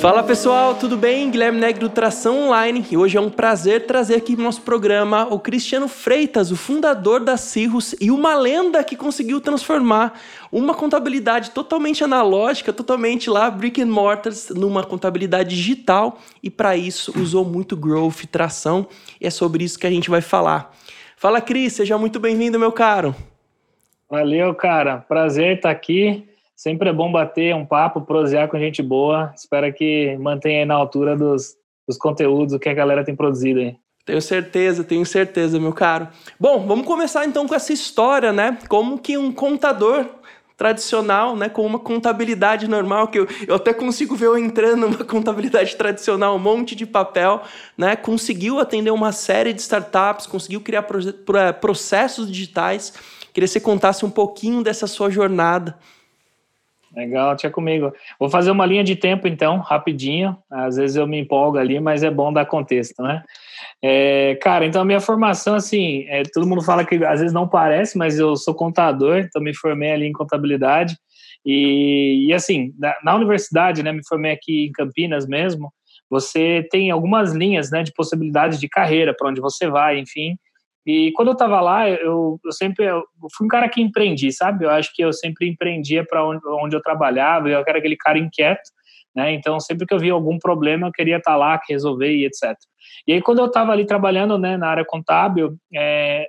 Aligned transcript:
Fala 0.00 0.22
pessoal, 0.22 0.76
tudo 0.76 0.96
bem? 0.96 1.28
Guilherme 1.28 1.58
Negro 1.58 1.88
Tração 1.88 2.44
Online 2.44 2.86
e 2.88 2.96
hoje 2.96 3.18
é 3.18 3.20
um 3.20 3.28
prazer 3.28 3.84
trazer 3.84 4.14
aqui 4.14 4.36
no 4.36 4.44
nosso 4.44 4.62
programa 4.62 5.26
o 5.28 5.40
Cristiano 5.40 5.88
Freitas, 5.88 6.52
o 6.52 6.56
fundador 6.56 7.18
da 7.18 7.36
Cirrus 7.36 7.96
e 8.00 8.08
uma 8.08 8.36
lenda 8.36 8.84
que 8.84 8.94
conseguiu 8.94 9.40
transformar 9.40 10.20
uma 10.52 10.72
contabilidade 10.72 11.50
totalmente 11.50 12.04
analógica, 12.04 12.72
totalmente 12.72 13.28
lá 13.28 13.50
brick 13.50 13.82
and 13.82 13.86
mortars, 13.86 14.50
numa 14.50 14.84
contabilidade 14.84 15.56
digital 15.56 16.18
e 16.40 16.48
para 16.48 16.76
isso 16.76 17.12
usou 17.20 17.44
muito 17.44 17.76
growth, 17.76 18.24
tração 18.30 18.86
e 19.20 19.26
é 19.26 19.30
sobre 19.30 19.64
isso 19.64 19.78
que 19.80 19.86
a 19.86 19.90
gente 19.90 20.08
vai 20.08 20.20
falar. 20.20 20.72
Fala 21.16 21.40
Cris, 21.40 21.72
seja 21.72 21.98
muito 21.98 22.20
bem-vindo 22.20 22.56
meu 22.56 22.70
caro. 22.70 23.16
Valeu 24.08 24.54
cara, 24.54 24.98
prazer 24.98 25.56
estar 25.56 25.70
aqui. 25.70 26.27
Sempre 26.58 26.88
é 26.88 26.92
bom 26.92 27.12
bater 27.12 27.54
um 27.54 27.64
papo, 27.64 28.00
prosear 28.00 28.48
com 28.48 28.58
gente 28.58 28.82
boa. 28.82 29.32
Espero 29.36 29.72
que 29.72 30.16
mantenha 30.18 30.58
aí 30.58 30.64
na 30.66 30.74
altura 30.74 31.16
dos, 31.16 31.54
dos 31.86 31.96
conteúdos 31.96 32.58
que 32.58 32.68
a 32.68 32.74
galera 32.74 33.04
tem 33.04 33.14
produzido 33.14 33.60
aí. 33.60 33.76
Tenho 34.04 34.20
certeza, 34.20 34.82
tenho 34.82 35.06
certeza, 35.06 35.60
meu 35.60 35.72
caro. 35.72 36.08
Bom, 36.38 36.66
vamos 36.66 36.84
começar 36.84 37.24
então 37.24 37.46
com 37.46 37.54
essa 37.54 37.72
história, 37.72 38.32
né? 38.32 38.58
Como 38.68 38.98
que 38.98 39.16
um 39.16 39.30
contador 39.30 40.04
tradicional, 40.56 41.36
né, 41.36 41.48
com 41.48 41.64
uma 41.64 41.78
contabilidade 41.78 42.66
normal, 42.66 43.06
que 43.06 43.20
eu, 43.20 43.28
eu 43.46 43.54
até 43.54 43.72
consigo 43.72 44.16
ver 44.16 44.26
eu 44.26 44.36
entrando 44.36 44.88
numa 44.88 45.04
contabilidade 45.06 45.76
tradicional, 45.76 46.34
um 46.34 46.40
monte 46.40 46.74
de 46.74 46.84
papel, 46.84 47.40
né, 47.76 47.94
conseguiu 47.94 48.58
atender 48.58 48.90
uma 48.90 49.12
série 49.12 49.52
de 49.52 49.60
startups, 49.60 50.26
conseguiu 50.26 50.60
criar 50.60 50.84
processos 51.60 52.26
digitais. 52.26 52.92
Queria 53.32 53.46
que 53.46 53.52
você 53.52 53.60
contasse 53.60 54.04
um 54.04 54.10
pouquinho 54.10 54.60
dessa 54.60 54.88
sua 54.88 55.08
jornada. 55.08 55.78
Legal, 56.98 57.36
tinha 57.36 57.50
comigo. 57.50 57.92
Vou 58.18 58.28
fazer 58.28 58.50
uma 58.50 58.66
linha 58.66 58.82
de 58.82 58.96
tempo, 58.96 59.28
então, 59.28 59.58
rapidinho. 59.58 60.36
Às 60.50 60.74
vezes 60.74 60.96
eu 60.96 61.06
me 61.06 61.20
empolgo 61.20 61.56
ali, 61.56 61.78
mas 61.78 62.02
é 62.02 62.10
bom 62.10 62.32
dar 62.32 62.44
contexto, 62.44 63.00
né? 63.00 63.22
É, 63.80 64.36
cara, 64.42 64.66
então 64.66 64.82
a 64.82 64.84
minha 64.84 64.98
formação, 64.98 65.54
assim, 65.54 66.04
é, 66.08 66.24
todo 66.24 66.44
mundo 66.44 66.60
fala 66.60 66.84
que 66.84 66.96
às 67.04 67.20
vezes 67.20 67.32
não 67.32 67.46
parece, 67.46 67.96
mas 67.96 68.18
eu 68.18 68.34
sou 68.34 68.52
contador, 68.52 69.18
então 69.18 69.40
me 69.40 69.54
formei 69.54 69.92
ali 69.92 70.06
em 70.06 70.12
contabilidade. 70.12 70.96
E, 71.46 72.26
e 72.26 72.34
assim, 72.34 72.72
na, 72.76 72.92
na 73.04 73.14
universidade, 73.14 73.80
né, 73.80 73.92
me 73.92 74.04
formei 74.04 74.32
aqui 74.32 74.66
em 74.66 74.72
Campinas 74.72 75.24
mesmo, 75.24 75.72
você 76.10 76.66
tem 76.68 76.90
algumas 76.90 77.32
linhas, 77.32 77.70
né, 77.70 77.84
de 77.84 77.92
possibilidades 77.92 78.58
de 78.58 78.68
carreira, 78.68 79.14
para 79.16 79.28
onde 79.28 79.40
você 79.40 79.68
vai, 79.68 80.00
enfim. 80.00 80.34
E 80.88 81.12
quando 81.12 81.28
eu 81.28 81.32
estava 81.32 81.60
lá, 81.60 81.86
eu, 81.86 82.40
eu 82.42 82.50
sempre 82.50 82.86
eu 82.86 83.04
fui 83.36 83.44
um 83.44 83.48
cara 83.48 83.68
que 83.68 83.78
empreendi, 83.78 84.32
sabe? 84.32 84.64
Eu 84.64 84.70
acho 84.70 84.90
que 84.94 85.04
eu 85.04 85.12
sempre 85.12 85.46
empreendia 85.46 86.02
para 86.02 86.26
onde, 86.26 86.40
onde 86.48 86.74
eu 86.74 86.80
trabalhava, 86.80 87.46
eu 87.46 87.58
era 87.58 87.76
aquele 87.76 87.94
cara 87.94 88.18
inquieto, 88.18 88.70
né? 89.14 89.30
Então, 89.34 89.60
sempre 89.60 89.86
que 89.86 89.92
eu 89.92 89.98
via 89.98 90.14
algum 90.14 90.38
problema, 90.38 90.86
eu 90.86 90.92
queria 90.92 91.18
estar 91.18 91.32
tá 91.32 91.36
lá, 91.36 91.60
resolver 91.68 92.10
e 92.10 92.24
etc. 92.24 92.56
E 93.06 93.12
aí, 93.12 93.20
quando 93.20 93.40
eu 93.40 93.46
estava 93.48 93.70
ali 93.70 93.84
trabalhando 93.84 94.38
né, 94.38 94.56
na 94.56 94.66
área 94.66 94.82
contábil, 94.82 95.58
é, 95.76 96.26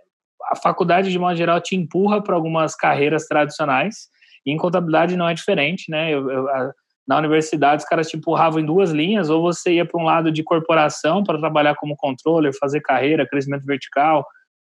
a 0.51 0.57
faculdade, 0.57 1.09
de 1.09 1.17
modo 1.17 1.37
geral, 1.37 1.61
te 1.61 1.77
empurra 1.77 2.21
para 2.21 2.35
algumas 2.35 2.75
carreiras 2.75 3.27
tradicionais, 3.27 4.09
e 4.45 4.51
em 4.51 4.57
contabilidade 4.57 5.15
não 5.15 5.29
é 5.29 5.33
diferente, 5.33 5.89
né? 5.89 6.13
Eu, 6.13 6.29
eu, 6.29 6.49
a, 6.49 6.73
na 7.07 7.17
universidade, 7.17 7.83
os 7.83 7.87
caras 7.87 8.09
te 8.09 8.17
empurravam 8.17 8.59
em 8.59 8.65
duas 8.65 8.91
linhas, 8.91 9.29
ou 9.29 9.41
você 9.41 9.75
ia 9.75 9.85
para 9.85 10.01
um 10.01 10.03
lado 10.03 10.29
de 10.33 10.43
corporação 10.43 11.23
para 11.23 11.39
trabalhar 11.39 11.75
como 11.75 11.95
controller, 11.95 12.51
fazer 12.59 12.81
carreira, 12.81 13.25
crescimento 13.25 13.65
vertical, 13.65 14.25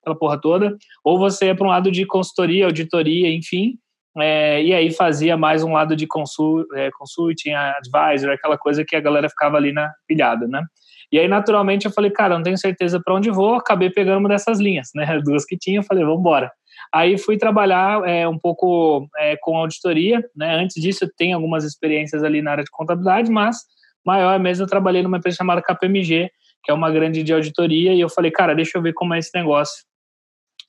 aquela 0.06 0.18
porra 0.18 0.40
toda, 0.40 0.78
ou 1.04 1.18
você 1.18 1.48
ia 1.48 1.56
para 1.56 1.66
um 1.66 1.72
lado 1.72 1.92
de 1.92 2.06
consultoria, 2.06 2.66
auditoria, 2.66 3.34
enfim, 3.36 3.78
é, 4.18 4.64
e 4.64 4.74
aí 4.74 4.92
fazia 4.92 5.36
mais 5.36 5.64
um 5.64 5.74
lado 5.74 5.96
de 5.96 6.08
consult, 6.08 6.66
é, 6.74 6.90
consulting, 6.92 7.52
advisor, 7.52 8.32
aquela 8.32 8.58
coisa 8.58 8.86
que 8.86 8.96
a 8.96 9.02
galera 9.02 9.28
ficava 9.28 9.58
ali 9.58 9.74
na 9.74 9.92
pilhada, 10.08 10.48
né? 10.48 10.64
E 11.12 11.20
aí, 11.20 11.28
naturalmente, 11.28 11.86
eu 11.86 11.92
falei, 11.92 12.10
cara, 12.10 12.36
não 12.36 12.44
tenho 12.44 12.58
certeza 12.58 13.00
para 13.04 13.14
onde 13.14 13.30
vou, 13.30 13.56
acabei 13.56 13.90
pegando 13.90 14.20
uma 14.20 14.30
dessas 14.30 14.60
linhas, 14.60 14.90
né? 14.96 15.06
Duas 15.24 15.46
que 15.46 15.58
tinha, 15.58 15.80
eu 15.80 15.84
falei, 15.84 16.04
vamos 16.04 16.20
embora. 16.20 16.52
Aí 16.94 17.18
fui 17.18 17.38
trabalhar 17.38 18.08
é, 18.08 18.28
um 18.28 18.38
pouco 18.38 19.08
é, 19.18 19.36
com 19.42 19.58
auditoria, 19.58 20.24
né? 20.36 20.56
Antes 20.56 20.82
disso, 20.82 21.04
eu 21.04 21.10
tenho 21.18 21.36
algumas 21.36 21.66
experiências 21.66 22.24
ali 22.24 22.42
na 22.42 22.52
área 22.52 22.64
de 22.64 22.72
contabilidade, 22.72 23.30
mas 23.30 23.58
maior 24.06 24.40
mesmo, 24.40 24.64
eu 24.64 24.70
trabalhei 24.70 25.04
numa 25.04 25.18
empresa 25.18 25.38
chamada 25.38 25.62
KPMG, 25.62 26.30
que 26.64 26.72
é 26.72 26.74
uma 26.74 26.90
grande 26.90 27.22
de 27.22 27.34
auditoria, 27.34 27.94
e 27.94 28.00
eu 28.00 28.10
falei, 28.10 28.32
cara, 28.32 28.56
deixa 28.56 28.78
eu 28.78 28.82
ver 28.82 28.94
como 28.94 29.14
é 29.14 29.20
esse 29.20 29.32
negócio 29.36 29.84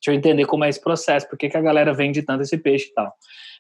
deixa 0.00 0.10
eu 0.10 0.14
entender 0.14 0.46
como 0.46 0.64
é 0.64 0.68
esse 0.68 0.80
processo, 0.80 1.28
por 1.28 1.38
que, 1.38 1.48
que 1.48 1.56
a 1.56 1.62
galera 1.62 1.92
vende 1.92 2.22
tanto 2.22 2.42
esse 2.42 2.56
peixe 2.58 2.88
e 2.88 2.94
tal. 2.94 3.12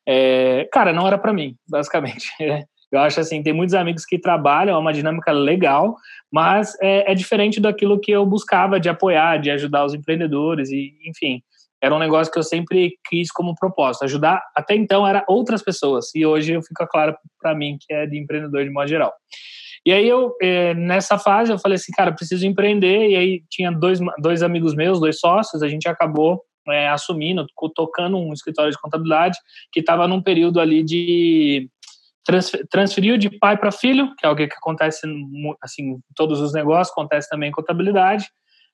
É, 0.06 0.68
cara, 0.72 0.92
não 0.92 1.06
era 1.06 1.18
para 1.18 1.32
mim, 1.32 1.56
basicamente. 1.68 2.28
Eu 2.92 3.00
acho 3.00 3.18
assim, 3.18 3.42
tem 3.42 3.52
muitos 3.52 3.74
amigos 3.74 4.04
que 4.04 4.16
trabalham, 4.16 4.76
é 4.76 4.78
uma 4.78 4.92
dinâmica 4.92 5.32
legal, 5.32 5.96
mas 6.32 6.72
é, 6.80 7.10
é, 7.10 7.14
diferente 7.16 7.60
daquilo 7.60 7.98
que 7.98 8.12
eu 8.12 8.24
buscava 8.24 8.78
de 8.78 8.88
apoiar, 8.88 9.38
de 9.38 9.50
ajudar 9.50 9.84
os 9.84 9.92
empreendedores 9.92 10.70
e, 10.70 10.96
enfim, 11.04 11.42
era 11.82 11.94
um 11.94 11.98
negócio 11.98 12.32
que 12.32 12.38
eu 12.38 12.44
sempre 12.44 12.96
quis 13.08 13.30
como 13.30 13.56
propósito, 13.56 14.04
ajudar. 14.04 14.40
Até 14.54 14.74
então 14.76 15.06
era 15.06 15.24
outras 15.28 15.62
pessoas 15.62 16.14
e 16.14 16.24
hoje 16.24 16.60
fica 16.62 16.86
claro 16.86 17.16
para 17.40 17.54
mim 17.54 17.76
que 17.80 17.92
é 17.92 18.06
de 18.06 18.18
empreendedor 18.18 18.64
de 18.64 18.70
modo 18.70 18.88
geral. 18.88 19.12
E 19.86 19.92
aí 19.92 20.08
eu, 20.08 20.34
é, 20.42 20.74
nessa 20.74 21.16
fase, 21.16 21.52
eu 21.52 21.60
falei 21.60 21.76
assim, 21.76 21.92
cara, 21.92 22.10
preciso 22.10 22.44
empreender. 22.44 23.08
E 23.08 23.16
aí 23.16 23.42
tinha 23.48 23.70
dois, 23.70 24.00
dois 24.18 24.42
amigos 24.42 24.74
meus, 24.74 24.98
dois 24.98 25.20
sócios, 25.20 25.62
a 25.62 25.68
gente 25.68 25.88
acabou 25.88 26.42
é, 26.68 26.88
assumindo, 26.88 27.46
tocando 27.72 28.18
um 28.18 28.32
escritório 28.32 28.72
de 28.72 28.80
contabilidade 28.80 29.38
que 29.70 29.78
estava 29.78 30.08
num 30.08 30.20
período 30.20 30.58
ali 30.58 30.82
de 30.82 31.70
transferiu 32.68 33.16
de 33.16 33.30
pai 33.38 33.56
para 33.56 33.70
filho, 33.70 34.12
que 34.18 34.26
é 34.26 34.28
algo 34.28 34.44
que 34.44 34.52
acontece 34.52 35.06
assim, 35.62 35.92
em 35.92 36.00
todos 36.16 36.40
os 36.40 36.52
negócios, 36.52 36.90
acontece 36.90 37.30
também 37.30 37.50
em 37.50 37.52
contabilidade. 37.52 38.26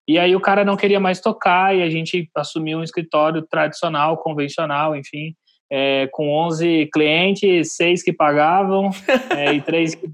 E 0.08 0.18
aí 0.18 0.34
o 0.34 0.40
cara 0.40 0.64
não 0.64 0.74
queria 0.74 0.98
mais 0.98 1.20
tocar 1.20 1.76
e 1.76 1.82
a 1.82 1.90
gente 1.90 2.30
assumiu 2.34 2.78
um 2.78 2.82
escritório 2.82 3.42
tradicional, 3.42 4.16
convencional, 4.16 4.96
enfim, 4.96 5.34
é, 5.70 6.08
com 6.12 6.30
11 6.30 6.88
clientes, 6.90 7.76
seis 7.76 8.02
que 8.02 8.14
pagavam 8.14 8.88
é, 9.36 9.52
e 9.52 9.60
três 9.60 9.94
que, 9.94 10.08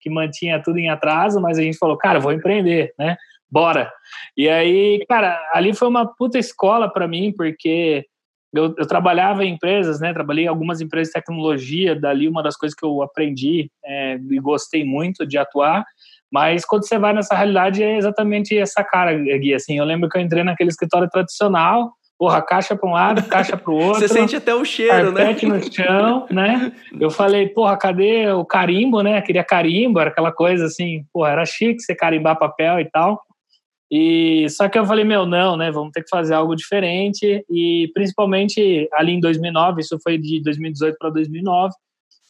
que 0.00 0.10
mantinha 0.10 0.62
tudo 0.62 0.78
em 0.78 0.88
atraso, 0.88 1.40
mas 1.40 1.58
a 1.58 1.62
gente 1.62 1.78
falou, 1.78 1.96
cara, 1.96 2.20
vou 2.20 2.32
empreender, 2.32 2.92
né? 2.98 3.16
Bora. 3.50 3.92
E 4.36 4.48
aí, 4.48 5.04
cara, 5.08 5.40
ali 5.52 5.74
foi 5.74 5.88
uma 5.88 6.06
puta 6.06 6.38
escola 6.38 6.92
para 6.92 7.06
mim, 7.06 7.32
porque 7.36 8.04
eu, 8.52 8.74
eu, 8.76 8.86
trabalhava 8.86 9.44
em 9.44 9.54
empresas, 9.54 10.00
né? 10.00 10.12
Trabalhei 10.12 10.44
em 10.44 10.48
algumas 10.48 10.80
empresas 10.80 11.08
de 11.08 11.20
tecnologia, 11.20 11.94
dali 11.94 12.28
uma 12.28 12.42
das 12.42 12.56
coisas 12.56 12.76
que 12.76 12.84
eu 12.84 13.02
aprendi 13.02 13.70
é, 13.84 14.14
e 14.14 14.38
gostei 14.40 14.84
muito 14.84 15.26
de 15.26 15.38
atuar. 15.38 15.84
Mas 16.30 16.64
quando 16.64 16.86
você 16.86 16.98
vai 16.98 17.12
nessa 17.12 17.34
realidade 17.34 17.82
é 17.82 17.96
exatamente 17.96 18.56
essa 18.56 18.82
cara, 18.82 19.14
Gui. 19.14 19.54
Assim, 19.54 19.78
eu 19.78 19.84
lembro 19.84 20.08
que 20.08 20.18
eu 20.18 20.22
entrei 20.22 20.42
naquele 20.42 20.70
escritório 20.70 21.08
tradicional, 21.08 21.92
porra, 22.18 22.42
caixa 22.42 22.74
para 22.74 22.88
um 22.88 22.92
lado, 22.92 23.22
caixa 23.28 23.56
para 23.56 23.70
o 23.70 23.76
outro. 23.76 24.00
Você 24.00 24.08
sente 24.08 24.36
até 24.36 24.54
o 24.54 24.64
cheiro, 24.64 25.12
né? 25.12 25.36
no 25.42 25.72
chão, 25.72 26.26
né? 26.30 26.72
Eu 26.98 27.10
falei, 27.10 27.48
porra, 27.48 27.76
cadê 27.76 28.30
o 28.30 28.44
carimbo, 28.44 29.02
né? 29.02 29.20
Queria 29.22 29.44
carimbo, 29.44 30.00
era 30.00 30.10
aquela 30.10 30.32
coisa 30.32 30.66
assim, 30.66 31.04
porra, 31.12 31.30
era 31.30 31.46
chique 31.46 31.80
você 31.80 31.94
carimbar 31.94 32.38
papel 32.38 32.80
e 32.80 32.90
tal. 32.90 33.20
E 33.90 34.48
só 34.50 34.68
que 34.68 34.78
eu 34.78 34.84
falei, 34.84 35.04
meu, 35.04 35.26
não, 35.26 35.56
né? 35.56 35.70
Vamos 35.70 35.92
ter 35.92 36.02
que 36.02 36.08
fazer 36.08 36.34
algo 36.34 36.56
diferente. 36.56 37.44
E 37.48 37.90
principalmente 37.94 38.88
ali 38.92 39.12
em 39.12 39.20
2009, 39.20 39.80
isso 39.80 39.98
foi 40.02 40.18
de 40.18 40.42
2018 40.42 40.96
para 40.98 41.10
2009. 41.10 41.72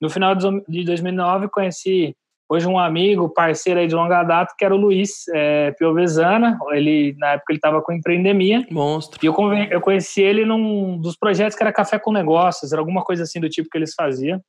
No 0.01 0.11
final 0.11 0.35
de 0.35 0.85
2009, 0.85 1.49
conheci 1.49 2.15
hoje 2.49 2.67
um 2.67 2.79
amigo, 2.79 3.29
parceiro 3.29 3.81
aí 3.81 3.87
de 3.87 3.95
longa 3.95 4.23
data, 4.23 4.55
que 4.57 4.65
era 4.65 4.75
o 4.75 4.79
Luiz 4.79 5.27
é, 5.29 5.73
Piovesana. 5.73 6.59
Ele, 6.71 7.15
na 7.19 7.33
época, 7.33 7.53
ele 7.53 7.59
estava 7.59 7.83
com 7.83 7.93
Empreendemia. 7.93 8.67
Monstro. 8.71 9.19
E 9.23 9.27
eu, 9.27 9.35
eu 9.71 9.81
conheci 9.81 10.23
ele 10.23 10.45
num 10.45 10.99
dos 10.99 11.17
projetos 11.17 11.57
que 11.57 11.63
era 11.63 11.73
Café 11.73 11.99
com 11.99 12.13
Negócios, 12.13 12.73
era 12.73 12.81
alguma 12.81 13.03
coisa 13.03 13.25
assim 13.25 13.41
do 13.41 13.49
tipo 13.49 13.69
que 13.71 13.79
eles 13.79 13.95
faziam. 13.95 14.41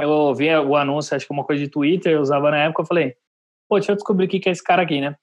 Eu 0.00 0.34
vi 0.34 0.54
o 0.54 0.76
anúncio, 0.76 1.16
acho 1.16 1.26
que 1.26 1.32
uma 1.32 1.44
coisa 1.44 1.62
de 1.62 1.70
Twitter, 1.70 2.12
eu 2.12 2.20
usava 2.20 2.50
na 2.50 2.64
época, 2.64 2.82
eu 2.82 2.86
falei, 2.86 3.14
pô, 3.68 3.76
deixa 3.76 3.92
eu 3.92 3.96
descobrir 3.96 4.26
o 4.26 4.28
que 4.28 4.48
é 4.48 4.52
esse 4.52 4.62
cara 4.62 4.82
aqui, 4.82 5.00
né? 5.00 5.14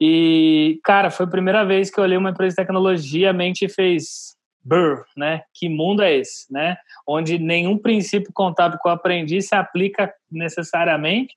E, 0.00 0.80
cara, 0.84 1.10
foi 1.10 1.24
a 1.24 1.30
primeira 1.30 1.64
vez 1.64 1.90
que 1.90 1.98
eu 1.98 2.04
olhei 2.04 2.18
uma 2.18 2.30
empresa 2.30 2.50
de 2.50 2.56
tecnologia, 2.56 3.30
a 3.30 3.32
mente 3.32 3.68
fez 3.68 4.34
Brr, 4.64 5.04
né? 5.16 5.42
Que 5.52 5.68
mundo 5.68 6.02
é 6.02 6.16
esse, 6.16 6.52
né? 6.52 6.76
Onde 7.06 7.38
nenhum 7.38 7.76
princípio 7.76 8.32
contábil 8.32 8.78
que 8.80 8.88
eu 8.88 8.92
aprendi 8.92 9.42
se 9.42 9.54
aplica 9.54 10.12
necessariamente. 10.30 11.36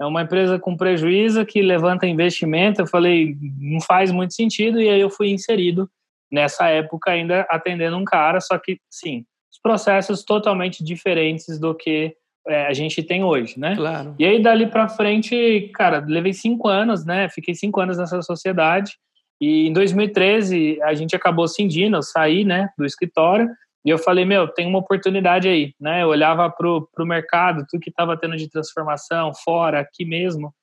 É 0.00 0.04
uma 0.04 0.22
empresa 0.22 0.58
com 0.58 0.76
prejuízo 0.76 1.46
que 1.46 1.62
levanta 1.62 2.06
investimento. 2.06 2.82
Eu 2.82 2.86
falei, 2.86 3.36
não 3.58 3.80
faz 3.80 4.10
muito 4.10 4.34
sentido, 4.34 4.80
e 4.80 4.88
aí 4.88 5.00
eu 5.00 5.10
fui 5.10 5.30
inserido 5.30 5.88
nessa 6.30 6.68
época 6.68 7.12
ainda 7.12 7.46
atendendo 7.48 7.96
um 7.96 8.04
cara, 8.04 8.40
só 8.40 8.58
que, 8.58 8.78
sim, 8.90 9.24
os 9.52 9.60
processos 9.60 10.24
totalmente 10.24 10.82
diferentes 10.82 11.60
do 11.60 11.72
que 11.74 12.16
é, 12.46 12.66
a 12.66 12.72
gente 12.72 13.02
tem 13.02 13.22
hoje, 13.22 13.58
né? 13.58 13.74
Claro. 13.76 14.14
E 14.18 14.24
aí, 14.24 14.42
dali 14.42 14.66
para 14.66 14.88
frente, 14.88 15.70
cara, 15.74 16.04
levei 16.06 16.32
cinco 16.32 16.68
anos, 16.68 17.04
né? 17.04 17.28
Fiquei 17.28 17.54
cinco 17.54 17.80
anos 17.80 17.96
nessa 17.96 18.20
sociedade. 18.20 18.92
E 19.40 19.66
em 19.68 19.72
2013 19.72 20.80
a 20.82 20.94
gente 20.94 21.14
acabou 21.14 21.46
cindindo, 21.48 21.96
eu 21.96 22.02
saí 22.02 22.44
né, 22.44 22.68
do 22.78 22.84
escritório 22.84 23.48
E 23.84 23.90
eu 23.90 23.98
falei, 23.98 24.24
meu, 24.24 24.48
tem 24.48 24.66
uma 24.66 24.78
oportunidade 24.78 25.48
aí, 25.48 25.74
né? 25.78 26.02
Eu 26.02 26.08
olhava 26.08 26.50
pro, 26.50 26.88
pro 26.94 27.06
mercado, 27.06 27.66
tudo 27.68 27.80
que 27.80 27.90
estava 27.90 28.16
tendo 28.16 28.36
de 28.36 28.48
transformação, 28.48 29.32
fora, 29.44 29.80
aqui 29.80 30.04
mesmo, 30.04 30.54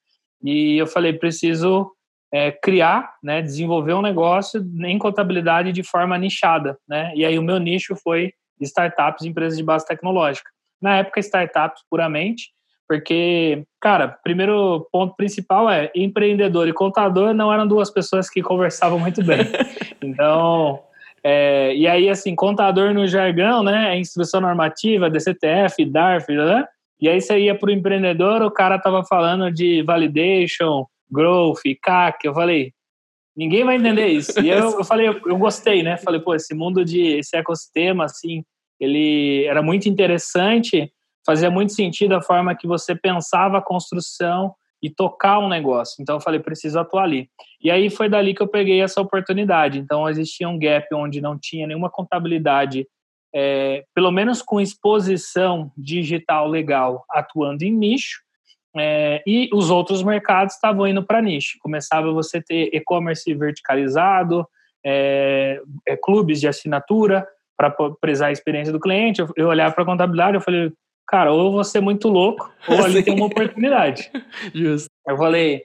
e 0.44 0.77
eu 0.77 0.88
falei, 0.88 1.13
preciso 1.13 1.91
é, 2.33 2.51
criar, 2.51 3.13
né, 3.21 3.41
desenvolver 3.41 3.94
um 3.94 4.01
negócio 4.01 4.65
em 4.85 4.97
contabilidade 4.97 5.71
de 5.71 5.83
forma 5.83 6.18
nichada, 6.18 6.77
né? 6.88 7.12
E 7.15 7.25
aí 7.25 7.38
o 7.38 7.44
meu 7.44 7.59
nicho 7.59 7.95
foi 7.95 8.33
startups, 8.59 9.25
empresas 9.25 9.57
de 9.57 9.63
base 9.63 9.85
tecnológica. 9.85 10.50
Na 10.81 10.97
época, 10.97 11.19
startups 11.19 11.83
puramente, 11.89 12.51
porque, 12.91 13.63
cara, 13.79 14.05
primeiro 14.21 14.85
ponto 14.91 15.15
principal 15.15 15.69
é 15.69 15.89
empreendedor 15.95 16.67
e 16.67 16.73
contador 16.73 17.33
não 17.33 17.53
eram 17.53 17.65
duas 17.65 17.89
pessoas 17.89 18.29
que 18.29 18.41
conversavam 18.41 18.99
muito 18.99 19.23
bem. 19.23 19.39
Então, 20.03 20.79
é, 21.23 21.75
e 21.75 21.88
aí, 21.88 22.09
assim, 22.09 22.35
contador 22.35 22.91
no 22.91 23.07
jargão, 23.07 23.63
né, 23.63 23.95
é 23.95 23.99
instrução 23.99 24.41
normativa, 24.41 25.11
DCTF, 25.11 25.85
DARF, 25.85 26.33
né? 26.33 26.65
E 26.99 27.07
aí 27.07 27.21
você 27.21 27.39
ia 27.39 27.55
para 27.55 27.69
o 27.69 27.71
empreendedor, 27.71 28.41
o 28.41 28.51
cara 28.51 28.79
tava 28.79 29.05
falando 29.05 29.51
de 29.51 29.83
validation, 29.83 30.85
growth, 31.09 31.61
CAC, 31.81 32.25
eu 32.25 32.33
falei, 32.33 32.73
ninguém 33.37 33.63
vai 33.63 33.75
entender 33.75 34.07
isso. 34.07 34.37
E 34.41 34.49
eu, 34.49 34.79
eu 34.79 34.83
falei, 34.83 35.07
eu, 35.07 35.21
eu 35.27 35.37
gostei, 35.37 35.83
né? 35.83 35.97
Falei, 35.97 36.19
pô, 36.19 36.33
esse 36.33 36.53
mundo 36.55 36.83
de, 36.83 37.19
esse 37.19 37.37
ecossistema, 37.37 38.05
assim, 38.05 38.44
ele 38.79 39.45
era 39.45 39.61
muito 39.61 39.87
interessante, 39.87 40.91
fazia 41.25 41.51
muito 41.51 41.73
sentido 41.73 42.13
a 42.13 42.21
forma 42.21 42.56
que 42.56 42.68
você 42.68 42.95
pensava 42.95 43.57
a 43.57 43.62
construção 43.62 44.53
e 44.81 44.89
tocar 44.89 45.39
um 45.39 45.47
negócio. 45.47 46.01
Então 46.01 46.15
eu 46.15 46.21
falei, 46.21 46.39
preciso 46.39 46.79
atuar 46.79 47.03
ali. 47.03 47.29
E 47.63 47.69
aí 47.69 47.89
foi 47.89 48.09
dali 48.09 48.33
que 48.33 48.41
eu 48.41 48.47
peguei 48.47 48.81
essa 48.81 49.00
oportunidade. 49.00 49.77
Então 49.77 50.09
existia 50.09 50.50
um 50.50 50.57
gap 50.57 50.88
onde 50.94 51.21
não 51.21 51.38
tinha 51.38 51.68
nenhuma 51.68 51.89
contabilidade, 51.89 52.88
é, 53.33 53.83
pelo 53.94 54.12
menos 54.12 54.41
com 54.41 54.59
exposição 54.59 55.71
digital 55.77 56.47
legal, 56.47 57.06
atuando 57.09 57.63
em 57.63 57.71
nicho. 57.71 58.21
É, 58.75 59.21
e 59.27 59.50
os 59.53 59.69
outros 59.69 60.01
mercados 60.01 60.56
estavam 60.56 60.88
indo 60.88 61.03
para 61.03 61.21
nicho. 61.21 61.57
Começava 61.59 62.12
você 62.12 62.41
ter 62.41 62.73
e-commerce 62.73 63.31
verticalizado, 63.33 64.47
é, 64.83 65.62
clubes 66.01 66.39
de 66.39 66.47
assinatura 66.47 67.27
para 67.56 67.69
prezar 68.00 68.29
a 68.29 68.31
experiência 68.31 68.73
do 68.73 68.79
cliente. 68.79 69.21
Eu, 69.21 69.29
eu 69.35 69.47
olhava 69.50 69.75
para 69.75 69.83
a 69.83 69.85
contabilidade, 69.85 70.35
eu 70.35 70.41
falei, 70.41 70.71
cara, 71.07 71.31
ou 71.31 71.45
eu 71.45 71.51
vou 71.51 71.63
ser 71.63 71.81
muito 71.81 72.07
louco, 72.07 72.51
ou 72.68 72.83
ali 72.83 73.03
tem 73.03 73.13
uma 73.13 73.25
oportunidade. 73.25 74.12
Justo. 74.53 74.89
Eu 75.07 75.18
falei, 75.18 75.63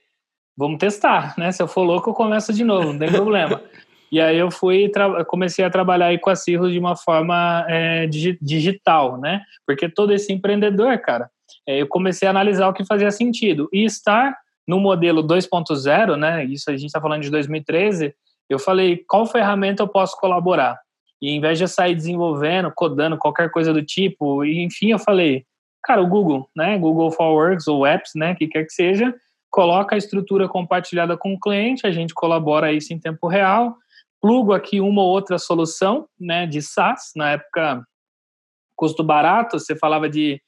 vamos 0.56 0.78
testar, 0.78 1.34
né? 1.38 1.52
Se 1.52 1.62
eu 1.62 1.68
for 1.68 1.82
louco, 1.82 2.10
eu 2.10 2.14
começo 2.14 2.52
de 2.52 2.64
novo, 2.64 2.92
não 2.92 2.98
tem 2.98 3.10
problema. 3.10 3.60
E 4.10 4.20
aí 4.20 4.38
eu 4.38 4.52
fui 4.52 4.88
comecei 5.26 5.64
a 5.64 5.68
trabalhar 5.68 6.06
aí 6.06 6.18
com 6.18 6.30
a 6.30 6.36
Cirrus 6.36 6.70
de 6.70 6.78
uma 6.78 6.94
forma 6.94 7.66
é, 7.68 8.06
digital, 8.06 9.18
né? 9.18 9.42
Porque 9.66 9.88
todo 9.88 10.12
esse 10.12 10.32
empreendedor, 10.32 10.96
cara, 11.00 11.28
é, 11.66 11.82
eu 11.82 11.88
comecei 11.88 12.28
a 12.28 12.30
analisar 12.30 12.68
o 12.68 12.72
que 12.72 12.84
fazia 12.84 13.10
sentido. 13.10 13.68
E 13.72 13.84
estar 13.84 14.36
no 14.66 14.78
modelo 14.78 15.22
2.0, 15.22 16.16
né? 16.16 16.44
Isso 16.44 16.70
a 16.70 16.72
gente 16.72 16.86
está 16.86 17.00
falando 17.00 17.22
de 17.22 17.30
2013. 17.30 18.14
Eu 18.48 18.58
falei, 18.58 19.04
qual 19.08 19.26
ferramenta 19.26 19.82
eu 19.82 19.88
posso 19.88 20.16
colaborar? 20.18 20.78
E 21.20 21.30
em 21.30 21.40
vez 21.40 21.58
de 21.58 21.64
eu 21.64 21.68
sair 21.68 21.94
desenvolvendo, 21.94 22.72
codando 22.74 23.16
qualquer 23.16 23.50
coisa 23.50 23.72
do 23.72 23.82
tipo, 23.82 24.44
enfim, 24.44 24.90
eu 24.90 24.98
falei, 24.98 25.44
cara, 25.82 26.02
o 26.02 26.06
Google, 26.06 26.48
né? 26.54 26.78
Google 26.78 27.10
for 27.10 27.32
Works 27.32 27.66
ou 27.68 27.86
Apps, 27.86 28.12
né? 28.14 28.34
Que 28.34 28.46
quer 28.46 28.64
que 28.64 28.72
seja, 28.72 29.14
coloca 29.50 29.94
a 29.94 29.98
estrutura 29.98 30.48
compartilhada 30.48 31.16
com 31.16 31.32
o 31.32 31.40
cliente, 31.40 31.86
a 31.86 31.90
gente 31.90 32.12
colabora 32.12 32.72
isso 32.72 32.92
em 32.92 32.98
tempo 32.98 33.28
real, 33.28 33.76
plugo 34.20 34.52
aqui 34.52 34.80
uma 34.80 35.02
ou 35.02 35.08
outra 35.08 35.38
solução, 35.38 36.06
né? 36.18 36.46
De 36.46 36.60
SaaS, 36.60 37.12
na 37.16 37.32
época 37.32 37.82
custo 38.76 39.02
barato, 39.02 39.58
você 39.58 39.74
falava 39.74 40.08
de 40.08 40.40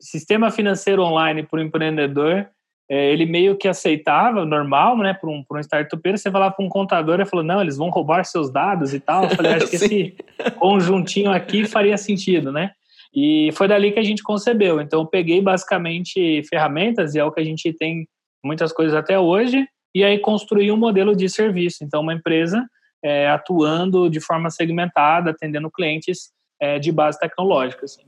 sistema 0.00 0.50
financeiro 0.50 1.02
online 1.02 1.42
para 1.42 1.58
o 1.58 1.62
empreendedor, 1.62 2.48
é, 2.90 3.12
ele 3.12 3.26
meio 3.26 3.56
que 3.56 3.68
aceitava, 3.68 4.44
normal, 4.46 4.96
né, 4.96 5.12
para 5.12 5.28
um, 5.28 5.44
um 5.50 5.58
startupeiro, 5.58 6.16
você 6.16 6.30
falava 6.30 6.54
para 6.54 6.64
um 6.64 6.68
contador, 6.68 7.16
ele 7.16 7.26
falou, 7.26 7.44
não, 7.44 7.60
eles 7.60 7.76
vão 7.76 7.90
roubar 7.90 8.24
seus 8.24 8.50
dados 8.50 8.94
e 8.94 9.00
tal, 9.00 9.24
eu 9.24 9.30
falei, 9.30 9.52
acho 9.52 9.68
que 9.70 9.76
esse 9.76 10.16
conjuntinho 10.58 11.30
aqui 11.30 11.66
faria 11.66 11.98
sentido, 11.98 12.50
né, 12.50 12.72
e 13.14 13.50
foi 13.52 13.68
dali 13.68 13.92
que 13.92 13.98
a 13.98 14.04
gente 14.04 14.22
concebeu, 14.22 14.80
então 14.80 15.00
eu 15.00 15.06
peguei 15.06 15.40
basicamente 15.42 16.42
ferramentas, 16.48 17.14
e 17.14 17.18
é 17.18 17.24
o 17.24 17.32
que 17.32 17.40
a 17.40 17.44
gente 17.44 17.72
tem 17.74 18.08
muitas 18.42 18.72
coisas 18.72 18.94
até 18.94 19.18
hoje, 19.18 19.66
e 19.94 20.02
aí 20.02 20.18
construí 20.18 20.72
um 20.72 20.76
modelo 20.76 21.14
de 21.14 21.28
serviço, 21.28 21.84
então 21.84 22.00
uma 22.00 22.14
empresa 22.14 22.66
é, 23.02 23.28
atuando 23.28 24.08
de 24.08 24.20
forma 24.20 24.50
segmentada, 24.50 25.30
atendendo 25.30 25.70
clientes 25.70 26.30
é, 26.60 26.78
de 26.78 26.90
base 26.90 27.18
tecnológica, 27.18 27.84
assim 27.84 28.02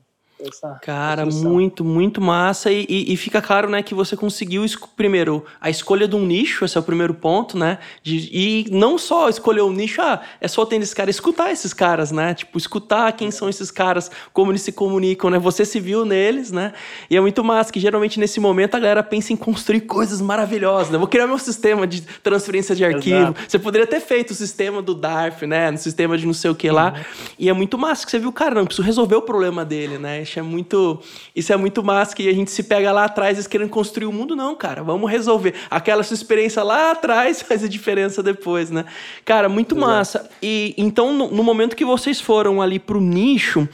essa 0.47 0.79
Cara, 0.83 1.27
muito, 1.27 1.85
muito 1.85 2.21
massa. 2.21 2.71
E, 2.71 2.87
e, 2.89 3.13
e, 3.13 3.17
fica 3.17 3.41
claro, 3.43 3.69
né, 3.69 3.83
que 3.83 3.95
você 3.95 4.17
conseguiu, 4.17 4.65
primeiro, 4.97 5.45
a 5.61 5.71
escolha 5.71 6.07
de 6.09 6.17
um 6.17 6.25
nicho, 6.25 6.65
esse 6.65 6.77
é 6.77 6.81
o 6.81 6.85
primeiro 6.85 7.15
ponto, 7.15 7.59
né? 7.59 7.79
De, 8.03 8.29
e 8.33 8.67
não 8.71 8.99
só 8.99 9.29
escolher 9.29 9.63
um 9.63 9.73
nicho, 9.73 10.01
ah, 10.01 10.21
é 10.41 10.49
só 10.49 10.63
atender 10.63 10.85
esse 10.85 10.95
cara, 10.95 11.11
escutar 11.11 11.51
esses 11.51 11.73
caras, 11.73 12.11
né? 12.11 12.35
Tipo, 12.35 12.59
escutar 12.59 13.13
quem 13.13 13.31
são 13.31 13.49
esses 13.49 13.71
caras, 13.71 14.11
como 14.33 14.51
eles 14.51 14.63
se 14.63 14.73
comunicam, 14.73 15.31
né? 15.31 15.39
Você 15.39 15.65
se 15.65 15.81
viu 15.81 16.05
neles, 16.05 16.51
né? 16.51 16.73
E 17.09 17.17
é 17.17 17.21
muito 17.21 17.43
massa 17.45 17.73
que 17.73 17.81
geralmente 17.81 18.19
nesse 18.19 18.41
momento 18.41 18.75
a 18.75 18.81
galera 18.81 19.03
pensa 19.03 19.33
em 19.33 19.37
construir 19.37 19.83
coisas 19.83 20.21
maravilhosas, 20.21 20.91
né? 20.91 20.99
Vou 20.99 21.09
criar 21.09 21.27
meu 21.27 21.39
sistema 21.39 21.87
de 21.87 22.03
transferência 22.23 22.75
de 22.75 22.85
arquivo. 22.85 23.17
Exato. 23.17 23.41
Você 23.49 23.59
poderia 23.59 23.87
ter 23.87 24.01
feito 24.01 24.31
o 24.31 24.35
sistema 24.35 24.81
do 24.81 24.95
DARF, 24.95 25.47
né? 25.47 25.71
No 25.71 25.79
sistema 25.79 26.17
de 26.17 26.27
não 26.27 26.35
sei 26.35 26.51
o 26.51 26.55
que 26.55 26.71
lá. 26.71 26.95
Uhum. 26.97 27.25
E 27.39 27.49
é 27.49 27.53
muito 27.53 27.77
massa 27.79 28.05
que 28.05 28.11
você 28.11 28.19
viu, 28.19 28.33
cara, 28.33 28.55
não, 28.55 28.65
preciso 28.65 28.87
resolver 28.87 29.17
o 29.17 29.23
problema 29.23 29.65
dele, 29.65 29.99
né? 29.99 30.25
Isso 30.31 30.39
é 30.39 30.43
muito, 30.43 31.01
isso 31.35 31.53
é 31.53 31.57
muito 31.57 31.83
massa 31.83 32.15
que 32.15 32.29
a 32.29 32.33
gente 32.33 32.51
se 32.51 32.63
pega 32.63 32.93
lá 32.93 33.05
atrás 33.05 33.47
querendo 33.47 33.71
construir 33.71 34.07
o 34.07 34.13
mundo, 34.13 34.37
não, 34.37 34.55
cara. 34.55 34.83
Vamos 34.83 35.11
resolver. 35.11 35.55
Aquela 35.69 36.03
sua 36.03 36.15
experiência 36.15 36.63
lá 36.63 36.93
atrás 36.93 37.43
faz 37.43 37.65
a 37.65 37.69
diferença 37.69 38.23
depois, 38.23 38.71
né? 38.71 38.85
Cara, 39.25 39.49
muito 39.49 39.75
massa. 39.75 40.31
E 40.41 40.75
então, 40.79 41.13
no, 41.13 41.31
no 41.31 41.43
momento 41.43 41.75
que 41.75 41.85
vocês 41.85 42.21
foram 42.21 42.63
ali 42.63 42.79
pro 42.79 43.01
nicho, 43.01 43.69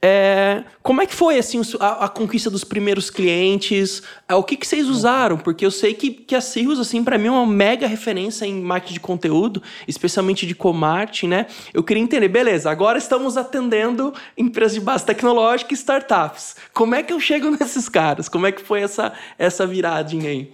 é, 0.00 0.62
como 0.80 1.02
é 1.02 1.06
que 1.06 1.14
foi 1.14 1.38
assim 1.38 1.60
a, 1.80 2.04
a, 2.04 2.08
conquista 2.08 2.48
dos 2.48 2.62
primeiros 2.62 3.10
clientes? 3.10 4.00
É, 4.28 4.34
o 4.34 4.44
que, 4.44 4.56
que 4.56 4.66
vocês 4.66 4.88
usaram? 4.88 5.36
Porque 5.36 5.66
eu 5.66 5.72
sei 5.72 5.92
que, 5.92 6.10
que 6.10 6.36
a 6.36 6.40
Cirrus, 6.40 6.78
assim, 6.78 7.02
para 7.02 7.18
mim 7.18 7.26
é 7.26 7.30
uma 7.32 7.46
mega 7.46 7.86
referência 7.86 8.46
em 8.46 8.60
marketing 8.60 8.94
de 8.94 9.00
conteúdo, 9.00 9.60
especialmente 9.88 10.46
de 10.46 10.54
co-marketing, 10.54 11.28
né? 11.28 11.46
Eu 11.74 11.82
queria 11.82 12.02
entender, 12.02 12.28
beleza, 12.28 12.70
agora 12.70 12.96
estamos 12.96 13.36
atendendo 13.36 14.14
empresas 14.36 14.74
de 14.74 14.80
base 14.80 15.04
tecnológica 15.04 15.72
e 15.72 15.76
startups. 15.76 16.54
Como 16.72 16.94
é 16.94 17.02
que 17.02 17.12
eu 17.12 17.18
chego 17.18 17.50
nesses 17.58 17.88
caras? 17.88 18.28
Como 18.28 18.46
é 18.46 18.52
que 18.52 18.62
foi 18.62 18.82
essa, 18.82 19.12
essa 19.36 19.66
viradinha 19.66 20.30
aí? 20.30 20.52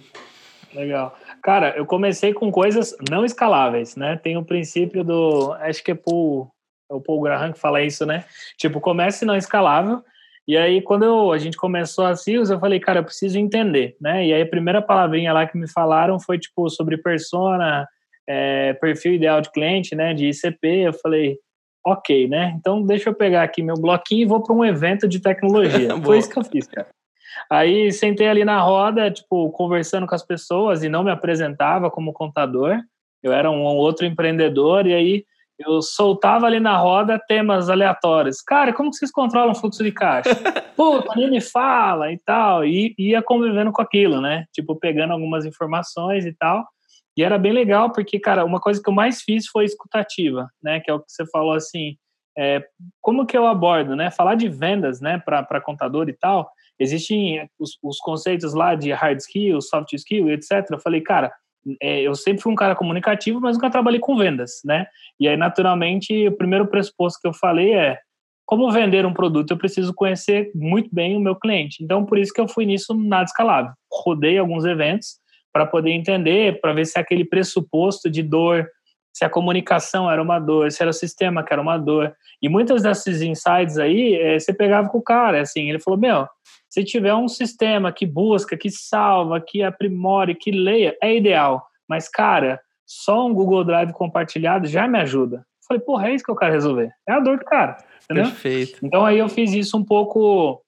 Legal. 0.73 1.15
Cara, 1.43 1.75
eu 1.77 1.85
comecei 1.85 2.33
com 2.33 2.51
coisas 2.51 2.95
não 3.07 3.23
escaláveis, 3.23 3.95
né? 3.95 4.19
Tem 4.21 4.35
o 4.35 4.43
princípio 4.43 5.03
do. 5.03 5.53
Acho 5.61 5.83
que 5.83 5.91
é 5.91 5.95
por 5.95 6.49
é 6.89 6.93
o 6.93 7.01
Paul 7.01 7.21
Graham 7.21 7.53
que 7.53 7.59
fala 7.59 7.81
isso, 7.81 8.05
né? 8.05 8.25
Tipo, 8.57 8.79
comece 8.79 9.25
não 9.25 9.35
escalável. 9.35 10.03
E 10.47 10.55
aí, 10.55 10.81
quando 10.81 11.03
eu, 11.03 11.31
a 11.31 11.37
gente 11.39 11.57
começou 11.57 12.05
a 12.05 12.15
CIOS, 12.15 12.51
eu 12.51 12.59
falei, 12.59 12.79
cara, 12.79 12.99
eu 12.99 13.03
preciso 13.03 13.39
entender, 13.39 13.95
né? 13.99 14.27
E 14.27 14.33
aí, 14.33 14.41
a 14.43 14.47
primeira 14.47 14.81
palavrinha 14.81 15.33
lá 15.33 15.47
que 15.47 15.57
me 15.57 15.67
falaram 15.67 16.19
foi, 16.19 16.37
tipo, 16.37 16.69
sobre 16.69 16.97
persona, 16.97 17.87
é, 18.29 18.73
perfil 18.73 19.13
ideal 19.13 19.41
de 19.41 19.51
cliente, 19.51 19.95
né? 19.95 20.13
De 20.13 20.27
ICP. 20.27 20.67
Eu 20.67 20.93
falei, 20.93 21.39
ok, 21.83 22.27
né? 22.27 22.55
Então, 22.59 22.83
deixa 22.83 23.09
eu 23.09 23.15
pegar 23.15 23.41
aqui 23.41 23.63
meu 23.63 23.75
bloquinho 23.75 24.21
e 24.21 24.25
vou 24.25 24.41
para 24.41 24.53
um 24.53 24.63
evento 24.63 25.07
de 25.07 25.19
tecnologia. 25.19 25.89
foi 26.03 26.19
isso 26.19 26.29
que 26.29 26.37
eu 26.37 26.43
fiz, 26.43 26.67
cara. 26.67 26.87
Aí, 27.49 27.91
sentei 27.91 28.27
ali 28.27 28.45
na 28.45 28.59
roda, 28.59 29.09
tipo, 29.09 29.49
conversando 29.49 30.05
com 30.05 30.15
as 30.15 30.23
pessoas 30.23 30.83
e 30.83 30.89
não 30.89 31.03
me 31.03 31.11
apresentava 31.11 31.89
como 31.89 32.13
contador. 32.13 32.79
Eu 33.23 33.33
era 33.33 33.49
um 33.49 33.63
outro 33.63 34.05
empreendedor 34.05 34.85
e 34.85 34.93
aí 34.93 35.25
eu 35.57 35.81
soltava 35.81 36.45
ali 36.45 36.59
na 36.59 36.77
roda 36.77 37.21
temas 37.27 37.69
aleatórios. 37.69 38.41
Cara, 38.41 38.73
como 38.73 38.89
que 38.89 38.97
vocês 38.97 39.11
controlam 39.11 39.51
o 39.51 39.55
fluxo 39.55 39.83
de 39.83 39.91
caixa? 39.91 40.29
Pô, 40.75 41.03
nem 41.15 41.29
me 41.29 41.41
fala 41.41 42.11
e 42.11 42.17
tal. 42.17 42.65
E 42.65 42.93
ia 42.97 43.21
convivendo 43.21 43.71
com 43.71 43.81
aquilo, 43.81 44.19
né? 44.19 44.45
Tipo, 44.51 44.75
pegando 44.75 45.13
algumas 45.13 45.45
informações 45.45 46.25
e 46.25 46.33
tal. 46.33 46.65
E 47.17 47.23
era 47.23 47.37
bem 47.37 47.53
legal, 47.53 47.91
porque, 47.93 48.19
cara, 48.19 48.43
uma 48.43 48.59
coisa 48.59 48.81
que 48.81 48.89
eu 48.89 48.93
mais 48.93 49.21
fiz 49.21 49.47
foi 49.47 49.63
escutativa, 49.63 50.49
né? 50.61 50.81
Que 50.81 50.91
é 50.91 50.93
o 50.93 50.99
que 50.99 51.09
você 51.09 51.25
falou 51.31 51.53
assim. 51.53 51.95
É, 52.37 52.61
como 53.01 53.25
que 53.25 53.37
eu 53.37 53.47
abordo, 53.47 53.95
né? 53.95 54.11
Falar 54.11 54.35
de 54.35 54.49
vendas, 54.49 54.99
né, 54.99 55.17
para 55.17 55.61
contador 55.61 56.09
e 56.09 56.13
tal. 56.13 56.51
Existem 56.77 57.49
os, 57.57 57.77
os 57.81 57.97
conceitos 57.99 58.53
lá 58.53 58.75
de 58.75 58.91
hard 58.91 59.19
skill, 59.19 59.61
soft 59.61 59.93
skill, 59.93 60.29
etc. 60.29 60.69
Eu 60.69 60.79
falei, 60.79 60.99
cara, 60.99 61.31
é, 61.81 62.01
eu 62.01 62.15
sempre 62.15 62.41
fui 62.41 62.51
um 62.51 62.55
cara 62.55 62.75
comunicativo, 62.75 63.39
mas 63.41 63.55
nunca 63.55 63.69
trabalhei 63.69 63.99
com 63.99 64.15
vendas, 64.15 64.61
né? 64.63 64.85
E 65.19 65.27
aí, 65.27 65.35
naturalmente, 65.37 66.27
o 66.27 66.37
primeiro 66.37 66.67
pressuposto 66.67 67.19
que 67.21 67.27
eu 67.27 67.33
falei 67.33 67.73
é 67.73 67.99
como 68.45 68.71
vender 68.71 69.05
um 69.05 69.13
produto, 69.13 69.51
eu 69.51 69.57
preciso 69.57 69.93
conhecer 69.93 70.51
muito 70.53 70.89
bem 70.93 71.17
o 71.17 71.19
meu 71.19 71.35
cliente. 71.35 71.83
Então, 71.83 72.05
por 72.05 72.17
isso 72.19 72.31
que 72.31 72.39
eu 72.39 72.47
fui 72.47 72.65
nisso 72.65 72.93
nada 72.93 73.23
escalável. 73.23 73.71
Rodei 73.91 74.37
alguns 74.37 74.65
eventos 74.65 75.17
para 75.51 75.65
poder 75.65 75.91
entender, 75.91 76.59
para 76.61 76.73
ver 76.73 76.85
se 76.85 76.99
aquele 76.99 77.25
pressuposto 77.25 78.09
de 78.09 78.21
dor 78.21 78.67
se 79.15 79.23
a 79.23 79.29
comunicação 79.29 80.11
era 80.11 80.21
uma 80.21 80.39
dor, 80.39 80.69
se 80.69 80.83
era 80.83 80.89
o 80.89 80.93
sistema 80.93 81.41
que 81.41 81.53
era 81.53 81.61
uma 81.61 81.77
dor. 81.77 82.13
E 82.41 82.49
muitas 82.49 82.83
desses 82.83 83.21
insights 83.21 83.77
aí, 83.77 84.13
é, 84.15 84.37
você 84.37 84.53
pegava 84.53 84.89
com 84.89 84.97
o 84.97 85.01
cara, 85.01 85.39
assim, 85.39 85.69
ele 85.69 85.79
falou, 85.79 85.97
meu, 85.97 86.27
se 86.69 86.83
tiver 86.83 87.13
um 87.13 87.29
sistema 87.29 87.93
que 87.93 88.05
busca, 88.05 88.57
que 88.57 88.69
salva, 88.69 89.39
que 89.39 89.63
aprimore, 89.63 90.35
que 90.35 90.51
leia, 90.51 90.97
é 91.01 91.15
ideal. 91.15 91.65
Mas, 91.87 92.09
cara, 92.09 92.59
só 92.85 93.25
um 93.25 93.33
Google 93.33 93.63
Drive 93.63 93.93
compartilhado 93.93 94.67
já 94.67 94.85
me 94.85 94.99
ajuda. 94.99 95.37
Eu 95.37 95.65
falei, 95.65 95.81
porra, 95.81 96.09
é 96.09 96.15
isso 96.15 96.25
que 96.25 96.31
eu 96.31 96.35
quero 96.35 96.51
resolver. 96.51 96.91
É 97.07 97.13
a 97.13 97.21
dor 97.21 97.37
do 97.37 97.45
cara, 97.45 97.77
entendeu? 98.03 98.25
Perfeito. 98.25 98.85
Então 98.85 99.05
aí 99.05 99.17
eu 99.17 99.29
fiz 99.29 99.53
isso 99.53 99.77
um 99.77 99.83
pouco... 99.83 100.61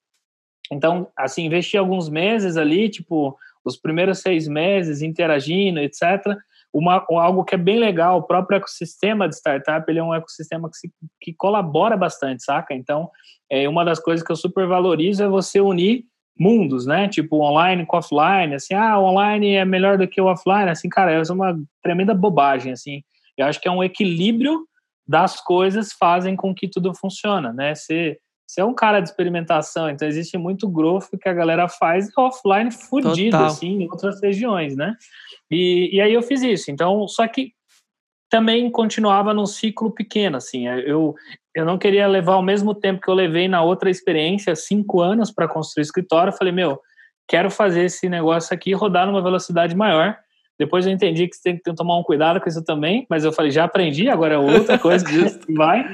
Então, 0.72 1.10
assim, 1.18 1.46
investi 1.46 1.78
alguns 1.78 2.08
meses 2.08 2.56
ali, 2.56 2.88
tipo, 2.88 3.38
os 3.66 3.76
primeiros 3.76 4.20
seis 4.20 4.48
meses 4.48 5.02
interagindo, 5.02 5.82
etc., 5.82 6.38
uma, 6.74 7.06
algo 7.10 7.44
que 7.44 7.56
é 7.56 7.58
bem 7.58 7.80
legal, 7.80 8.20
o 8.20 8.24
próprio 8.24 8.58
ecossistema 8.58 9.28
de 9.28 9.36
startup, 9.36 9.90
ele 9.90 10.00
é 10.00 10.04
um 10.04 10.14
ecossistema 10.14 10.70
que, 10.70 10.78
se, 10.78 10.92
que 11.22 11.34
colabora 11.34 11.98
bastante, 11.98 12.44
saca? 12.44 12.74
Então, 12.74 13.10
é, 13.50 13.68
uma 13.68 13.84
das 13.84 14.00
coisas 14.00 14.26
que 14.26 14.32
eu 14.32 14.36
super 14.36 14.68
valorizo 14.68 15.24
é 15.24 15.28
você 15.28 15.60
unir 15.60 16.04
mundos, 16.40 16.86
né? 16.86 17.08
Tipo, 17.08 17.42
online 17.42 17.86
com 17.86 17.98
offline, 17.98 18.54
assim, 18.54 18.74
ah, 18.74 19.00
online 19.00 19.56
é 19.56 19.66
melhor 19.66 19.98
do 19.98 20.08
que 20.08 20.22
o 20.22 20.28
offline, 20.28 20.70
assim, 20.70 20.90
cara, 20.90 21.12
é 21.12 21.22
uma 21.32 21.58
tremenda 21.82 22.14
bobagem, 22.14 22.72
assim. 22.72 23.02
Eu 23.38 23.46
acho 23.48 23.60
que 23.60 23.68
é 23.68 23.72
um 23.72 23.84
equilíbrio 23.84 24.66
das 25.08 25.40
coisas 25.42 25.94
fazem 25.94 26.36
com 26.36 26.54
que 26.54 26.68
tudo 26.68 26.94
funciona, 26.94 27.54
né? 27.54 27.74
Você, 27.74 28.20
você 28.48 28.62
é 28.62 28.66
um 28.66 28.74
cara 28.74 29.02
de 29.02 29.10
experimentação, 29.10 29.90
então 29.90 30.08
existe 30.08 30.38
muito 30.38 30.70
growth 30.70 31.10
que 31.22 31.28
a 31.28 31.34
galera 31.34 31.68
faz 31.68 32.10
offline 32.18 32.72
fudido, 32.72 33.32
Total. 33.32 33.46
assim, 33.46 33.82
em 33.84 33.90
outras 33.90 34.22
regiões, 34.22 34.76
né? 34.76 34.96
E, 35.52 35.90
e 35.98 36.02
aí 36.02 36.14
eu 36.14 36.22
fiz 36.22 36.42
isso. 36.42 36.72
Então, 36.72 37.06
só 37.10 37.28
que 37.28 37.52
também 38.30 38.70
continuava 38.72 39.34
num 39.34 39.46
ciclo 39.46 39.92
pequeno, 39.92 40.38
assim. 40.38 40.68
Eu, 40.68 41.14
eu 41.54 41.66
não 41.66 41.78
queria 41.78 42.08
levar 42.08 42.38
o 42.38 42.42
mesmo 42.42 42.74
tempo 42.74 43.02
que 43.02 43.10
eu 43.10 43.14
levei 43.14 43.48
na 43.48 43.62
outra 43.62 43.90
experiência, 43.90 44.56
cinco 44.56 45.02
anos 45.02 45.32
para 45.32 45.48
construir 45.48 45.84
escritório. 45.84 46.32
Eu 46.32 46.38
falei, 46.38 46.54
meu, 46.54 46.80
quero 47.28 47.52
fazer 47.52 47.84
esse 47.84 48.08
negócio 48.08 48.54
aqui 48.54 48.74
rodar 48.74 49.06
numa 49.06 49.22
velocidade 49.22 49.76
maior. 49.76 50.18
Depois 50.58 50.86
eu 50.86 50.92
entendi 50.92 51.28
que 51.28 51.36
você 51.36 51.44
tem 51.44 51.58
que 51.58 51.74
tomar 51.76 51.98
um 51.98 52.04
cuidado 52.04 52.42
com 52.42 52.50
isso 52.50 52.64
também, 52.64 53.06
mas 53.10 53.24
eu 53.24 53.32
falei, 53.32 53.52
já 53.52 53.66
aprendi, 53.66 54.10
agora 54.10 54.36
é 54.36 54.38
outra 54.38 54.78
coisa 54.80 55.06
vai. 55.56 55.86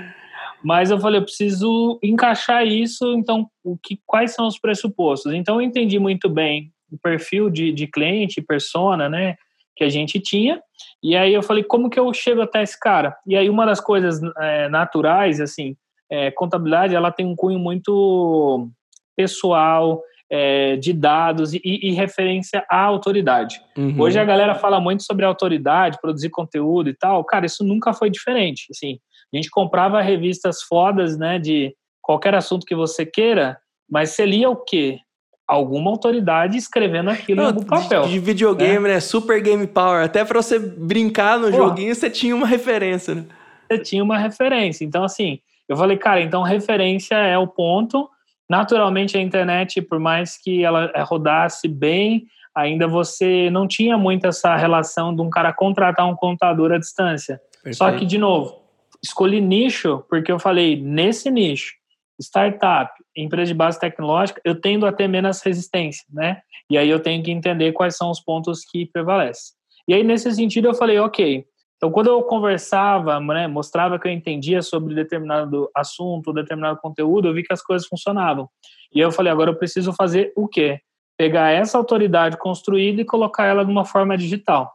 Mas 0.63 0.91
eu 0.91 0.99
falei, 0.99 1.19
eu 1.19 1.23
preciso 1.25 1.99
encaixar 2.01 2.65
isso, 2.65 3.13
então, 3.13 3.47
o 3.63 3.77
que, 3.77 3.99
quais 4.05 4.33
são 4.33 4.47
os 4.47 4.57
pressupostos? 4.59 5.33
Então, 5.33 5.55
eu 5.55 5.61
entendi 5.61 5.99
muito 5.99 6.29
bem 6.29 6.71
o 6.91 6.97
perfil 6.97 7.49
de, 7.49 7.71
de 7.71 7.87
cliente, 7.87 8.41
persona, 8.41 9.09
né, 9.09 9.35
que 9.75 9.83
a 9.83 9.89
gente 9.89 10.19
tinha. 10.19 10.61
E 11.01 11.15
aí 11.15 11.33
eu 11.33 11.43
falei, 11.43 11.63
como 11.63 11.89
que 11.89 11.99
eu 11.99 12.13
chego 12.13 12.41
até 12.41 12.61
esse 12.61 12.79
cara? 12.79 13.15
E 13.25 13.35
aí 13.35 13.49
uma 13.49 13.65
das 13.65 13.81
coisas 13.81 14.21
é, 14.39 14.69
naturais, 14.69 15.41
assim, 15.41 15.75
é, 16.09 16.31
contabilidade, 16.31 16.95
ela 16.95 17.11
tem 17.11 17.25
um 17.25 17.35
cunho 17.35 17.59
muito 17.59 18.69
pessoal, 19.15 20.01
é, 20.35 20.77
de 20.77 20.93
dados 20.93 21.53
e, 21.53 21.61
e, 21.63 21.91
referência 21.91 22.65
à 22.67 22.81
autoridade. 22.81 23.61
Uhum. 23.77 24.01
Hoje 24.01 24.17
a 24.17 24.25
galera 24.25 24.55
fala 24.55 24.79
muito 24.79 25.03
sobre 25.03 25.23
autoridade, 25.25 25.99
produzir 26.01 26.31
conteúdo 26.31 26.89
e 26.89 26.93
tal. 26.95 27.23
Cara, 27.23 27.45
isso 27.45 27.63
nunca 27.63 27.93
foi 27.93 28.09
diferente. 28.09 28.65
Assim, 28.71 28.97
a 29.33 29.35
gente 29.37 29.49
comprava 29.49 30.01
revistas 30.01 30.61
fodas, 30.61 31.17
né, 31.17 31.39
de 31.39 31.75
qualquer 32.01 32.35
assunto 32.35 32.65
que 32.65 32.75
você 32.75 33.05
queira, 33.05 33.57
mas 33.89 34.11
você 34.11 34.25
lia 34.25 34.49
o 34.49 34.55
quê? 34.55 34.99
alguma 35.47 35.91
autoridade 35.91 36.57
escrevendo 36.57 37.09
aquilo 37.09 37.43
Não, 37.43 37.51
no 37.51 37.65
papel. 37.65 38.07
De, 38.07 38.19
videogame, 38.19 38.87
né? 38.87 38.95
né? 38.95 38.99
Super 38.99 39.41
Game 39.41 39.65
Power. 39.67 40.03
Até 40.03 40.23
para 40.23 40.41
você 40.41 40.57
brincar 40.57 41.37
no 41.37 41.51
Pô, 41.51 41.57
joguinho, 41.57 41.93
você 41.93 42.09
tinha 42.09 42.35
uma 42.35 42.47
referência, 42.47 43.15
né? 43.15 43.25
Você 43.69 43.79
tinha 43.79 44.03
uma 44.03 44.17
referência. 44.17 44.83
Então, 44.83 45.03
assim, 45.03 45.39
eu 45.67 45.77
falei, 45.77 45.97
cara, 45.97 46.21
então 46.21 46.41
referência 46.43 47.15
é 47.15 47.37
o 47.37 47.47
ponto. 47.47 48.09
Naturalmente, 48.49 49.17
a 49.17 49.21
internet, 49.21 49.81
por 49.81 49.99
mais 49.99 50.37
que 50.37 50.63
ela 50.63 50.91
eh, 50.93 51.01
rodasse 51.01 51.67
bem, 51.67 52.25
ainda 52.55 52.87
você 52.87 53.49
não 53.49 53.67
tinha 53.67 53.97
muito 53.97 54.27
essa 54.27 54.55
relação 54.55 55.15
de 55.15 55.21
um 55.21 55.29
cara 55.29 55.53
contratar 55.53 56.07
um 56.07 56.15
contador 56.15 56.71
à 56.71 56.77
distância. 56.77 57.39
Perfeito. 57.63 57.77
Só 57.77 57.91
que, 57.91 58.05
de 58.05 58.17
novo, 58.17 58.62
escolhi 59.03 59.41
nicho 59.41 60.03
porque 60.09 60.31
eu 60.31 60.39
falei, 60.39 60.81
nesse 60.81 61.29
nicho, 61.29 61.73
startup, 62.19 62.91
empresa 63.15 63.47
de 63.47 63.53
base 63.53 63.79
tecnológica, 63.79 64.41
eu 64.45 64.59
tendo 64.59 64.85
a 64.85 64.93
ter 64.93 65.07
menos 65.07 65.41
resistência, 65.41 66.05
né? 66.11 66.41
E 66.69 66.77
aí 66.77 66.89
eu 66.89 66.99
tenho 66.99 67.21
que 67.21 67.31
entender 67.31 67.73
quais 67.73 67.97
são 67.97 68.09
os 68.09 68.19
pontos 68.19 68.63
que 68.63 68.85
prevalecem. 68.85 69.53
E 69.87 69.93
aí, 69.93 70.03
nesse 70.03 70.31
sentido, 70.31 70.69
eu 70.69 70.73
falei, 70.73 70.97
ok. 70.99 71.45
Então, 71.75 71.91
quando 71.91 72.07
eu 72.07 72.23
conversava, 72.23 73.19
né, 73.19 73.47
mostrava 73.47 73.99
que 73.99 74.07
eu 74.07 74.11
entendia 74.11 74.61
sobre 74.61 74.95
determinado 74.95 75.69
assunto, 75.75 76.31
determinado 76.31 76.79
conteúdo, 76.79 77.27
eu 77.27 77.33
vi 77.33 77.43
que 77.43 77.51
as 77.51 77.61
coisas 77.61 77.85
funcionavam. 77.85 78.47
E 78.95 79.01
eu 79.01 79.11
falei, 79.11 79.31
agora 79.31 79.51
eu 79.51 79.57
preciso 79.57 79.91
fazer 79.91 80.31
o 80.35 80.47
quê? 80.47 80.79
Pegar 81.17 81.51
essa 81.51 81.77
autoridade 81.77 82.37
construída 82.37 83.01
e 83.01 83.05
colocar 83.05 83.45
ela 83.45 83.65
de 83.65 83.71
uma 83.71 83.83
forma 83.83 84.17
digital. 84.17 84.71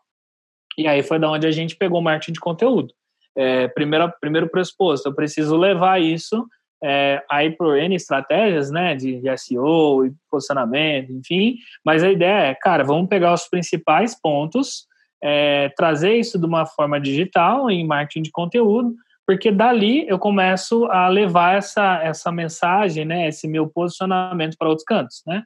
E 0.77 0.87
aí 0.87 1.03
foi 1.03 1.19
da 1.19 1.31
onde 1.31 1.47
a 1.47 1.51
gente 1.51 1.77
pegou 1.77 1.99
o 1.99 2.03
marketing 2.03 2.33
de 2.33 2.41
conteúdo. 2.41 2.93
É, 3.39 3.69
primeiro, 3.69 4.13
primeiro 4.21 4.49
pressuposto, 4.49 5.09
eu 5.09 5.15
preciso 5.15 5.57
levar 5.57 6.01
isso 6.01 6.45
é, 6.83 7.23
aí 7.31 7.51
por 7.51 7.77
N 7.77 7.95
estratégias, 7.95 8.71
né, 8.71 8.95
de, 8.95 9.21
de 9.21 9.39
SEO 9.39 10.07
e 10.07 10.13
posicionamento, 10.31 11.13
enfim, 11.13 11.57
mas 11.85 12.03
a 12.03 12.11
ideia 12.11 12.51
é, 12.51 12.55
cara, 12.55 12.83
vamos 12.83 13.09
pegar 13.09 13.33
os 13.33 13.49
principais 13.49 14.21
pontos, 14.21 14.87
é, 15.23 15.69
trazer 15.77 16.15
isso 16.15 16.39
de 16.39 16.47
uma 16.47 16.67
forma 16.67 17.01
digital 17.01 17.71
em 17.71 17.87
marketing 17.87 18.23
de 18.23 18.31
conteúdo, 18.31 18.95
porque 19.27 19.51
dali 19.53 20.09
eu 20.09 20.19
começo 20.19 20.87
a 20.87 21.09
levar 21.09 21.57
essa, 21.57 22.01
essa 22.03 22.33
mensagem, 22.33 23.05
né, 23.05 23.29
esse 23.29 23.47
meu 23.47 23.69
posicionamento 23.69 24.57
para 24.59 24.69
outros 24.69 24.85
cantos, 24.85 25.23
né. 25.27 25.43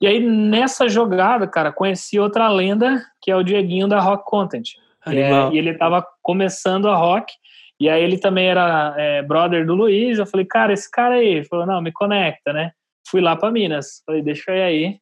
E 0.00 0.06
aí, 0.06 0.20
nessa 0.20 0.88
jogada, 0.88 1.48
cara, 1.48 1.72
conheci 1.72 2.20
outra 2.20 2.48
lenda, 2.48 3.04
que 3.20 3.32
é 3.32 3.36
o 3.36 3.42
Dieguinho 3.42 3.88
da 3.88 3.98
Rock 3.98 4.24
Content. 4.24 4.68
É, 5.12 5.54
e 5.54 5.58
ele 5.58 5.70
estava 5.70 6.04
começando 6.22 6.88
a 6.88 6.96
Rock, 6.96 7.32
e 7.80 7.88
aí 7.88 8.02
ele 8.02 8.18
também 8.18 8.48
era 8.48 8.94
é, 8.96 9.22
brother 9.22 9.64
do 9.64 9.74
Luiz. 9.74 10.18
Eu 10.18 10.26
falei, 10.26 10.44
cara, 10.44 10.72
esse 10.72 10.90
cara 10.90 11.16
aí. 11.16 11.28
Ele 11.28 11.44
falou, 11.44 11.66
não, 11.66 11.80
me 11.80 11.92
conecta, 11.92 12.52
né? 12.52 12.72
Fui 13.08 13.20
lá 13.20 13.36
para 13.36 13.52
Minas. 13.52 14.02
Falei, 14.04 14.20
deixa 14.20 14.50
eu 14.50 14.56
ir 14.56 14.62
aí. 14.62 14.96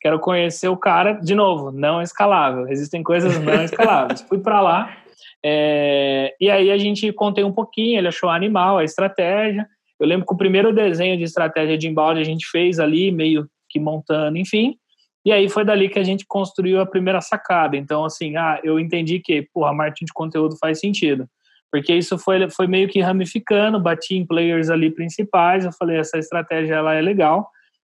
Quero 0.00 0.18
conhecer 0.20 0.68
o 0.68 0.76
cara, 0.76 1.14
de 1.14 1.34
novo, 1.34 1.72
não 1.72 2.00
escalável. 2.00 2.68
Existem 2.68 3.02
coisas 3.02 3.38
não 3.40 3.64
escaláveis. 3.64 4.20
Fui 4.28 4.38
para 4.38 4.60
lá. 4.60 4.96
É, 5.44 6.34
e 6.40 6.50
aí 6.50 6.70
a 6.70 6.78
gente 6.78 7.12
contei 7.12 7.44
um 7.44 7.52
pouquinho, 7.52 7.98
ele 7.98 8.08
achou 8.08 8.28
animal 8.28 8.78
a 8.78 8.84
estratégia. 8.84 9.66
Eu 9.98 10.06
lembro 10.06 10.26
que 10.26 10.34
o 10.34 10.36
primeiro 10.36 10.72
desenho 10.72 11.16
de 11.16 11.24
estratégia 11.24 11.76
de 11.76 11.88
embalde 11.88 12.20
a 12.20 12.24
gente 12.24 12.46
fez 12.48 12.78
ali, 12.78 13.10
meio 13.10 13.48
que 13.68 13.80
montando, 13.80 14.38
enfim. 14.38 14.76
E 15.24 15.32
aí 15.32 15.48
foi 15.48 15.64
dali 15.64 15.88
que 15.88 15.98
a 15.98 16.04
gente 16.04 16.24
construiu 16.26 16.80
a 16.80 16.86
primeira 16.86 17.20
sacada. 17.20 17.76
Então, 17.76 18.04
assim, 18.04 18.36
ah, 18.36 18.60
eu 18.62 18.78
entendi 18.78 19.20
que, 19.20 19.42
porra, 19.52 19.72
marketing 19.72 20.06
de 20.06 20.12
conteúdo 20.12 20.56
faz 20.58 20.80
sentido 20.80 21.28
porque 21.70 21.94
isso 21.94 22.16
foi, 22.18 22.48
foi 22.48 22.66
meio 22.66 22.88
que 22.88 22.98
ramificando, 22.98 23.78
bati 23.78 24.16
em 24.16 24.24
players 24.26 24.70
ali 24.70 24.90
principais, 24.90 25.66
eu 25.66 25.72
falei, 25.72 25.98
essa 25.98 26.16
estratégia 26.16 26.76
ela 26.76 26.94
é 26.94 27.00
legal, 27.02 27.50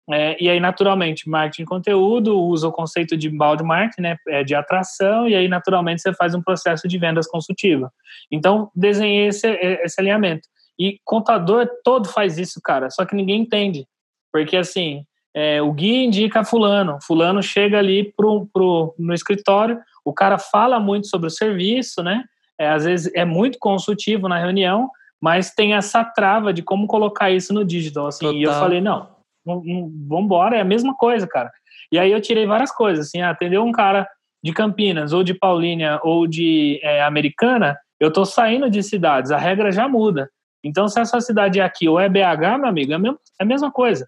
é, 0.10 0.42
e 0.42 0.50
aí, 0.50 0.60
naturalmente, 0.60 1.30
marketing 1.30 1.64
de 1.64 1.68
conteúdo 1.68 2.40
usa 2.40 2.68
o 2.70 2.72
conceito 2.72 3.18
de 3.18 3.30
balde 3.30 3.64
marketing, 3.64 4.02
né, 4.02 4.18
é 4.30 4.44
de 4.44 4.56
atração, 4.56 5.28
e 5.28 5.36
aí, 5.36 5.50
naturalmente, 5.50 6.02
você 6.02 6.14
faz 6.14 6.34
um 6.34 6.42
processo 6.42 6.88
de 6.88 6.98
vendas 6.98 7.28
consultiva. 7.28 7.92
Então, 8.32 8.72
desenhei 8.74 9.28
esse, 9.28 9.48
esse 9.48 10.00
alinhamento. 10.00 10.48
E 10.80 11.00
contador 11.04 11.68
todo 11.84 12.08
faz 12.08 12.38
isso, 12.38 12.62
cara, 12.64 12.90
só 12.90 13.04
que 13.04 13.16
ninguém 13.16 13.42
entende. 13.42 13.86
Porque, 14.32 14.56
assim, 14.56 15.04
é, 15.36 15.62
o 15.62 15.72
guia 15.72 16.04
indica 16.04 16.44
fulano, 16.44 16.98
fulano 17.02 17.42
chega 17.42 17.78
ali 17.78 18.12
pro, 18.16 18.48
pro, 18.52 18.96
no 18.98 19.14
escritório, 19.14 19.80
o 20.04 20.14
cara 20.14 20.38
fala 20.38 20.80
muito 20.80 21.08
sobre 21.08 21.28
o 21.28 21.32
serviço, 21.32 22.02
né, 22.02 22.24
é, 22.60 22.70
às 22.70 22.86
vezes 22.86 23.12
é 23.14 23.26
muito 23.26 23.58
consultivo 23.60 24.28
na 24.28 24.40
reunião, 24.40 24.90
mas 25.22 25.54
tem 25.54 25.74
essa 25.74 26.04
trava 26.04 26.54
de 26.54 26.62
como 26.62 26.88
colocar 26.88 27.32
isso 27.32 27.54
no 27.54 27.66
digital, 27.66 28.08
assim, 28.08 28.26
Total. 28.26 28.40
e 28.40 28.44
eu 28.44 28.54
falei, 28.54 28.82
não, 28.82 29.10
vamos 29.46 30.26
embora, 30.26 30.58
é 30.58 30.62
a 30.62 30.66
mesma 30.66 30.96
coisa, 30.96 31.28
cara. 31.28 31.52
E 31.92 31.98
aí 31.98 32.12
eu 32.12 32.22
tirei 32.22 32.46
várias 32.46 32.72
coisas, 32.72 33.08
assim, 33.08 33.22
atendeu 33.22 33.64
um 33.64 33.72
cara 33.72 34.08
de 34.44 34.54
Campinas, 34.54 35.14
ou 35.14 35.24
de 35.24 35.34
Paulínia, 35.34 36.00
ou 36.04 36.28
de 36.28 36.80
é, 36.84 37.04
Americana, 37.04 37.78
eu 38.00 38.12
tô 38.12 38.26
saindo 38.26 38.70
de 38.70 38.84
cidades, 38.84 39.32
a 39.32 39.38
regra 39.38 39.72
já 39.72 39.88
muda. 39.88 40.30
Então, 40.64 40.88
se 40.88 41.00
essa 41.00 41.20
cidade 41.22 41.60
é 41.60 41.64
aqui 41.64 41.88
ou 41.88 42.00
é 42.00 42.10
BH, 42.10 42.60
meu 42.60 42.68
amigo, 42.68 42.94
é, 42.94 42.96
é 43.40 43.44
a 43.44 43.46
mesma 43.46 43.72
coisa. 43.72 44.08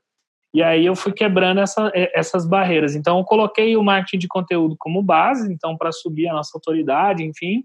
E 0.54 0.64
aí 0.64 0.86
eu 0.86 0.96
fui 0.96 1.14
quebrando 1.14 1.60
essa, 1.60 1.92
essas 1.94 2.46
barreiras. 2.48 2.96
Então, 2.96 3.20
eu 3.20 3.24
coloquei 3.24 3.78
o 3.78 3.84
marketing 3.84 4.18
de 4.18 4.28
conteúdo 4.28 4.76
como 4.80 5.04
base, 5.04 5.52
então, 5.52 5.78
para 5.78 5.92
subir 5.92 6.28
a 6.28 6.34
nossa 6.34 6.52
autoridade, 6.56 7.24
enfim, 7.24 7.64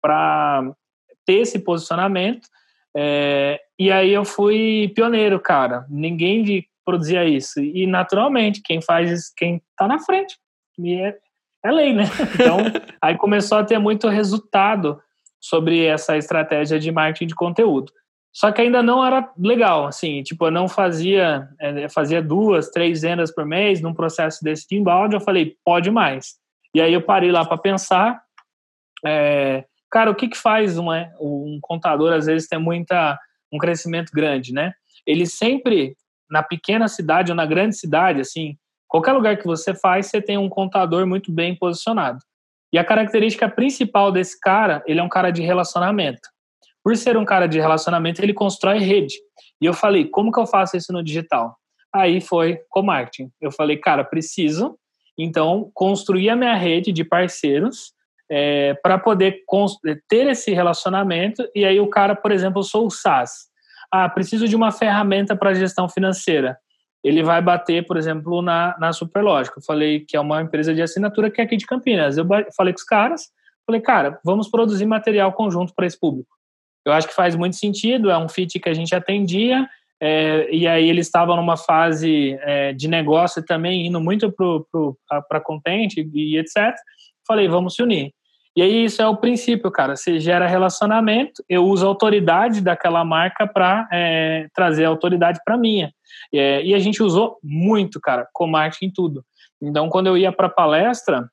para 0.00 0.72
ter 1.26 1.40
esse 1.40 1.58
posicionamento. 1.58 2.48
É, 2.96 3.60
e 3.78 3.90
aí 3.90 4.12
eu 4.12 4.24
fui 4.24 4.90
pioneiro, 4.94 5.38
cara. 5.38 5.86
Ninguém 5.88 6.66
produzia 6.84 7.24
isso. 7.24 7.60
E 7.60 7.86
naturalmente, 7.86 8.62
quem 8.62 8.80
faz 8.80 9.10
isso, 9.10 9.32
quem 9.36 9.62
tá 9.76 9.86
na 9.86 9.98
frente. 9.98 10.36
E 10.78 10.94
é, 10.94 11.16
é 11.64 11.70
lei, 11.70 11.92
né? 11.92 12.04
Então, 12.34 12.58
aí 13.00 13.16
começou 13.16 13.58
a 13.58 13.64
ter 13.64 13.78
muito 13.78 14.08
resultado 14.08 15.00
sobre 15.40 15.84
essa 15.84 16.16
estratégia 16.16 16.78
de 16.78 16.90
marketing 16.90 17.26
de 17.26 17.34
conteúdo. 17.34 17.92
Só 18.32 18.50
que 18.50 18.62
ainda 18.62 18.82
não 18.82 19.04
era 19.04 19.30
legal, 19.38 19.86
assim, 19.86 20.22
tipo, 20.22 20.46
eu 20.46 20.50
não 20.50 20.66
fazia, 20.66 21.48
é, 21.60 21.88
fazia 21.90 22.22
duas, 22.22 22.70
três 22.70 23.02
vendas 23.02 23.32
por 23.32 23.44
mês 23.44 23.82
num 23.82 23.92
processo 23.92 24.42
desse 24.42 24.66
de 24.66 24.76
inbound, 24.76 25.14
eu 25.14 25.20
falei, 25.20 25.54
pode 25.62 25.90
mais. 25.90 26.36
E 26.74 26.80
aí 26.80 26.94
eu 26.94 27.02
parei 27.02 27.30
lá 27.30 27.44
para 27.44 27.58
pensar, 27.58 28.22
é, 29.04 29.64
cara, 29.90 30.10
o 30.10 30.14
que 30.14 30.28
que 30.28 30.38
faz 30.38 30.78
uma, 30.78 31.10
um 31.20 31.58
contador, 31.60 32.14
às 32.14 32.24
vezes, 32.24 32.48
ter 32.48 32.56
muita, 32.56 33.18
um 33.52 33.58
crescimento 33.58 34.10
grande, 34.12 34.54
né? 34.54 34.72
Ele 35.06 35.26
sempre, 35.26 35.94
na 36.30 36.42
pequena 36.42 36.88
cidade 36.88 37.30
ou 37.30 37.36
na 37.36 37.44
grande 37.44 37.76
cidade, 37.76 38.22
assim, 38.22 38.56
qualquer 38.88 39.12
lugar 39.12 39.36
que 39.36 39.46
você 39.46 39.74
faz, 39.74 40.06
você 40.06 40.22
tem 40.22 40.38
um 40.38 40.48
contador 40.48 41.06
muito 41.06 41.30
bem 41.30 41.54
posicionado. 41.54 42.20
E 42.72 42.78
a 42.78 42.84
característica 42.84 43.46
principal 43.50 44.10
desse 44.10 44.40
cara, 44.40 44.82
ele 44.86 45.00
é 45.00 45.02
um 45.02 45.08
cara 45.08 45.30
de 45.30 45.42
relacionamento. 45.42 46.31
Por 46.82 46.96
ser 46.96 47.16
um 47.16 47.24
cara 47.24 47.46
de 47.46 47.60
relacionamento, 47.60 48.22
ele 48.22 48.34
constrói 48.34 48.78
rede. 48.78 49.14
E 49.60 49.66
eu 49.66 49.72
falei, 49.72 50.06
como 50.06 50.32
que 50.32 50.40
eu 50.40 50.46
faço 50.46 50.76
isso 50.76 50.92
no 50.92 51.02
digital? 51.02 51.56
Aí 51.94 52.20
foi 52.20 52.58
com 52.68 52.82
marketing. 52.82 53.30
Eu 53.40 53.52
falei, 53.52 53.76
cara, 53.76 54.02
preciso, 54.02 54.76
então, 55.16 55.70
construir 55.74 56.30
a 56.30 56.36
minha 56.36 56.54
rede 56.54 56.90
de 56.90 57.04
parceiros 57.04 57.92
é, 58.30 58.74
para 58.82 58.98
poder 58.98 59.42
ter 60.08 60.26
esse 60.26 60.52
relacionamento. 60.52 61.46
E 61.54 61.64
aí 61.64 61.78
o 61.78 61.88
cara, 61.88 62.14
por 62.16 62.32
exemplo, 62.32 62.60
eu 62.60 62.64
sou 62.64 62.86
o 62.86 62.90
SaaS. 62.90 63.50
Ah, 63.90 64.08
preciso 64.08 64.48
de 64.48 64.56
uma 64.56 64.72
ferramenta 64.72 65.36
para 65.36 65.52
gestão 65.52 65.88
financeira. 65.88 66.56
Ele 67.04 67.22
vai 67.22 67.42
bater, 67.42 67.86
por 67.86 67.96
exemplo, 67.96 68.40
na, 68.40 68.74
na 68.78 68.92
Superlógica. 68.92 69.58
Eu 69.58 69.64
falei 69.64 70.00
que 70.00 70.16
é 70.16 70.20
uma 70.20 70.40
empresa 70.40 70.72
de 70.72 70.80
assinatura 70.80 71.30
que 71.30 71.40
é 71.40 71.44
aqui 71.44 71.56
de 71.56 71.66
Campinas. 71.66 72.16
Eu 72.16 72.26
falei 72.56 72.72
com 72.72 72.78
os 72.78 72.84
caras, 72.84 73.28
falei, 73.66 73.80
cara, 73.80 74.18
vamos 74.24 74.48
produzir 74.48 74.86
material 74.86 75.32
conjunto 75.32 75.74
para 75.74 75.86
esse 75.86 75.98
público. 75.98 76.30
Eu 76.84 76.92
acho 76.92 77.08
que 77.08 77.14
faz 77.14 77.36
muito 77.36 77.56
sentido, 77.56 78.10
é 78.10 78.18
um 78.18 78.28
fit 78.28 78.58
que 78.58 78.68
a 78.68 78.74
gente 78.74 78.94
atendia, 78.94 79.68
é, 80.00 80.48
e 80.50 80.66
aí 80.66 80.88
eles 80.88 81.06
estavam 81.06 81.36
numa 81.36 81.56
fase 81.56 82.36
é, 82.40 82.72
de 82.72 82.88
negócio 82.88 83.40
também, 83.44 83.86
indo 83.86 84.00
muito 84.00 84.34
para 85.28 85.40
content 85.40 85.94
e 85.96 86.36
etc. 86.38 86.74
Falei, 87.26 87.46
vamos 87.46 87.76
se 87.76 87.82
unir. 87.82 88.12
E 88.54 88.60
aí 88.60 88.84
isso 88.84 89.00
é 89.00 89.06
o 89.06 89.16
princípio, 89.16 89.70
cara. 89.70 89.96
Você 89.96 90.18
gera 90.18 90.46
relacionamento, 90.46 91.42
eu 91.48 91.64
uso 91.64 91.86
a 91.86 91.88
autoridade 91.88 92.60
daquela 92.60 93.04
marca 93.04 93.46
para 93.46 93.88
é, 93.92 94.48
trazer 94.52 94.84
a 94.84 94.88
autoridade 94.88 95.38
para 95.44 95.56
minha. 95.56 95.92
É, 96.34 96.62
e 96.62 96.74
a 96.74 96.78
gente 96.78 97.02
usou 97.02 97.38
muito, 97.42 98.00
cara, 98.00 98.26
com 98.32 98.46
marketing 98.46 98.90
tudo. 98.90 99.24
Então, 99.60 99.88
quando 99.88 100.08
eu 100.08 100.18
ia 100.18 100.32
para 100.32 100.48
palestra, 100.48 101.30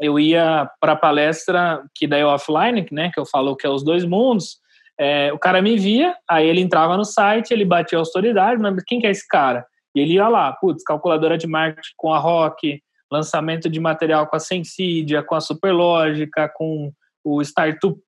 eu 0.00 0.18
ia 0.18 0.70
para 0.80 0.96
palestra 0.96 1.82
que 1.94 2.06
daí 2.06 2.20
é 2.20 2.26
offline, 2.26 2.86
né, 2.90 3.10
que 3.12 3.18
eu 3.18 3.26
falo 3.26 3.56
que 3.56 3.66
é 3.66 3.70
os 3.70 3.84
dois 3.84 4.04
mundos. 4.04 4.58
É, 5.00 5.32
o 5.32 5.38
cara 5.38 5.62
me 5.62 5.76
via, 5.76 6.14
aí 6.28 6.46
ele 6.46 6.60
entrava 6.60 6.96
no 6.96 7.04
site, 7.04 7.52
ele 7.52 7.64
batia 7.64 7.98
a 7.98 8.00
autoridade, 8.00 8.60
mas 8.60 8.82
quem 8.84 9.00
que 9.00 9.06
é 9.06 9.10
esse 9.10 9.26
cara? 9.26 9.64
E 9.94 10.00
ele 10.00 10.14
ia 10.14 10.28
lá, 10.28 10.52
putz, 10.52 10.82
calculadora 10.82 11.38
de 11.38 11.46
marketing 11.46 11.92
com 11.96 12.12
a 12.12 12.18
Rock, 12.18 12.80
lançamento 13.10 13.68
de 13.68 13.80
material 13.80 14.26
com 14.26 14.36
a 14.36 14.40
Sensidia, 14.40 15.22
com 15.22 15.34
a 15.34 15.40
Superlógica, 15.40 16.50
com 16.54 16.92
o 17.24 17.40
Startup, 17.42 18.02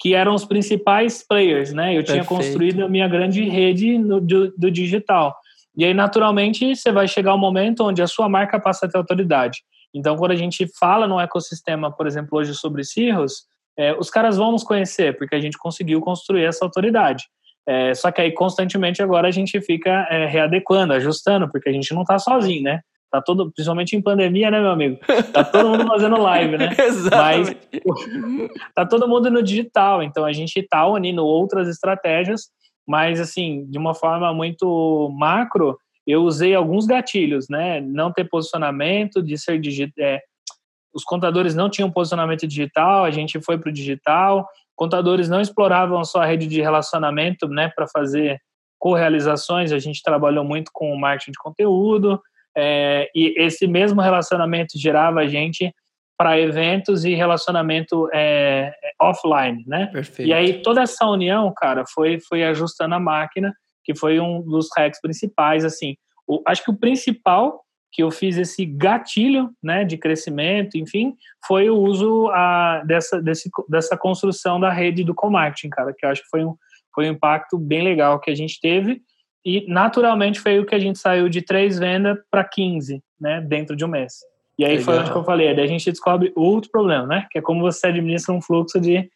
que 0.00 0.14
eram 0.14 0.34
os 0.34 0.44
principais 0.44 1.24
players, 1.26 1.72
né? 1.72 1.92
Eu 1.92 2.02
Perfeito. 2.02 2.12
tinha 2.12 2.24
construído 2.24 2.84
a 2.84 2.88
minha 2.88 3.06
grande 3.06 3.48
rede 3.48 3.98
no, 3.98 4.20
do, 4.20 4.50
do 4.56 4.70
digital. 4.70 5.36
E 5.76 5.84
aí, 5.84 5.94
naturalmente, 5.94 6.74
você 6.74 6.90
vai 6.90 7.06
chegar 7.06 7.34
um 7.34 7.38
momento 7.38 7.84
onde 7.84 8.02
a 8.02 8.06
sua 8.06 8.28
marca 8.28 8.58
passa 8.58 8.86
a 8.86 8.88
ter 8.88 8.98
autoridade. 8.98 9.62
Então, 9.94 10.16
quando 10.16 10.32
a 10.32 10.36
gente 10.36 10.66
fala 10.78 11.06
no 11.06 11.20
ecossistema, 11.20 11.90
por 11.90 12.06
exemplo, 12.06 12.38
hoje 12.38 12.54
sobre 12.54 12.84
Cirrus, 12.84 13.44
é, 13.76 13.94
os 13.94 14.10
caras 14.10 14.36
vão 14.36 14.52
nos 14.52 14.62
conhecer, 14.62 15.16
porque 15.16 15.34
a 15.34 15.40
gente 15.40 15.58
conseguiu 15.58 16.00
construir 16.00 16.44
essa 16.44 16.64
autoridade. 16.64 17.24
É, 17.66 17.94
só 17.94 18.10
que 18.10 18.20
aí, 18.20 18.32
constantemente, 18.32 19.02
agora 19.02 19.28
a 19.28 19.30
gente 19.30 19.60
fica 19.60 20.06
é, 20.10 20.26
readequando, 20.26 20.92
ajustando, 20.92 21.48
porque 21.50 21.68
a 21.68 21.72
gente 21.72 21.92
não 21.94 22.02
está 22.02 22.18
sozinho, 22.18 22.62
né? 22.62 22.80
Tá 23.10 23.20
todo, 23.20 23.50
principalmente 23.50 23.96
em 23.96 24.02
pandemia, 24.02 24.50
né, 24.50 24.60
meu 24.60 24.70
amigo? 24.70 24.98
Tá 25.32 25.42
todo 25.42 25.68
mundo 25.68 25.86
fazendo 25.88 26.20
live, 26.20 26.56
né? 26.56 26.70
Mas 27.10 27.56
tá 28.74 28.86
todo 28.86 29.08
mundo 29.08 29.30
no 29.30 29.42
digital, 29.42 30.02
então 30.02 30.24
a 30.24 30.32
gente 30.32 30.62
tá 30.62 30.86
unindo 30.86 31.24
outras 31.24 31.68
estratégias, 31.68 32.48
mas 32.86 33.20
assim, 33.20 33.66
de 33.68 33.78
uma 33.78 33.94
forma 33.94 34.32
muito 34.32 35.08
macro, 35.16 35.78
eu 36.10 36.22
usei 36.22 36.54
alguns 36.54 36.86
gatilhos, 36.86 37.48
né? 37.48 37.80
Não 37.80 38.12
ter 38.12 38.24
posicionamento, 38.24 39.22
de 39.22 39.36
ser 39.38 39.60
digital. 39.60 40.04
É, 40.04 40.20
os 40.94 41.04
contadores 41.04 41.54
não 41.54 41.70
tinham 41.70 41.90
posicionamento 41.90 42.46
digital, 42.46 43.04
a 43.04 43.10
gente 43.10 43.40
foi 43.40 43.58
para 43.58 43.70
o 43.70 43.72
digital. 43.72 44.48
Contadores 44.74 45.28
não 45.28 45.40
exploravam 45.40 46.04
só 46.04 46.22
a 46.22 46.26
rede 46.26 46.46
de 46.46 46.60
relacionamento, 46.60 47.46
né, 47.48 47.70
para 47.74 47.86
fazer 47.86 48.40
co-realizações. 48.78 49.72
A 49.72 49.78
gente 49.78 50.02
trabalhou 50.02 50.44
muito 50.44 50.70
com 50.72 50.92
o 50.92 50.98
marketing 50.98 51.32
de 51.32 51.38
conteúdo. 51.38 52.20
É, 52.56 53.08
e 53.14 53.34
esse 53.36 53.66
mesmo 53.66 54.00
relacionamento 54.00 54.76
gerava 54.76 55.20
a 55.20 55.26
gente 55.26 55.72
para 56.18 56.38
eventos 56.38 57.04
e 57.04 57.14
relacionamento 57.14 58.08
é, 58.12 58.72
offline, 59.00 59.64
né? 59.66 59.86
Perfeito. 59.86 60.28
E 60.28 60.34
aí 60.34 60.60
toda 60.60 60.82
essa 60.82 61.06
união, 61.06 61.52
cara, 61.56 61.84
foi 61.86 62.18
foi 62.20 62.44
ajustando 62.44 62.94
a 62.94 63.00
máquina, 63.00 63.54
que 63.84 63.94
foi 63.94 64.20
um 64.20 64.42
dos 64.42 64.68
hacks 64.76 65.00
principais, 65.00 65.64
assim. 65.64 65.96
O, 66.26 66.42
acho 66.46 66.64
que 66.64 66.70
o 66.70 66.76
principal 66.76 67.64
que 67.92 68.02
eu 68.02 68.10
fiz 68.10 68.36
esse 68.36 68.64
gatilho, 68.64 69.50
né, 69.62 69.84
de 69.84 69.98
crescimento, 69.98 70.76
enfim, 70.76 71.14
foi 71.46 71.68
o 71.68 71.76
uso 71.76 72.28
a, 72.28 72.82
dessa 72.86 73.20
desse, 73.20 73.50
dessa 73.68 73.96
construção 73.96 74.60
da 74.60 74.70
rede 74.70 75.02
do 75.02 75.14
co-marketing, 75.14 75.70
cara, 75.70 75.92
que 75.96 76.06
eu 76.06 76.10
acho 76.10 76.22
que 76.22 76.28
foi 76.28 76.44
um 76.44 76.54
foi 76.94 77.08
um 77.08 77.12
impacto 77.12 77.56
bem 77.56 77.82
legal 77.82 78.18
que 78.18 78.30
a 78.30 78.34
gente 78.34 78.60
teve 78.60 79.00
e 79.44 79.64
naturalmente 79.68 80.40
foi 80.40 80.58
o 80.58 80.66
que 80.66 80.74
a 80.74 80.78
gente 80.78 80.98
saiu 80.98 81.28
de 81.28 81.40
três 81.40 81.78
vendas 81.78 82.18
para 82.30 82.44
15, 82.44 83.02
né, 83.20 83.40
dentro 83.40 83.76
de 83.76 83.84
um 83.84 83.88
mês. 83.88 84.14
E 84.58 84.64
aí 84.64 84.72
Legal. 84.72 84.84
foi 84.84 84.98
onde 84.98 85.10
que 85.10 85.16
eu 85.16 85.24
falei, 85.24 85.54
daí 85.54 85.64
a 85.64 85.68
gente 85.68 85.90
descobre 85.90 86.32
outro 86.36 86.70
problema, 86.70 87.06
né, 87.06 87.26
que 87.30 87.38
é 87.38 87.42
como 87.42 87.60
você 87.60 87.86
administra 87.86 88.34
um 88.34 88.42
fluxo 88.42 88.80
de 88.80 89.08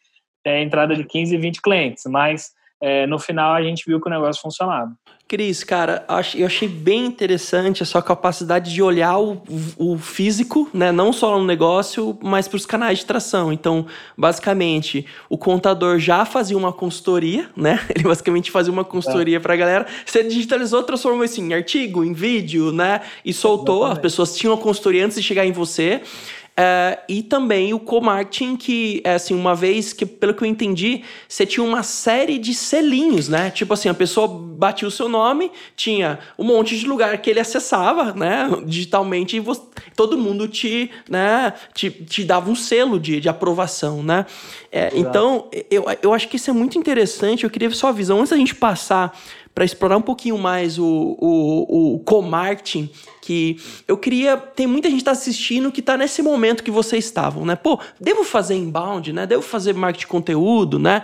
é, 0.45 0.61
entrada 0.61 0.95
de 0.95 1.03
15 1.03 1.35
e 1.35 1.37
20 1.37 1.61
clientes, 1.61 2.03
mas 2.07 2.51
é, 2.81 3.07
no 3.07 3.17
final 3.17 3.53
a 3.53 3.63
gente 3.63 3.83
viu 3.87 3.99
que 3.99 4.07
o 4.07 4.11
negócio 4.11 4.41
funcionava. 4.41 4.91
Cris, 5.27 5.63
cara, 5.63 6.05
eu 6.35 6.45
achei 6.45 6.67
bem 6.67 7.03
interessante 7.03 7.81
a 7.81 7.85
sua 7.85 8.01
capacidade 8.01 8.71
de 8.71 8.83
olhar 8.83 9.17
o, 9.17 9.41
o 9.75 9.97
físico, 9.97 10.69
né? 10.71 10.91
Não 10.91 11.11
só 11.11 11.39
no 11.39 11.43
negócio, 11.43 12.15
mas 12.21 12.47
para 12.47 12.57
os 12.57 12.65
canais 12.65 12.99
de 12.99 13.07
tração. 13.07 13.51
Então, 13.51 13.87
basicamente, 14.15 15.03
o 15.27 15.35
contador 15.35 15.97
já 15.97 16.25
fazia 16.25 16.55
uma 16.55 16.71
consultoria, 16.71 17.49
né? 17.57 17.83
Ele 17.89 18.03
basicamente 18.03 18.51
fazia 18.51 18.71
uma 18.71 18.85
consultoria 18.85 19.37
é. 19.37 19.39
para 19.39 19.55
a 19.55 19.57
galera. 19.57 19.87
Você 20.05 20.23
digitalizou, 20.23 20.83
transformou 20.83 21.23
isso 21.23 21.41
em 21.41 21.55
artigo, 21.55 22.03
em 22.03 22.13
vídeo, 22.13 22.71
né? 22.71 23.01
E 23.25 23.33
soltou. 23.33 23.77
Exatamente. 23.77 23.97
As 23.97 24.01
pessoas 24.01 24.37
tinham 24.37 24.53
a 24.53 24.57
consultoria 24.59 25.05
antes 25.05 25.17
de 25.17 25.23
chegar 25.23 25.43
em 25.43 25.51
você. 25.51 26.03
Uh, 26.57 26.95
e 27.09 27.21
também 27.21 27.73
o 27.73 27.79
co-marketing, 27.79 28.55
que, 28.55 29.01
é, 29.03 29.15
assim, 29.15 29.33
uma 29.35 29.53
vez 29.53 29.91
que, 29.91 30.05
pelo 30.05 30.33
que 30.33 30.41
eu 30.41 30.47
entendi, 30.47 31.03
você 31.27 31.45
tinha 31.45 31.61
uma 31.61 31.83
série 31.83 32.37
de 32.37 32.53
selinhos, 32.53 33.27
né? 33.27 33.51
Tipo 33.51 33.73
assim, 33.73 33.89
a 33.89 33.93
pessoa 33.93 34.25
batia 34.25 34.87
o 34.87 34.91
seu 34.91 35.09
nome, 35.09 35.51
tinha 35.75 36.17
um 36.39 36.45
monte 36.45 36.77
de 36.77 36.87
lugar 36.87 37.17
que 37.17 37.29
ele 37.29 37.41
acessava, 37.41 38.13
né? 38.13 38.49
Digitalmente, 38.65 39.35
e 39.35 39.41
você, 39.41 39.61
todo 39.97 40.17
mundo 40.17 40.47
te, 40.47 40.89
né? 41.09 41.51
te, 41.73 41.89
te 41.91 42.23
dava 42.23 42.49
um 42.49 42.55
selo 42.55 43.01
de, 43.01 43.19
de 43.19 43.27
aprovação, 43.27 44.01
né? 44.01 44.25
É, 44.71 44.91
então, 44.95 45.49
eu, 45.69 45.83
eu 46.01 46.13
acho 46.13 46.29
que 46.29 46.37
isso 46.37 46.49
é 46.49 46.53
muito 46.53 46.77
interessante. 46.77 47.43
Eu 47.43 47.49
queria 47.49 47.69
só 47.71 47.89
a 47.89 47.91
visão, 47.91 48.19
antes 48.19 48.29
da 48.29 48.37
gente 48.37 48.55
passar 48.55 49.17
para 49.55 49.63
explorar 49.63 49.95
um 49.95 50.01
pouquinho 50.01 50.37
mais 50.37 50.77
o, 50.77 50.85
o, 50.85 51.93
o 51.95 51.99
co-marketing, 51.99 52.89
que 53.21 53.57
eu 53.87 53.97
queria. 53.97 54.35
Tem 54.35 54.67
muita 54.67 54.89
gente 54.89 54.99
que 54.99 55.05
tá 55.05 55.11
assistindo 55.11 55.71
que 55.71 55.79
está 55.79 55.95
nesse 55.95 56.21
momento 56.21 56.61
que 56.61 56.69
vocês 56.69 57.05
estavam, 57.05 57.45
né? 57.45 57.55
Pô, 57.55 57.79
devo 57.99 58.25
fazer 58.25 58.55
inbound, 58.55 59.13
né? 59.13 59.25
Devo 59.25 59.41
fazer 59.41 59.73
marketing 59.73 60.01
de 60.01 60.07
conteúdo, 60.07 60.77
né? 60.77 61.03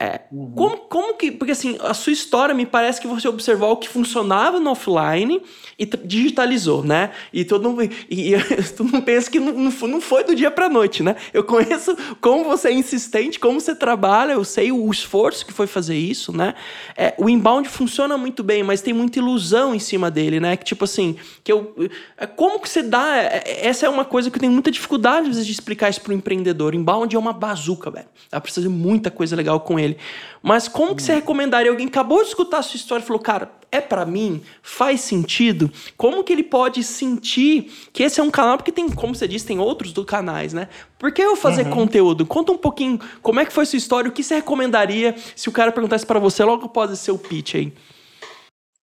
É, 0.00 0.20
uhum. 0.30 0.52
como, 0.52 0.76
como 0.76 1.14
que. 1.14 1.32
Porque 1.32 1.50
assim, 1.50 1.76
a 1.80 1.92
sua 1.92 2.12
história 2.12 2.54
me 2.54 2.64
parece 2.64 3.00
que 3.00 3.08
você 3.08 3.26
observou 3.26 3.72
o 3.72 3.76
que 3.76 3.88
funcionava 3.88 4.60
no 4.60 4.70
offline 4.70 5.42
e 5.76 5.84
digitalizou, 5.84 6.84
né? 6.84 7.10
E 7.32 7.44
todo 7.44 7.68
mundo, 7.68 7.82
e, 7.82 7.90
e, 8.08 8.34
todo 8.76 8.92
mundo 8.92 9.02
pensa 9.02 9.28
que 9.28 9.40
não, 9.40 9.52
não 9.52 10.00
foi 10.00 10.22
do 10.22 10.36
dia 10.36 10.52
pra 10.52 10.68
noite, 10.68 11.02
né? 11.02 11.16
Eu 11.32 11.42
conheço 11.42 11.96
como 12.20 12.44
você 12.44 12.68
é 12.68 12.72
insistente, 12.72 13.40
como 13.40 13.60
você 13.60 13.74
trabalha, 13.74 14.34
eu 14.34 14.44
sei 14.44 14.70
o 14.70 14.88
esforço 14.88 15.44
que 15.44 15.52
foi 15.52 15.66
fazer 15.66 15.96
isso, 15.96 16.30
né? 16.30 16.54
É, 16.96 17.14
o 17.18 17.28
inbound 17.28 17.68
funciona 17.68 18.16
muito 18.16 18.44
bem, 18.44 18.62
mas 18.62 18.80
tem 18.80 18.94
muita 18.94 19.18
ilusão 19.18 19.74
em 19.74 19.80
cima 19.80 20.12
dele, 20.12 20.38
né? 20.38 20.56
Que 20.56 20.64
tipo 20.64 20.84
assim, 20.84 21.16
que 21.42 21.50
eu. 21.50 21.74
É, 22.16 22.24
como 22.24 22.60
que 22.60 22.68
você 22.68 22.84
dá. 22.84 23.16
É, 23.16 23.66
essa 23.66 23.84
é 23.84 23.88
uma 23.88 24.04
coisa 24.04 24.30
que 24.30 24.36
eu 24.36 24.40
tenho 24.40 24.52
muita 24.52 24.70
dificuldade 24.70 25.22
às 25.22 25.28
vezes 25.28 25.46
de 25.46 25.52
explicar 25.52 25.90
isso 25.90 26.00
pro 26.02 26.12
empreendedor. 26.12 26.72
Inbound 26.72 27.16
é 27.16 27.18
uma 27.18 27.32
bazuca, 27.32 27.90
velho. 27.90 28.06
Dá 28.30 28.40
pra 28.40 28.52
fazer 28.52 28.68
muita 28.68 29.10
coisa 29.10 29.34
legal 29.34 29.58
com 29.60 29.78
ele. 29.78 29.87
Ele. 29.88 29.98
Mas 30.42 30.68
como 30.68 30.94
que 30.94 31.02
você 31.02 31.12
hum. 31.12 31.16
recomendaria 31.16 31.70
alguém 31.70 31.86
que 31.88 31.92
acabou 31.92 32.22
de 32.22 32.28
escutar 32.28 32.58
a 32.58 32.62
sua 32.62 32.76
história 32.76 33.02
e 33.02 33.06
falou, 33.06 33.20
cara, 33.20 33.50
é 33.70 33.80
para 33.80 34.04
mim? 34.06 34.42
Faz 34.62 35.00
sentido? 35.00 35.70
Como 35.96 36.24
que 36.24 36.32
ele 36.32 36.42
pode 36.42 36.82
sentir 36.82 37.70
que 37.92 38.02
esse 38.02 38.20
é 38.20 38.22
um 38.22 38.30
canal? 38.30 38.56
Porque 38.56 38.72
tem, 38.72 38.88
como 38.90 39.14
você 39.14 39.28
disse, 39.28 39.46
tem 39.46 39.58
outros 39.58 39.92
do 39.92 40.04
canais, 40.04 40.52
né? 40.52 40.68
Por 40.98 41.12
que 41.12 41.22
eu 41.22 41.36
fazer 41.36 41.66
uhum. 41.66 41.72
conteúdo? 41.72 42.24
Conta 42.24 42.52
um 42.52 42.58
pouquinho 42.58 42.98
como 43.22 43.40
é 43.40 43.44
que 43.44 43.52
foi 43.52 43.66
sua 43.66 43.76
história, 43.76 44.08
o 44.08 44.12
que 44.12 44.22
você 44.22 44.36
recomendaria 44.36 45.14
se 45.36 45.48
o 45.48 45.52
cara 45.52 45.72
perguntasse 45.72 46.06
para 46.06 46.18
você 46.18 46.42
logo 46.44 46.66
após 46.66 46.90
esse 46.90 47.02
seu 47.02 47.18
pitch 47.18 47.56
aí. 47.56 47.72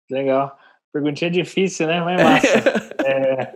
Legal. 0.09 0.57
Perguntinha 0.91 1.31
difícil, 1.31 1.87
né? 1.87 2.01
Mas 2.01 2.19
é 2.19 2.23
massa. 2.23 2.93
é... 3.05 3.53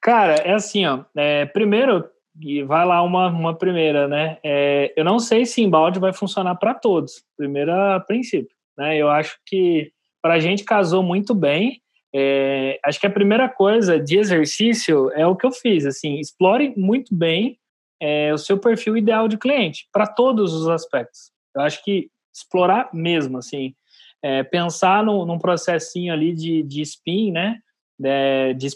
Cara, 0.00 0.34
é 0.36 0.54
assim, 0.54 0.86
ó. 0.86 1.04
É, 1.14 1.44
primeiro, 1.46 2.08
e 2.40 2.62
vai 2.62 2.86
lá 2.86 3.02
uma, 3.02 3.28
uma 3.28 3.54
primeira, 3.54 4.08
né? 4.08 4.38
É, 4.42 4.92
eu 4.96 5.04
não 5.04 5.18
sei 5.18 5.44
se 5.44 5.62
embalde 5.62 5.98
vai 5.98 6.12
funcionar 6.12 6.54
para 6.56 6.74
todos. 6.74 7.22
Primeiro 7.36 7.72
princípio, 8.06 8.54
né? 8.76 8.96
Eu 8.96 9.08
acho 9.08 9.38
que 9.46 9.92
para 10.22 10.34
a 10.34 10.40
gente 10.40 10.64
casou 10.64 11.02
muito 11.02 11.34
bem. 11.34 11.80
É, 12.12 12.80
acho 12.84 12.98
que 12.98 13.06
a 13.06 13.10
primeira 13.10 13.48
coisa 13.48 13.98
de 13.98 14.18
exercício 14.18 15.10
é 15.12 15.26
o 15.26 15.36
que 15.36 15.46
eu 15.46 15.52
fiz. 15.52 15.86
Assim, 15.86 16.18
explore 16.18 16.72
muito 16.76 17.14
bem 17.14 17.58
é, 18.00 18.32
o 18.32 18.38
seu 18.38 18.58
perfil 18.58 18.96
ideal 18.96 19.28
de 19.28 19.36
cliente 19.36 19.86
para 19.92 20.06
todos 20.06 20.54
os 20.54 20.68
aspectos. 20.68 21.30
Eu 21.54 21.62
acho 21.62 21.84
que 21.84 22.08
explorar 22.34 22.88
mesmo, 22.92 23.38
assim, 23.38 23.74
é, 24.22 24.42
pensar 24.42 25.04
no, 25.04 25.24
num 25.26 25.38
processinho 25.38 26.12
ali 26.12 26.32
de, 26.32 26.62
de 26.62 26.82
spin, 26.82 27.32
né? 27.32 27.58
De, 28.00 28.54
de 28.54 28.68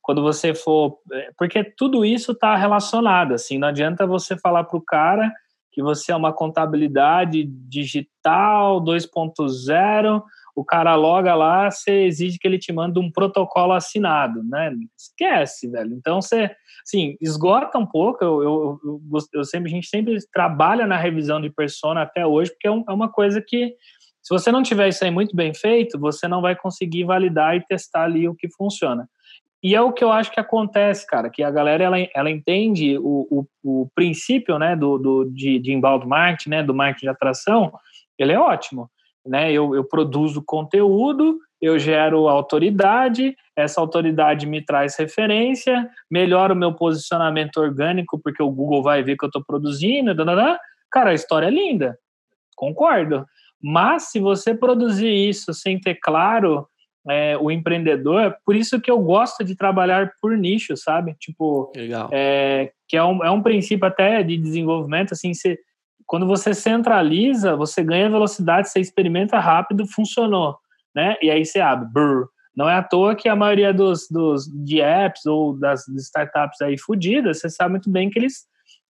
quando 0.00 0.22
você 0.22 0.54
for. 0.54 0.98
É, 1.12 1.30
porque 1.36 1.62
tudo 1.62 2.04
isso 2.04 2.32
está 2.32 2.56
relacionado, 2.56 3.34
assim, 3.34 3.58
não 3.58 3.68
adianta 3.68 4.06
você 4.06 4.38
falar 4.38 4.64
para 4.64 4.78
o 4.78 4.82
cara 4.82 5.30
que 5.76 5.82
você 5.82 6.10
é 6.10 6.16
uma 6.16 6.32
contabilidade 6.32 7.44
digital 7.44 8.82
2.0, 8.82 10.22
o 10.54 10.64
cara 10.64 10.94
loga 10.94 11.34
lá, 11.34 11.70
você 11.70 12.06
exige 12.06 12.38
que 12.38 12.48
ele 12.48 12.58
te 12.58 12.72
mande 12.72 12.98
um 12.98 13.12
protocolo 13.12 13.74
assinado, 13.74 14.42
né? 14.42 14.72
Esquece, 14.96 15.68
velho. 15.68 15.92
Então 15.92 16.22
você, 16.22 16.50
assim, 16.82 17.14
esgota 17.20 17.76
um 17.76 17.84
pouco. 17.84 18.24
Eu, 18.24 18.42
eu, 18.42 18.80
eu, 18.82 19.00
eu 19.34 19.44
sempre, 19.44 19.70
a 19.70 19.74
gente 19.74 19.86
sempre 19.88 20.16
trabalha 20.32 20.86
na 20.86 20.96
revisão 20.96 21.42
de 21.42 21.50
persona 21.50 22.00
até 22.00 22.26
hoje, 22.26 22.52
porque 22.52 22.66
é, 22.66 22.70
um, 22.70 22.82
é 22.88 22.92
uma 22.92 23.12
coisa 23.12 23.42
que 23.46 23.74
se 24.26 24.34
você 24.34 24.50
não 24.50 24.60
tiver 24.60 24.88
isso 24.88 25.04
aí 25.04 25.10
muito 25.12 25.36
bem 25.36 25.54
feito, 25.54 26.00
você 26.00 26.26
não 26.26 26.42
vai 26.42 26.56
conseguir 26.56 27.04
validar 27.04 27.54
e 27.54 27.64
testar 27.64 28.02
ali 28.02 28.28
o 28.28 28.34
que 28.34 28.48
funciona. 28.50 29.08
E 29.62 29.72
é 29.72 29.80
o 29.80 29.92
que 29.92 30.02
eu 30.02 30.10
acho 30.10 30.32
que 30.32 30.40
acontece, 30.40 31.06
cara, 31.06 31.30
que 31.30 31.44
a 31.44 31.50
galera 31.50 31.84
ela, 31.84 31.96
ela 32.12 32.28
entende 32.28 32.98
o, 32.98 33.28
o, 33.30 33.46
o 33.62 33.88
princípio 33.94 34.58
né, 34.58 34.74
do, 34.74 34.98
do, 34.98 35.24
de, 35.26 35.60
de 35.60 35.72
inbound 35.72 36.08
marketing, 36.08 36.48
né, 36.50 36.62
do 36.64 36.74
marketing 36.74 37.06
de 37.06 37.10
atração, 37.10 37.72
ele 38.18 38.32
é 38.32 38.40
ótimo. 38.40 38.90
Né? 39.24 39.52
Eu, 39.52 39.76
eu 39.76 39.84
produzo 39.84 40.42
conteúdo, 40.44 41.38
eu 41.62 41.78
gero 41.78 42.26
autoridade, 42.26 43.36
essa 43.54 43.80
autoridade 43.80 44.44
me 44.44 44.60
traz 44.60 44.96
referência, 44.96 45.88
melhora 46.10 46.52
o 46.52 46.56
meu 46.56 46.74
posicionamento 46.74 47.58
orgânico, 47.58 48.18
porque 48.18 48.42
o 48.42 48.50
Google 48.50 48.82
vai 48.82 49.04
ver 49.04 49.16
que 49.16 49.24
eu 49.24 49.28
estou 49.28 49.44
produzindo, 49.44 50.12
dadadá. 50.16 50.58
cara, 50.90 51.10
a 51.10 51.14
história 51.14 51.46
é 51.46 51.50
linda, 51.50 51.96
concordo. 52.56 53.24
Mas 53.68 54.10
se 54.10 54.20
você 54.20 54.54
produzir 54.54 55.12
isso 55.12 55.52
sem 55.52 55.80
ter 55.80 55.96
claro 55.96 56.68
é, 57.10 57.36
o 57.36 57.50
empreendedor, 57.50 58.36
por 58.44 58.54
isso 58.54 58.80
que 58.80 58.88
eu 58.88 59.00
gosto 59.00 59.42
de 59.42 59.56
trabalhar 59.56 60.12
por 60.22 60.38
nicho, 60.38 60.76
sabe? 60.76 61.16
Tipo, 61.18 61.72
Legal. 61.74 62.08
É, 62.12 62.70
que 62.86 62.96
é 62.96 63.02
um, 63.02 63.24
é 63.24 63.30
um 63.30 63.42
princípio 63.42 63.84
até 63.84 64.22
de 64.22 64.36
desenvolvimento, 64.36 65.14
assim, 65.14 65.34
você, 65.34 65.58
quando 66.06 66.28
você 66.28 66.54
centraliza, 66.54 67.56
você 67.56 67.82
ganha 67.82 68.08
velocidade, 68.08 68.68
você 68.68 68.78
experimenta 68.78 69.40
rápido, 69.40 69.84
funcionou, 69.84 70.56
né? 70.94 71.16
E 71.20 71.28
aí 71.28 71.44
você 71.44 71.58
abre, 71.58 71.88
brrr. 71.92 72.28
Não 72.56 72.70
é 72.70 72.74
à 72.76 72.82
toa 72.84 73.16
que 73.16 73.28
a 73.28 73.34
maioria 73.34 73.74
dos, 73.74 74.06
dos 74.08 74.46
de 74.46 74.80
apps 74.80 75.26
ou 75.26 75.58
das 75.58 75.88
startups 75.88 76.62
aí 76.62 76.78
fodidas, 76.78 77.40
você 77.40 77.50
sabe 77.50 77.72
muito 77.72 77.90
bem 77.90 78.10
que 78.10 78.18
eles 78.18 78.46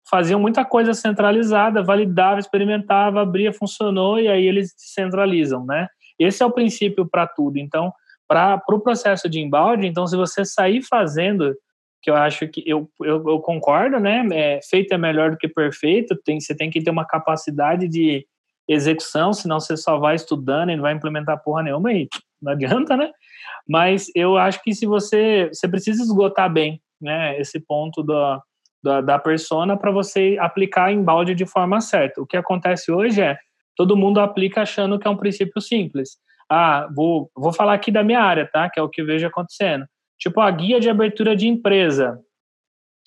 faziam 0.09 0.41
muita 0.41 0.65
coisa 0.65 0.95
centralizada, 0.95 1.83
validava, 1.83 2.39
experimentava, 2.39 3.23
abria, 3.23 3.53
funcionou 3.53 4.19
e 4.19 4.29
aí 4.29 4.47
eles 4.47 4.73
centralizam, 4.77 5.65
né? 5.65 5.89
Esse 6.19 6.43
é 6.43 6.47
o 6.47 6.51
princípio 6.51 7.07
para 7.07 7.27
tudo. 7.27 7.59
Então, 7.59 7.93
para 8.29 8.57
o 8.57 8.61
pro 8.61 8.81
processo 8.81 9.29
de 9.29 9.41
embalde, 9.41 9.87
então, 9.87 10.07
se 10.07 10.17
você 10.17 10.45
sair 10.45 10.83
fazendo, 10.83 11.55
que 12.03 12.11
eu 12.11 12.17
acho 12.17 12.49
que 12.49 12.63
eu, 12.67 12.89
eu, 13.03 13.29
eu 13.29 13.41
concordo, 13.41 13.99
né? 13.99 14.27
É, 14.33 14.61
feito 14.69 14.93
é 14.93 14.99
melhor 14.99 15.33
do 15.33 15.37
que 15.37 15.49
perfeito, 15.49 16.17
tem, 16.25 16.41
você 16.41 16.55
tem 16.55 16.71
que 16.71 16.83
ter 16.83 16.91
uma 16.91 17.05
capacidade 17.05 17.89
de 17.89 18.27
execução, 18.69 19.33
senão 19.33 19.61
você 19.61 19.77
só 19.77 19.99
vai 19.99 20.17
estudando 20.17 20.71
e 20.71 20.77
não 20.77 20.83
vai 20.83 20.93
implementar 20.93 21.43
porra 21.43 21.63
nenhuma 21.63 21.93
e 21.93 22.09
não 22.41 22.53
adianta, 22.53 22.97
né? 22.97 23.11
Mas 23.69 24.11
eu 24.15 24.37
acho 24.37 24.63
que 24.63 24.75
se 24.75 24.87
você 24.87 25.49
você 25.53 25.69
precisa 25.69 26.03
esgotar 26.03 26.53
bem, 26.53 26.81
né, 27.01 27.39
esse 27.41 27.61
ponto 27.61 28.03
da, 28.03 28.41
da, 28.87 29.01
da 29.01 29.19
persona 29.19 29.77
para 29.77 29.91
você 29.91 30.37
aplicar 30.41 30.91
em 30.91 31.03
balde 31.03 31.35
de 31.35 31.45
forma 31.45 31.81
certa. 31.81 32.21
O 32.23 32.27
que 32.27 32.37
acontece 32.37 32.91
hoje 32.91 33.21
é 33.21 33.37
todo 33.77 33.97
mundo 33.97 34.21
aplica 34.21 34.63
achando 34.63 34.99
que 34.99 35.07
é 35.07 35.11
um 35.11 35.17
princípio 35.17 35.61
simples 35.61 36.19
ah, 36.49 36.89
vou, 36.95 37.31
vou 37.35 37.53
falar 37.53 37.75
aqui 37.75 37.91
da 37.91 38.03
minha 38.03 38.21
área, 38.21 38.49
tá? 38.51 38.71
Que 38.71 38.79
é 38.79 38.83
o 38.83 38.89
que 38.89 39.01
eu 39.01 39.07
vejo 39.07 39.27
acontecendo. 39.27 39.85
Tipo, 40.19 40.41
a 40.41 40.51
guia 40.51 40.81
de 40.81 40.89
abertura 40.89 41.35
de 41.37 41.49
empresa. 41.49 42.21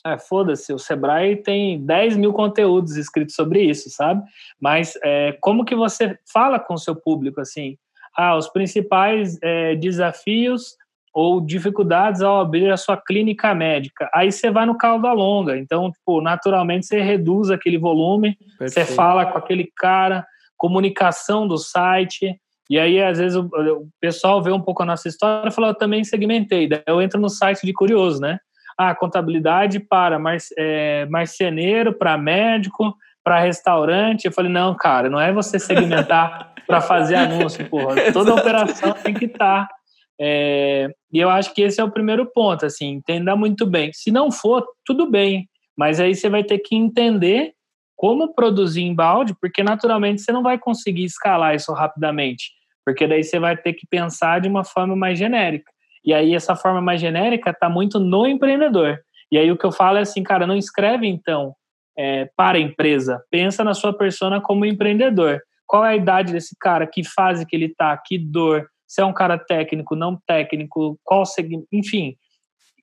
É, 0.06 0.18
foda-se, 0.18 0.72
o 0.72 0.80
Sebrae 0.80 1.36
tem 1.36 1.86
10 1.86 2.16
mil 2.16 2.32
conteúdos 2.32 2.96
escritos 2.96 3.36
sobre 3.36 3.62
isso, 3.62 3.90
sabe? 3.90 4.24
Mas 4.60 4.98
é, 5.04 5.38
como 5.42 5.66
que 5.66 5.76
você 5.76 6.18
fala 6.32 6.60
com 6.60 6.74
o 6.74 6.78
seu 6.78 6.96
público, 6.96 7.42
assim? 7.42 7.78
Ah, 8.16 8.38
os 8.38 8.48
principais 8.48 9.38
é, 9.42 9.76
desafios 9.76 10.76
ou 11.14 11.42
dificuldades 11.42 12.22
ao 12.22 12.40
abrir 12.40 12.72
a 12.72 12.78
sua 12.78 12.98
clínica 12.98 13.54
médica. 13.54 14.10
Aí 14.14 14.32
você 14.32 14.52
vai 14.52 14.66
no 14.66 14.78
caldo 14.78 15.04
da 15.04 15.14
longa. 15.14 15.58
Então, 15.58 15.92
tipo, 15.92 16.22
naturalmente 16.22 16.86
você 16.86 17.02
reduz 17.02 17.50
aquele 17.50 17.78
volume, 17.78 18.38
Perfeito. 18.58 18.88
você 18.88 18.96
fala 18.96 19.26
com 19.26 19.38
aquele 19.38 19.72
cara, 19.76 20.26
comunicação 20.58 21.48
do 21.48 21.58
site, 21.58 22.40
e 22.70 22.78
aí, 22.78 23.02
às 23.02 23.18
vezes, 23.18 23.36
o, 23.36 23.46
o, 23.46 23.88
pessoal 24.00 24.44
vê 24.44 24.52
um 24.52 24.62
pouco 24.62 24.84
a 24.84 24.86
nossa 24.86 25.08
história 25.08 25.50
e 25.50 25.52
fala, 25.52 25.70
eu 25.70 25.76
também 25.76 26.04
segmentei. 26.04 26.70
Daí 26.70 26.84
eu 26.86 27.02
entro 27.02 27.20
no 27.20 27.28
site 27.28 27.66
de 27.66 27.74
curioso, 27.74 28.22
né? 28.22 28.38
Ah, 28.78 28.94
contabilidade 28.94 29.80
para 29.80 30.20
mar, 30.20 30.38
é, 30.56 31.06
marceneiro, 31.08 31.94
para 31.94 32.16
médico, 32.16 32.96
para 33.24 33.40
restaurante. 33.40 34.26
Eu 34.26 34.32
falei, 34.32 34.52
não, 34.52 34.76
cara, 34.76 35.10
não 35.10 35.20
é 35.20 35.34
você 35.34 35.58
segmentar 35.58 36.54
para 36.68 36.80
fazer 36.80 37.16
anúncio, 37.16 37.68
porra. 37.68 38.12
Toda 38.14 38.36
operação 38.36 38.94
tem 38.94 39.16
que 39.16 39.26
estar. 39.26 39.68
Tá. 39.68 39.79
É, 40.20 40.90
e 41.12 41.20
eu 41.20 41.30
acho 41.30 41.54
que 41.54 41.62
esse 41.62 41.80
é 41.80 41.84
o 41.84 41.92
primeiro 41.92 42.26
ponto, 42.26 42.66
assim, 42.66 42.90
entenda 42.90 43.36
muito 43.36 43.66
bem. 43.66 43.92
Se 43.94 44.12
não 44.12 44.32
for, 44.32 44.66
tudo 44.86 45.10
bem, 45.10 45.48
mas 45.78 46.00
aí 46.00 46.14
você 46.14 46.30
vai 46.30 46.44
ter 46.44 46.60
que 46.60 46.76
entender 46.76 47.54
como 47.96 48.34
produzir 48.34 48.82
em 48.82 48.94
balde, 48.94 49.36
porque 49.40 49.64
naturalmente 49.64 50.22
você 50.22 50.32
não 50.32 50.44
vai 50.44 50.58
conseguir 50.58 51.04
escalar 51.04 51.56
isso 51.56 51.72
rapidamente 51.74 52.60
porque 52.90 53.06
daí 53.06 53.24
você 53.24 53.40
vai 53.40 53.56
ter 53.56 53.74
que 53.74 53.86
pensar 53.88 54.42
de 54.42 54.48
uma 54.48 54.64
forma 54.64 54.96
mais 54.96 55.20
genérica. 55.20 55.72
E 56.04 56.12
aí 56.12 56.34
essa 56.34 56.56
forma 56.56 56.82
mais 56.82 57.00
genérica 57.00 57.52
está 57.52 57.70
muito 57.70 58.00
no 58.00 58.26
empreendedor. 58.26 59.00
E 59.32 59.38
aí 59.38 59.52
o 59.52 59.58
que 59.58 59.66
eu 59.66 59.72
falo 59.72 60.00
é 60.00 60.02
assim, 60.02 60.24
cara, 60.24 60.48
não 60.48 60.58
escreve 60.58 61.06
então 61.06 61.54
é, 61.96 62.28
para 62.36 62.58
a 62.58 62.62
empresa, 62.62 63.24
pensa 63.30 63.64
na 63.64 63.76
sua 63.76 63.96
persona 63.96 64.42
como 64.42 64.66
empreendedor. 64.66 65.40
Qual 65.68 65.86
é 65.86 65.90
a 65.90 65.96
idade 65.96 66.34
desse 66.34 66.56
cara? 66.60 66.88
Que 66.88 67.04
fase 67.04 67.46
que 67.46 67.56
ele 67.56 67.66
está? 67.66 67.96
Que 67.96 68.18
dor? 68.18 68.68
Se 68.90 69.02
é 69.02 69.06
um 69.06 69.14
cara 69.14 69.38
técnico, 69.38 69.96
não 69.96 70.20
técnico? 70.28 71.00
Qual 71.04 71.24
segmento? 71.24 71.68
Enfim. 71.72 72.16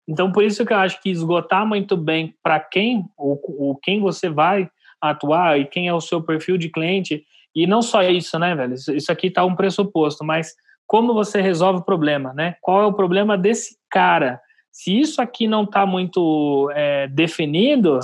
Então 0.08 0.30
por 0.30 0.44
isso 0.44 0.64
que 0.64 0.72
eu 0.72 0.78
acho 0.78 1.02
que 1.02 1.10
esgotar 1.10 1.66
muito 1.66 1.96
bem 1.96 2.32
para 2.40 2.60
quem 2.60 3.04
ou, 3.18 3.40
ou 3.58 3.76
quem 3.76 4.00
você 4.00 4.28
vai 4.28 4.70
atuar 5.00 5.58
e 5.58 5.66
quem 5.66 5.88
é 5.88 5.92
o 5.92 6.00
seu 6.00 6.22
perfil 6.22 6.56
de 6.56 6.68
cliente 6.68 7.24
e 7.54 7.66
não 7.66 7.82
só 7.82 8.02
isso, 8.04 8.38
né, 8.38 8.54
velho? 8.54 8.74
Isso 8.74 9.10
aqui 9.10 9.30
tá 9.30 9.44
um 9.44 9.56
pressuposto, 9.56 10.24
mas 10.24 10.54
como 10.86 11.12
você 11.12 11.40
resolve 11.40 11.80
o 11.80 11.84
problema, 11.84 12.32
né? 12.32 12.54
Qual 12.60 12.82
é 12.82 12.86
o 12.86 12.92
problema 12.92 13.36
desse 13.36 13.76
cara? 13.90 14.40
Se 14.70 14.96
isso 14.96 15.20
aqui 15.20 15.48
não 15.48 15.66
tá 15.66 15.84
muito 15.84 16.70
é, 16.72 17.08
definido, 17.08 17.98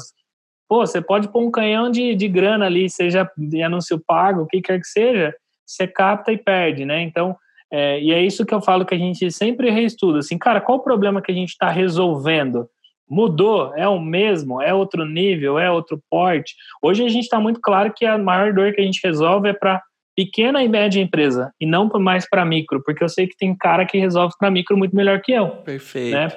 pô, 0.69 0.85
você 0.85 1.01
pode 1.01 1.29
pôr 1.29 1.45
um 1.45 1.51
canhão 1.51 1.89
de, 1.89 2.17
de 2.17 2.27
grana 2.27 2.67
ali, 2.67 2.91
seja 2.91 3.31
de 3.37 3.63
anúncio 3.63 4.03
pago, 4.05 4.43
o 4.43 4.47
que 4.47 4.61
quer 4.61 4.81
que 4.81 4.89
seja, 4.89 5.33
você 5.65 5.87
capta 5.87 6.33
e 6.33 6.39
perde, 6.39 6.85
né? 6.85 7.03
Então, 7.03 7.37
é, 7.73 7.99
e 7.99 8.13
é 8.13 8.23
isso 8.23 8.45
que 8.45 8.53
eu 8.53 8.61
falo 8.61 8.85
que 8.85 8.95
a 8.95 8.99
gente 8.99 9.31
sempre 9.31 9.71
reestuda, 9.71 10.19
assim, 10.19 10.37
cara, 10.37 10.61
qual 10.61 10.77
o 10.77 10.83
problema 10.83 11.23
que 11.23 11.33
a 11.33 11.35
gente 11.35 11.49
está 11.49 11.71
resolvendo? 11.71 12.69
Mudou? 13.09 13.75
É 13.75 13.89
o 13.89 13.99
mesmo? 13.99 14.61
É 14.61 14.75
outro 14.75 15.07
nível? 15.07 15.59
É 15.59 15.71
outro 15.71 16.03
porte? 16.11 16.55
Hoje 16.83 17.03
a 17.05 17.09
gente 17.09 17.25
está 17.25 17.41
muito 17.41 17.61
claro 17.61 17.93
que 17.95 18.05
a 18.05 18.19
maior 18.19 18.53
dor 18.53 18.73
que 18.73 18.81
a 18.81 18.85
gente 18.85 19.01
resolve 19.03 19.49
é 19.49 19.55
para 19.55 19.83
pequena 20.15 20.63
e 20.63 20.69
média 20.69 21.01
empresa 21.01 21.51
e 21.59 21.65
não 21.65 21.89
mais 21.99 22.29
para 22.29 22.45
micro, 22.45 22.83
porque 22.85 23.03
eu 23.03 23.09
sei 23.09 23.27
que 23.27 23.37
tem 23.37 23.57
cara 23.57 23.87
que 23.87 23.99
resolve 23.99 24.35
para 24.39 24.51
micro 24.51 24.77
muito 24.77 24.95
melhor 24.95 25.23
que 25.23 25.33
eu. 25.33 25.49
Perfeito. 25.49 26.15
Né? 26.15 26.29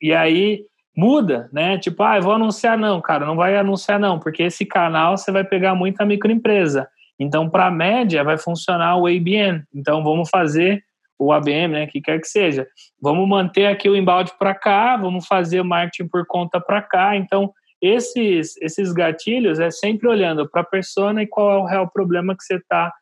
E 0.00 0.12
aí, 0.12 0.64
muda, 0.96 1.48
né? 1.52 1.76
Tipo, 1.78 2.04
ah, 2.04 2.18
eu 2.18 2.22
vou 2.22 2.32
anunciar 2.32 2.78
não, 2.78 3.00
cara, 3.00 3.26
não 3.26 3.34
vai 3.34 3.56
anunciar 3.56 3.98
não, 3.98 4.20
porque 4.20 4.44
esse 4.44 4.64
canal 4.64 5.16
você 5.16 5.32
vai 5.32 5.42
pegar 5.42 5.74
muita 5.74 6.04
microempresa. 6.04 6.88
Então, 7.18 7.48
para 7.48 7.66
a 7.66 7.70
média, 7.70 8.22
vai 8.22 8.36
funcionar 8.36 8.96
o 8.96 9.06
ABN. 9.06 9.62
Então, 9.74 10.02
vamos 10.02 10.28
fazer 10.28 10.82
o 11.18 11.32
ABM, 11.32 11.68
né, 11.68 11.86
que 11.86 12.00
quer 12.00 12.20
que 12.20 12.28
seja. 12.28 12.66
Vamos 13.00 13.26
manter 13.28 13.66
aqui 13.66 13.88
o 13.88 13.96
embalde 13.96 14.32
para 14.38 14.54
cá, 14.54 14.96
vamos 14.96 15.26
fazer 15.26 15.60
o 15.60 15.64
marketing 15.64 16.08
por 16.08 16.26
conta 16.26 16.60
para 16.60 16.82
cá. 16.82 17.16
Então, 17.16 17.52
esses, 17.80 18.56
esses 18.60 18.92
gatilhos 18.92 19.58
é 19.58 19.70
sempre 19.70 20.08
olhando 20.08 20.48
para 20.48 20.62
a 20.62 20.64
persona 20.64 21.22
e 21.22 21.26
qual 21.26 21.50
é 21.50 21.58
o 21.58 21.64
real 21.64 21.90
problema 21.90 22.36
que 22.36 22.42
você 22.42 22.56
está 22.56 22.92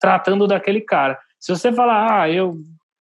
tratando 0.00 0.46
daquele 0.46 0.80
cara. 0.80 1.18
Se 1.38 1.50
você 1.50 1.72
falar, 1.72 2.22
ah, 2.22 2.30
eu, 2.30 2.56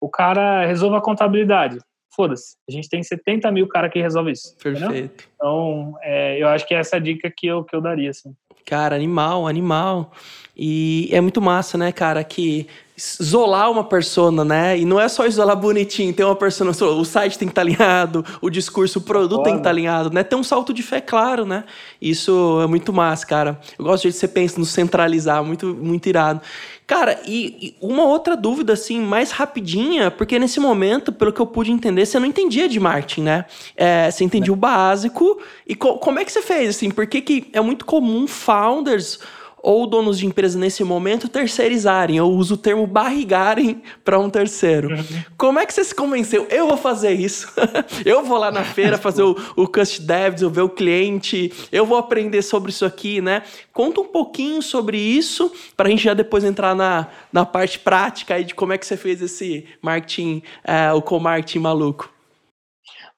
o 0.00 0.08
cara 0.08 0.64
resolve 0.66 0.96
a 0.96 1.00
contabilidade, 1.00 1.78
foda-se, 2.14 2.56
a 2.68 2.72
gente 2.72 2.88
tem 2.88 3.02
70 3.02 3.50
mil 3.52 3.68
cara 3.68 3.88
que 3.88 4.00
resolve 4.00 4.32
isso. 4.32 4.56
Perfeito. 4.56 4.90
Entendeu? 4.90 5.10
Então, 5.34 5.94
é, 6.02 6.42
eu 6.42 6.48
acho 6.48 6.66
que 6.66 6.74
essa 6.74 6.96
é 6.96 6.98
a 6.98 7.02
dica 7.02 7.32
que 7.34 7.46
eu, 7.46 7.64
que 7.64 7.74
eu 7.74 7.80
daria, 7.80 8.10
assim. 8.10 8.34
Cara, 8.68 8.94
animal, 8.94 9.46
animal. 9.46 10.12
E 10.54 11.08
é 11.10 11.22
muito 11.22 11.40
massa, 11.40 11.78
né, 11.78 11.90
cara, 11.90 12.22
que 12.22 12.66
isolar 12.98 13.70
uma 13.70 13.84
persona, 13.84 14.44
né? 14.44 14.76
E 14.76 14.84
não 14.84 15.00
é 15.00 15.08
só 15.08 15.24
isolar 15.24 15.56
bonitinho, 15.56 16.12
tem 16.12 16.26
uma 16.26 16.34
persona, 16.34 16.72
o 16.72 17.04
site 17.04 17.38
tem 17.38 17.46
que 17.46 17.52
estar 17.52 17.62
tá 17.62 17.66
alinhado, 17.66 18.24
o 18.40 18.50
discurso, 18.50 18.98
o 18.98 19.02
produto 19.02 19.44
tem 19.44 19.52
que 19.52 19.60
estar 19.60 19.70
tá 19.70 19.70
alinhado, 19.70 20.10
né? 20.10 20.24
Tem 20.24 20.36
um 20.36 20.42
salto 20.42 20.74
de 20.74 20.82
fé 20.82 21.00
claro, 21.00 21.46
né? 21.46 21.64
Isso 22.02 22.60
é 22.60 22.66
muito 22.66 22.92
massa, 22.92 23.24
cara. 23.24 23.60
Eu 23.78 23.84
gosto 23.84 24.08
de 24.08 24.12
você 24.12 24.26
pensa 24.26 24.58
no 24.58 24.66
centralizar, 24.66 25.44
muito, 25.44 25.68
muito 25.68 26.08
irado. 26.08 26.40
Cara, 26.88 27.20
e, 27.26 27.68
e, 27.68 27.76
uma 27.80 28.04
outra 28.04 28.34
dúvida, 28.34 28.72
assim, 28.72 28.98
mais 28.98 29.30
rapidinha, 29.30 30.10
porque 30.10 30.38
nesse 30.38 30.58
momento, 30.58 31.12
pelo 31.12 31.32
que 31.32 31.40
eu 31.40 31.46
pude 31.46 31.70
entender, 31.70 32.04
você 32.04 32.18
não 32.18 32.26
entendia 32.26 32.68
de 32.68 32.80
marketing, 32.80 33.22
né? 33.22 33.44
É, 33.76 34.10
você 34.10 34.24
entendia 34.24 34.52
o 34.52 34.56
básico. 34.56 35.38
E 35.66 35.74
co 35.74 35.98
como 35.98 36.18
é 36.18 36.24
que 36.24 36.32
você 36.32 36.42
fez, 36.42 36.70
assim? 36.70 36.90
Porque 36.90 37.20
que 37.20 37.48
é 37.52 37.60
muito 37.60 37.84
comum 37.84 38.26
founders 38.26 39.20
ou 39.62 39.86
donos 39.86 40.18
de 40.18 40.26
empresa 40.26 40.58
nesse 40.58 40.82
momento 40.84 41.28
terceirizarem. 41.28 42.16
Eu 42.16 42.28
uso 42.28 42.54
o 42.54 42.56
termo 42.56 42.86
barrigarem 42.86 43.82
para 44.04 44.18
um 44.18 44.30
terceiro. 44.30 44.90
Uhum. 44.90 45.24
Como 45.36 45.58
é 45.58 45.66
que 45.66 45.74
você 45.74 45.84
se 45.84 45.94
convenceu? 45.94 46.46
Eu 46.50 46.68
vou 46.68 46.76
fazer 46.76 47.12
isso. 47.12 47.52
eu 48.04 48.24
vou 48.24 48.38
lá 48.38 48.50
na 48.50 48.64
feira 48.64 48.98
fazer 48.98 49.22
o, 49.22 49.36
o 49.56 49.66
Cust 49.66 50.02
Devs, 50.02 50.42
eu 50.42 50.50
ver 50.50 50.62
o 50.62 50.68
cliente, 50.68 51.52
eu 51.72 51.84
vou 51.84 51.98
aprender 51.98 52.42
sobre 52.42 52.70
isso 52.70 52.84
aqui, 52.84 53.20
né? 53.20 53.42
Conta 53.72 54.00
um 54.00 54.06
pouquinho 54.06 54.62
sobre 54.62 54.98
isso 54.98 55.52
para 55.76 55.88
a 55.88 55.90
gente 55.90 56.04
já 56.04 56.14
depois 56.14 56.44
entrar 56.44 56.74
na, 56.74 57.08
na 57.32 57.44
parte 57.44 57.78
prática 57.78 58.34
aí 58.34 58.44
de 58.44 58.54
como 58.54 58.72
é 58.72 58.78
que 58.78 58.86
você 58.86 58.96
fez 58.96 59.20
esse 59.22 59.66
marketing, 59.82 60.42
é, 60.64 60.92
o 60.92 61.02
co-marketing 61.02 61.60
maluco. 61.60 62.10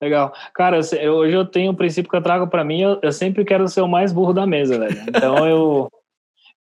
Legal. 0.00 0.32
Cara, 0.54 0.78
hoje 0.78 1.36
eu 1.36 1.44
tenho 1.44 1.72
um 1.72 1.74
princípio 1.74 2.10
que 2.10 2.16
eu 2.16 2.22
trago 2.22 2.48
para 2.48 2.64
mim, 2.64 2.80
eu, 2.80 2.98
eu, 3.02 3.12
sempre 3.12 3.44
quero 3.44 3.68
ser 3.68 3.82
o 3.82 3.88
mais 3.88 4.12
burro 4.12 4.32
da 4.32 4.46
mesa, 4.46 4.78
velho. 4.78 4.96
Então 5.08 5.46
eu 5.46 5.90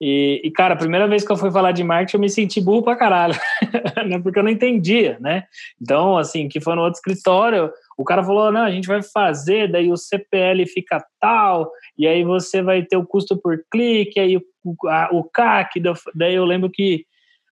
e, 0.01 0.41
e, 0.45 0.51
cara, 0.51 0.75
a 0.75 0.77
primeira 0.77 1.07
vez 1.07 1.25
que 1.25 1.31
eu 1.31 1.35
fui 1.35 1.51
falar 1.51 1.73
de 1.73 1.83
marketing, 1.83 2.15
eu 2.15 2.21
me 2.21 2.29
senti 2.29 2.61
burro 2.61 2.83
pra 2.83 2.95
caralho, 2.95 3.33
né? 4.07 4.17
Porque 4.19 4.39
eu 4.39 4.43
não 4.43 4.49
entendia, 4.49 5.17
né? 5.19 5.43
Então, 5.81 6.17
assim, 6.17 6.47
que 6.47 6.61
foi 6.61 6.73
no 6.75 6.81
outro 6.81 6.97
escritório, 6.97 7.69
o 7.97 8.05
cara 8.05 8.23
falou, 8.23 8.49
não, 8.49 8.61
a 8.61 8.71
gente 8.71 8.87
vai 8.87 9.01
fazer, 9.03 9.69
daí 9.69 9.91
o 9.91 9.97
CPL 9.97 10.65
fica 10.67 11.03
tal, 11.19 11.69
e 11.97 12.07
aí 12.07 12.23
você 12.23 12.61
vai 12.61 12.81
ter 12.81 12.95
o 12.95 13.05
custo 13.05 13.35
por 13.37 13.61
clique, 13.69 14.19
aí 14.19 14.37
o, 14.37 14.87
a, 14.87 15.09
o 15.11 15.23
CAC, 15.25 15.81
daí 16.15 16.33
eu 16.33 16.45
lembro 16.45 16.69
que 16.69 17.05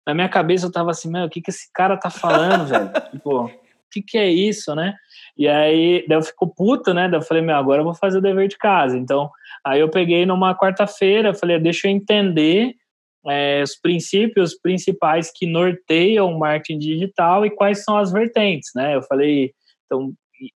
na 0.05 0.13
minha 0.13 0.29
cabeça 0.29 0.67
eu 0.67 0.71
tava 0.71 0.91
assim, 0.91 1.11
meu, 1.11 1.25
o 1.25 1.29
que 1.29 1.41
que 1.41 1.49
esse 1.49 1.69
cara 1.73 1.97
tá 1.97 2.09
falando, 2.09 2.65
velho? 2.65 2.89
Tipo, 3.11 3.45
o 3.45 3.51
que 3.91 4.01
que 4.01 4.17
é 4.17 4.29
isso, 4.29 4.73
né? 4.73 4.95
E 5.37 5.49
aí, 5.49 6.05
daí 6.07 6.17
eu 6.17 6.21
fico 6.21 6.47
puto, 6.47 6.93
né? 6.93 7.09
Daí 7.09 7.19
eu 7.19 7.23
falei, 7.23 7.43
meu, 7.43 7.57
agora 7.57 7.81
eu 7.81 7.85
vou 7.85 7.93
fazer 7.93 8.19
o 8.19 8.21
dever 8.21 8.47
de 8.47 8.57
casa. 8.57 8.97
Então, 8.97 9.29
Aí 9.67 9.81
eu 9.81 9.89
peguei 9.89 10.25
numa 10.25 10.55
quarta-feira, 10.57 11.33
falei, 11.33 11.59
deixa 11.59 11.87
eu 11.87 11.91
entender 11.91 12.73
é, 13.27 13.61
os 13.61 13.75
princípios 13.75 14.57
principais 14.57 15.29
que 15.35 15.45
norteiam 15.45 16.31
o 16.31 16.39
marketing 16.39 16.79
digital 16.79 17.45
e 17.45 17.49
quais 17.49 17.83
são 17.83 17.97
as 17.97 18.11
vertentes, 18.11 18.69
né? 18.73 18.95
Eu 18.95 19.01
falei, 19.01 19.51
então, 19.85 20.13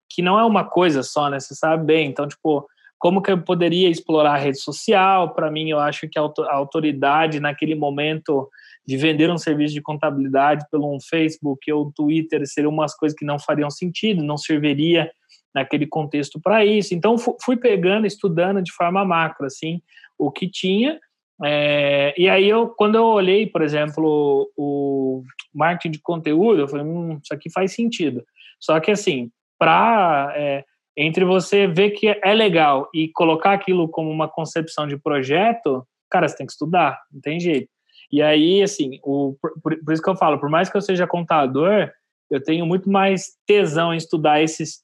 que 0.08 0.22
não 0.22 0.40
é 0.40 0.46
uma 0.46 0.64
coisa 0.64 1.02
só, 1.02 1.28
né? 1.28 1.40
Você 1.40 1.56
sabe 1.56 1.86
bem. 1.86 2.08
Então, 2.08 2.28
tipo, 2.28 2.68
como 3.00 3.22
que 3.22 3.32
eu 3.32 3.42
poderia 3.42 3.90
explorar 3.90 4.34
a 4.34 4.38
rede 4.38 4.60
social? 4.60 5.34
Para 5.34 5.50
mim, 5.50 5.70
eu 5.70 5.80
acho 5.80 6.08
que 6.08 6.20
a 6.20 6.54
autoridade 6.54 7.40
naquele 7.40 7.74
momento 7.74 8.48
de 8.86 8.96
vender 8.96 9.32
um 9.32 9.38
serviço 9.38 9.74
de 9.74 9.82
contabilidade 9.82 10.66
pelo 10.70 10.94
um 10.94 11.00
Facebook 11.00 11.72
ou 11.72 11.92
Twitter 11.96 12.46
seriam 12.46 12.72
umas 12.72 12.96
coisas 12.96 13.18
que 13.18 13.26
não 13.26 13.40
fariam 13.40 13.72
sentido, 13.72 14.24
não 14.24 14.38
serviria 14.38 15.10
naquele 15.54 15.88
contexto 15.88 16.40
para 16.42 16.66
isso. 16.66 16.94
Então 16.94 17.16
fui 17.18 17.58
pegando, 17.58 18.06
estudando 18.06 18.62
de 18.62 18.72
forma 18.72 19.06
macro 19.06 19.46
assim 19.46 19.82
o 20.18 20.32
que 20.32 20.50
tinha. 20.50 21.00
É, 21.44 22.14
e 22.18 22.28
aí 22.28 22.50
eu, 22.50 22.68
quando 22.68 22.96
eu 22.96 23.06
olhei, 23.06 23.48
por 23.48 23.62
exemplo, 23.62 24.52
o 24.58 25.24
marketing 25.54 25.92
de 25.92 26.02
conteúdo, 26.02 26.62
eu 26.62 26.68
falei, 26.68 26.86
hum, 26.86 27.20
isso 27.24 27.34
aqui 27.34 27.50
faz 27.52 27.74
sentido. 27.74 28.24
Só 28.60 28.80
que 28.80 28.92
assim, 28.92 29.32
para 29.58 30.34
é, 30.36 30.66
entre 30.98 31.24
você 31.24 31.66
ver 31.66 31.92
que 31.92 32.08
é 32.08 32.34
legal 32.34 32.90
e 32.94 33.08
colocar 33.10 33.54
aquilo 33.54 33.88
como 33.88 34.10
uma 34.10 34.28
concepção 34.28 34.86
de 34.86 34.98
projeto, 34.98 35.88
cara, 36.10 36.28
você 36.28 36.36
tem 36.36 36.46
que 36.46 36.52
estudar, 36.52 37.00
não 37.12 37.22
tem 37.22 37.40
jeito. 37.40 37.70
E 38.12 38.22
aí, 38.22 38.62
assim, 38.62 39.00
o, 39.04 39.38
por, 39.42 39.54
por 39.62 39.94
isso 39.94 40.02
que 40.02 40.10
eu 40.10 40.16
falo, 40.16 40.40
por 40.40 40.50
mais 40.50 40.70
que 40.70 40.76
eu 40.76 40.82
seja 40.82 41.08
contador, 41.08 41.90
eu 42.30 42.42
tenho 42.42 42.66
muito 42.66 42.90
mais 42.90 43.32
tesão 43.48 43.94
em 43.94 43.98
estudar 43.98 44.42
esses 44.42 44.84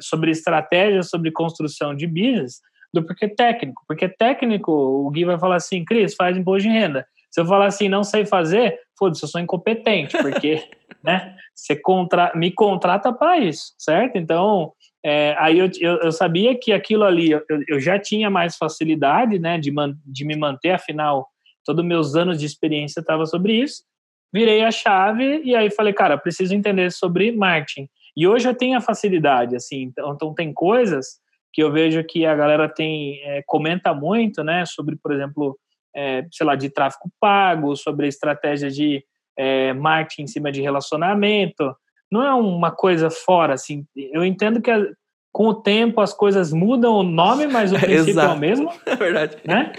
sobre 0.00 0.30
estratégia, 0.30 1.02
sobre 1.02 1.30
construção 1.30 1.94
de 1.94 2.06
business, 2.06 2.60
do 2.92 3.04
que 3.04 3.28
técnico. 3.28 3.82
Porque 3.86 4.08
técnico, 4.08 4.72
o 4.72 5.10
Gui 5.10 5.24
vai 5.24 5.38
falar 5.38 5.56
assim, 5.56 5.84
Cris, 5.84 6.14
faz 6.14 6.36
imposto 6.36 6.68
de 6.68 6.74
renda. 6.74 7.06
Se 7.30 7.40
eu 7.40 7.46
falar 7.46 7.66
assim, 7.66 7.88
não 7.88 8.02
sei 8.02 8.26
fazer, 8.26 8.76
foda-se, 8.98 9.22
eu 9.22 9.28
sou 9.28 9.40
incompetente, 9.40 10.18
porque 10.18 10.64
né, 11.04 11.36
você 11.54 11.76
contra, 11.76 12.32
me 12.34 12.50
contrata 12.50 13.12
para 13.12 13.38
isso, 13.38 13.72
certo? 13.78 14.16
Então, 14.16 14.72
é, 15.04 15.36
aí 15.38 15.60
eu, 15.60 15.70
eu, 15.78 16.00
eu, 16.00 16.12
sabia 16.12 16.58
que 16.58 16.72
aquilo 16.72 17.04
ali, 17.04 17.30
eu, 17.30 17.42
eu 17.68 17.78
já 17.78 18.00
tinha 18.00 18.28
mais 18.28 18.56
facilidade 18.56 19.38
né, 19.38 19.58
de, 19.58 19.70
man, 19.70 19.94
de 20.04 20.24
me 20.24 20.36
manter, 20.36 20.72
afinal, 20.72 21.28
todos 21.64 21.84
meus 21.84 22.16
anos 22.16 22.38
de 22.38 22.46
experiência 22.46 22.98
estava 22.98 23.24
sobre 23.26 23.52
isso 23.52 23.84
virei 24.32 24.62
a 24.62 24.70
chave 24.70 25.42
e 25.44 25.54
aí 25.54 25.70
falei, 25.70 25.92
cara, 25.92 26.18
preciso 26.18 26.54
entender 26.54 26.90
sobre 26.92 27.32
marketing. 27.32 27.88
E 28.16 28.26
hoje 28.26 28.48
eu 28.48 28.54
tenho 28.54 28.76
a 28.76 28.80
facilidade, 28.80 29.56
assim, 29.56 29.82
então, 29.82 30.12
então 30.12 30.34
tem 30.34 30.52
coisas 30.52 31.18
que 31.52 31.62
eu 31.62 31.72
vejo 31.72 32.04
que 32.04 32.24
a 32.24 32.34
galera 32.34 32.68
tem 32.68 33.20
é, 33.24 33.42
comenta 33.46 33.92
muito, 33.92 34.44
né, 34.44 34.64
sobre, 34.66 34.96
por 34.96 35.12
exemplo, 35.12 35.58
é, 35.94 36.24
sei 36.30 36.46
lá, 36.46 36.54
de 36.54 36.70
tráfego 36.70 37.10
pago, 37.20 37.76
sobre 37.76 38.06
estratégia 38.06 38.70
de 38.70 39.04
é, 39.36 39.72
marketing 39.72 40.22
em 40.22 40.26
cima 40.26 40.52
de 40.52 40.60
relacionamento. 40.60 41.74
Não 42.10 42.22
é 42.22 42.32
uma 42.34 42.70
coisa 42.70 43.10
fora, 43.10 43.54
assim. 43.54 43.84
Eu 43.96 44.24
entendo 44.24 44.60
que 44.60 44.70
a, 44.70 44.84
com 45.32 45.46
o 45.46 45.54
tempo 45.54 46.00
as 46.00 46.12
coisas 46.12 46.52
mudam 46.52 46.94
o 46.94 47.02
nome, 47.02 47.46
mas 47.46 47.72
o 47.72 47.78
princípio 47.80 48.20
é 48.20 48.28
o 48.28 48.38
mesmo. 48.38 48.72
É 48.86 48.96
verdade. 48.96 49.36
Né? 49.44 49.72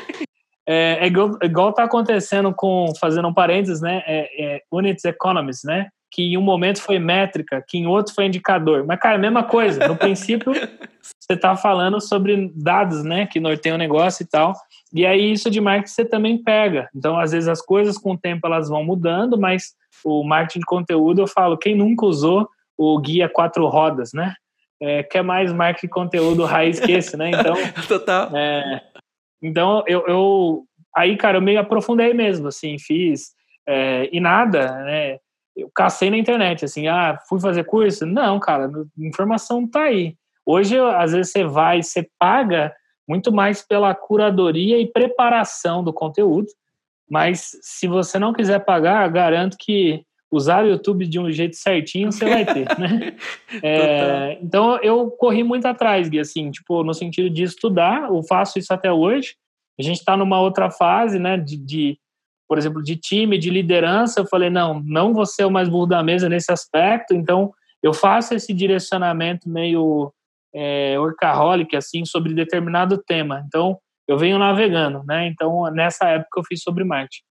É, 0.73 0.99
é 1.01 1.07
igual, 1.07 1.37
igual 1.43 1.73
tá 1.73 1.83
acontecendo 1.83 2.53
com, 2.53 2.93
fazendo 2.97 3.27
um 3.27 3.33
parênteses, 3.33 3.81
né? 3.81 4.01
É, 4.07 4.55
é, 4.55 4.61
Units 4.71 5.03
Economics, 5.03 5.65
né? 5.65 5.89
Que 6.09 6.23
em 6.23 6.37
um 6.37 6.41
momento 6.41 6.81
foi 6.81 6.97
métrica, 6.97 7.61
que 7.67 7.77
em 7.77 7.87
outro 7.87 8.13
foi 8.13 8.27
indicador. 8.27 8.85
Mas, 8.87 8.97
cara, 8.97 9.17
mesma 9.17 9.43
coisa. 9.43 9.85
No 9.85 9.97
princípio, 9.97 10.53
você 11.19 11.35
tá 11.35 11.57
falando 11.57 11.99
sobre 11.99 12.49
dados, 12.55 13.03
né? 13.03 13.25
Que 13.25 13.37
norteiam 13.37 13.75
o 13.75 13.77
negócio 13.77 14.23
e 14.23 14.25
tal. 14.25 14.53
E 14.93 15.05
aí, 15.05 15.33
isso 15.33 15.49
de 15.49 15.59
marketing 15.59 15.93
você 15.93 16.05
também 16.05 16.41
pega. 16.41 16.87
Então, 16.95 17.19
às 17.19 17.33
vezes, 17.33 17.49
as 17.49 17.61
coisas 17.61 17.97
com 17.97 18.13
o 18.13 18.17
tempo 18.17 18.47
elas 18.47 18.69
vão 18.69 18.81
mudando, 18.81 19.37
mas 19.37 19.73
o 20.05 20.23
marketing 20.23 20.59
de 20.59 20.65
conteúdo, 20.65 21.21
eu 21.21 21.27
falo, 21.27 21.57
quem 21.57 21.75
nunca 21.75 22.05
usou 22.05 22.47
o 22.77 22.97
guia 22.97 23.27
quatro 23.27 23.67
rodas, 23.67 24.13
né? 24.13 24.35
É, 24.81 25.03
quer 25.03 25.21
mais 25.21 25.51
marketing 25.51 25.87
de 25.87 25.91
conteúdo 25.93 26.45
raiz 26.45 26.79
que 26.79 26.93
esse, 26.93 27.17
né? 27.17 27.29
Então, 27.29 27.55
Total. 27.87 28.29
É, 28.33 28.81
então, 29.41 29.83
eu, 29.87 30.05
eu 30.07 30.63
aí, 30.95 31.17
cara, 31.17 31.37
eu 31.37 31.41
meio 31.41 31.59
aprofundei 31.59 32.13
mesmo, 32.13 32.47
assim, 32.47 32.77
fiz 32.77 33.31
é, 33.67 34.09
e 34.11 34.19
nada, 34.19 34.83
né? 34.83 35.17
Eu 35.55 35.69
cacei 35.73 36.09
na 36.09 36.17
internet, 36.17 36.65
assim, 36.65 36.87
ah, 36.87 37.17
fui 37.27 37.39
fazer 37.39 37.65
curso? 37.65 38.05
Não, 38.05 38.39
cara, 38.39 38.69
informação 38.97 39.67
tá 39.67 39.83
aí. 39.83 40.15
Hoje, 40.45 40.79
às 40.79 41.11
vezes, 41.11 41.31
você 41.31 41.43
vai, 41.43 41.83
você 41.83 42.07
paga 42.17 42.73
muito 43.07 43.31
mais 43.31 43.61
pela 43.61 43.93
curadoria 43.93 44.79
e 44.79 44.91
preparação 44.91 45.83
do 45.83 45.91
conteúdo, 45.91 46.47
mas 47.09 47.51
se 47.61 47.87
você 47.87 48.17
não 48.17 48.31
quiser 48.31 48.63
pagar, 48.63 49.09
garanto 49.09 49.57
que 49.59 50.05
usar 50.31 50.63
o 50.63 50.67
YouTube 50.67 51.05
de 51.05 51.19
um 51.19 51.29
jeito 51.29 51.57
certinho 51.57 52.11
você 52.11 52.25
vai 52.25 52.45
ter, 52.45 52.65
né? 52.79 53.15
É, 53.61 54.37
então 54.41 54.77
eu 54.81 55.11
corri 55.11 55.43
muito 55.43 55.65
atrás, 55.65 56.07
Gui, 56.07 56.19
assim, 56.19 56.49
tipo, 56.49 56.83
no 56.83 56.93
sentido 56.93 57.29
de 57.29 57.43
estudar, 57.43 58.09
eu 58.09 58.23
faço 58.23 58.57
isso 58.57 58.73
até 58.73 58.91
hoje. 58.91 59.35
A 59.77 59.83
gente 59.83 59.97
está 59.97 60.15
numa 60.15 60.39
outra 60.39 60.71
fase, 60.71 61.19
né, 61.19 61.37
de, 61.37 61.57
de, 61.57 61.97
por 62.47 62.57
exemplo, 62.57 62.81
de 62.81 62.95
time, 62.95 63.37
de 63.37 63.49
liderança. 63.49 64.21
Eu 64.21 64.25
falei, 64.25 64.49
não, 64.49 64.81
não 64.81 65.13
vou 65.13 65.25
ser 65.25 65.45
o 65.45 65.51
mais 65.51 65.67
burro 65.67 65.85
da 65.85 66.01
mesa 66.01 66.29
nesse 66.29 66.51
aspecto, 66.51 67.13
então 67.13 67.51
eu 67.83 67.93
faço 67.93 68.33
esse 68.33 68.53
direcionamento 68.53 69.49
meio 69.49 70.13
é, 70.53 70.97
workaholic, 70.97 71.75
assim, 71.75 72.05
sobre 72.05 72.33
determinado 72.33 72.97
tema. 72.97 73.43
Então, 73.47 73.77
eu 74.07 74.17
venho 74.17 74.37
navegando, 74.37 75.03
né? 75.03 75.27
Então, 75.27 75.69
nessa 75.71 76.07
época 76.07 76.39
eu 76.39 76.43
fiz 76.43 76.61
sobre 76.61 76.83
marketing. 76.83 77.23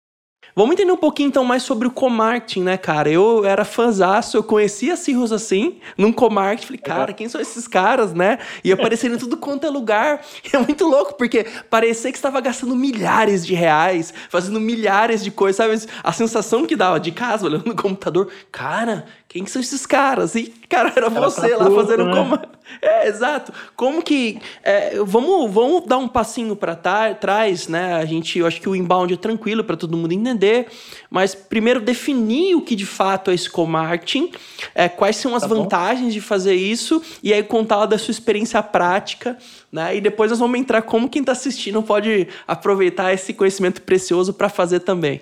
Vamos 0.56 0.73
entender 0.73 0.91
um 0.91 0.97
pouquinho 0.97 1.28
então 1.28 1.45
mais 1.45 1.63
sobre 1.63 1.88
o 1.88 1.91
co-marketing, 1.91 2.63
né, 2.63 2.78
cara? 2.78 3.10
Eu 3.10 3.45
era 3.45 3.63
fãzaço, 3.63 4.36
eu 4.36 4.43
conhecia 4.43 4.97
Cirrus 4.97 5.32
assim, 5.32 5.80
num 5.97 6.12
co-marketing, 6.12 6.65
falei, 6.65 6.82
cara, 6.82 7.13
quem 7.13 7.30
são 7.30 7.39
esses 7.39 7.67
caras, 7.67 8.13
né? 8.13 8.39
E 8.62 8.71
aparecendo 8.71 9.15
em 9.15 9.17
tudo 9.17 9.38
quanto 9.38 9.65
é 9.65 9.69
lugar. 9.69 10.21
E 10.43 10.54
é 10.56 10.60
muito 10.60 10.86
louco, 10.86 11.13
porque 11.13 11.45
parecia 11.69 12.12
que 12.12 12.17
estava 12.17 12.41
gastando 12.41 12.75
milhares 12.75 13.45
de 13.45 13.54
reais, 13.54 14.13
fazendo 14.30 14.60
milhares 14.60 15.23
de 15.23 15.32
coisas, 15.32 15.56
sabe? 15.56 15.93
A 16.04 16.12
sensação 16.12 16.65
que 16.65 16.75
dava 16.75 16.99
de 16.99 17.12
casa, 17.12 17.45
olhando 17.45 17.65
no 17.65 17.75
computador, 17.75 18.30
cara, 18.52 19.06
quem 19.30 19.44
que 19.44 19.52
são 19.52 19.62
esses 19.62 19.86
caras? 19.86 20.34
E, 20.34 20.52
cara, 20.68 20.92
era 20.96 21.08
você 21.08 21.56
lá 21.56 21.70
fazendo 21.70 22.06
né? 22.06 22.15
como. 22.15 22.39
É, 22.82 23.08
exato. 23.08 23.54
Como 23.76 24.02
que. 24.02 24.39
É, 24.63 24.98
vamos, 25.04 25.52
vamos 25.52 25.86
dar 25.86 25.98
um 26.00 26.08
passinho 26.08 26.56
para 26.56 26.76
trás, 26.76 27.68
né? 27.68 27.94
A 27.94 28.06
gente, 28.06 28.39
eu 28.39 28.48
acho 28.48 28.60
que 28.60 28.68
o 28.68 28.76
inbound 28.76 29.13
é 29.13 29.18
tranquilo 29.18 29.63
para 29.63 29.78
todo 29.78 29.96
mundo 29.96 30.12
entender, 30.12 30.68
mas 31.12 31.36
primeiro 31.36 31.80
definir 31.80 32.56
o 32.56 32.62
que 32.62 32.76
de 32.76 32.88
fato 32.88 33.30
é 33.30 33.36
esse 33.36 33.50
co-marketing, 33.50 34.32
é, 34.74 34.89
quais 34.89 35.15
são 35.18 35.36
as 35.36 35.44
tá 35.44 35.48
vantagens 35.48 36.12
de 36.12 36.22
fazer 36.22 36.56
isso, 36.56 37.00
e 37.22 37.32
aí 37.32 37.44
contar 37.44 37.86
da 37.86 38.00
sua 38.00 38.12
experiência 38.12 38.62
prática, 38.63 39.38
né? 39.72 39.96
E 39.96 40.02
depois 40.02 40.32
nós 40.32 40.39
vamos 40.39 40.60
entrar 40.60 40.82
como 40.82 41.08
quem 41.08 41.22
está 41.22 41.34
assistindo 41.34 41.84
pode 41.84 42.28
aproveitar 42.48 43.13
esse 43.13 43.32
conhecimento 43.34 43.84
precioso 43.84 44.34
para 44.34 44.50
fazer 44.50 44.80
também. 44.80 45.22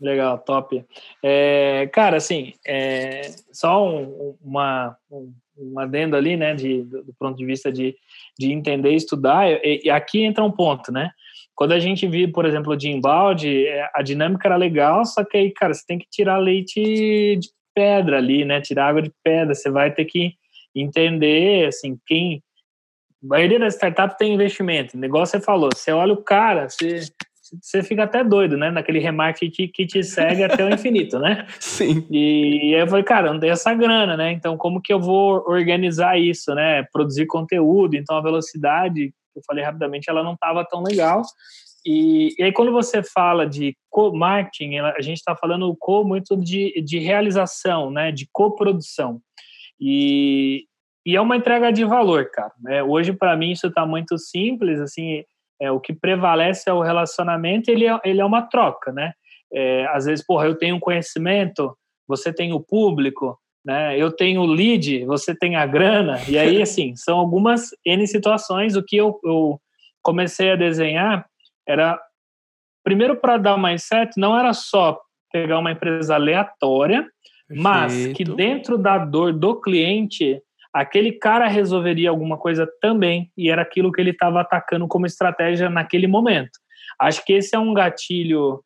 Legal, 0.00 0.38
top. 0.38 0.84
É, 1.22 1.88
cara, 1.92 2.18
assim, 2.18 2.52
é, 2.64 3.22
só 3.52 3.84
um, 3.84 4.36
uma, 4.40 4.96
um, 5.10 5.78
adendo 5.78 6.14
ali, 6.14 6.36
né, 6.36 6.54
de, 6.54 6.84
do 6.84 7.12
ponto 7.18 7.36
de 7.36 7.44
vista 7.44 7.72
de, 7.72 7.96
de 8.38 8.52
entender 8.52 8.92
e 8.92 8.96
estudar, 8.96 9.50
e, 9.50 9.82
e 9.84 9.90
aqui 9.90 10.22
entra 10.22 10.44
um 10.44 10.52
ponto, 10.52 10.92
né? 10.92 11.10
Quando 11.54 11.72
a 11.72 11.80
gente 11.80 12.06
viu, 12.06 12.30
por 12.30 12.46
exemplo, 12.46 12.76
de 12.76 12.88
embalde, 12.88 13.66
é, 13.66 13.90
a 13.92 14.00
dinâmica 14.00 14.46
era 14.46 14.56
legal, 14.56 15.04
só 15.04 15.24
que 15.24 15.36
aí, 15.36 15.50
cara, 15.50 15.74
você 15.74 15.84
tem 15.84 15.98
que 15.98 16.06
tirar 16.08 16.38
leite 16.38 17.36
de 17.36 17.48
pedra 17.74 18.18
ali, 18.18 18.44
né? 18.44 18.60
Tirar 18.60 18.88
água 18.88 19.02
de 19.02 19.12
pedra, 19.24 19.54
você 19.54 19.68
vai 19.68 19.92
ter 19.92 20.04
que 20.04 20.34
entender, 20.74 21.66
assim, 21.66 21.98
quem... 22.06 22.40
A 23.24 23.26
maioria 23.26 23.58
das 23.58 23.74
startups 23.74 24.16
tem 24.16 24.34
investimento. 24.34 24.96
O 24.96 25.00
negócio 25.00 25.36
você 25.36 25.44
falou, 25.44 25.70
você 25.74 25.90
olha 25.90 26.12
o 26.12 26.22
cara, 26.22 26.68
você 26.68 27.00
você 27.60 27.82
fica 27.82 28.04
até 28.04 28.22
doido, 28.22 28.56
né? 28.56 28.70
Naquele 28.70 28.98
remarketing 28.98 29.50
que, 29.50 29.68
que 29.68 29.86
te 29.86 30.02
segue 30.02 30.42
até 30.42 30.64
o 30.64 30.72
infinito, 30.72 31.18
né? 31.18 31.46
Sim. 31.58 32.06
E, 32.10 32.74
aí 32.74 32.80
eu 32.80 32.88
falei, 32.88 33.04
cara, 33.04 33.32
não 33.32 33.40
tem 33.40 33.50
essa 33.50 33.74
grana, 33.74 34.16
né? 34.16 34.32
Então, 34.32 34.56
como 34.56 34.80
que 34.80 34.92
eu 34.92 35.00
vou 35.00 35.44
organizar 35.46 36.18
isso, 36.18 36.54
né? 36.54 36.82
Produzir 36.92 37.26
conteúdo. 37.26 37.96
Então, 37.96 38.16
a 38.16 38.22
velocidade, 38.22 39.12
eu 39.34 39.42
falei 39.46 39.64
rapidamente, 39.64 40.10
ela 40.10 40.22
não 40.22 40.34
estava 40.34 40.64
tão 40.64 40.82
legal. 40.82 41.22
E, 41.86 42.34
e, 42.38 42.42
aí, 42.42 42.52
quando 42.52 42.72
você 42.72 43.02
fala 43.02 43.46
de 43.46 43.76
co-marketing, 43.88 44.78
a 44.78 45.00
gente 45.00 45.18
está 45.18 45.34
falando 45.34 45.74
co 45.78 46.04
muito 46.04 46.36
de, 46.36 46.82
de 46.82 46.98
realização, 46.98 47.90
né? 47.90 48.12
De 48.12 48.28
coprodução. 48.32 49.20
E, 49.80 50.64
e 51.06 51.16
é 51.16 51.20
uma 51.20 51.36
entrega 51.36 51.72
de 51.72 51.84
valor, 51.84 52.30
cara. 52.30 52.52
Né? 52.60 52.82
Hoje, 52.82 53.12
para 53.12 53.36
mim, 53.36 53.52
isso 53.52 53.68
está 53.68 53.86
muito 53.86 54.18
simples, 54.18 54.80
assim 54.80 55.24
é, 55.60 55.70
o 55.70 55.80
que 55.80 55.92
prevalece 55.92 56.68
é 56.68 56.72
o 56.72 56.82
relacionamento, 56.82 57.70
ele 57.70 57.86
é, 57.86 58.00
ele 58.04 58.20
é 58.20 58.24
uma 58.24 58.42
troca, 58.42 58.92
né? 58.92 59.12
É, 59.52 59.86
às 59.88 60.04
vezes, 60.04 60.24
porra, 60.24 60.46
eu 60.46 60.54
tenho 60.54 60.78
conhecimento, 60.78 61.76
você 62.06 62.32
tem 62.32 62.52
o 62.52 62.60
público, 62.60 63.38
né? 63.64 63.98
Eu 63.98 64.12
tenho 64.12 64.42
o 64.42 64.46
lead, 64.46 65.04
você 65.04 65.34
tem 65.34 65.56
a 65.56 65.66
grana, 65.66 66.20
e 66.28 66.38
aí, 66.38 66.60
assim, 66.62 66.94
são 66.96 67.18
algumas 67.18 67.70
N 67.84 68.06
situações. 68.06 68.76
O 68.76 68.82
que 68.82 68.96
eu, 68.96 69.18
eu 69.24 69.60
comecei 70.02 70.52
a 70.52 70.56
desenhar 70.56 71.26
era, 71.66 72.00
primeiro, 72.84 73.16
para 73.16 73.36
dar 73.36 73.56
mais 73.56 73.84
certo, 73.84 74.18
não 74.18 74.38
era 74.38 74.52
só 74.52 74.98
pegar 75.32 75.58
uma 75.58 75.72
empresa 75.72 76.14
aleatória, 76.14 77.02
Perfeito. 77.46 77.62
mas 77.62 78.06
que 78.08 78.24
dentro 78.24 78.78
da 78.78 78.98
dor 78.98 79.32
do 79.32 79.60
cliente 79.60 80.40
aquele 80.72 81.12
cara 81.12 81.48
resolveria 81.48 82.10
alguma 82.10 82.36
coisa 82.36 82.68
também 82.80 83.30
e 83.36 83.50
era 83.50 83.62
aquilo 83.62 83.92
que 83.92 84.00
ele 84.00 84.10
estava 84.10 84.40
atacando 84.40 84.86
como 84.86 85.06
estratégia 85.06 85.70
naquele 85.70 86.06
momento. 86.06 86.58
Acho 87.00 87.24
que 87.24 87.32
esse 87.32 87.54
é 87.54 87.58
um 87.58 87.72
gatilho 87.74 88.62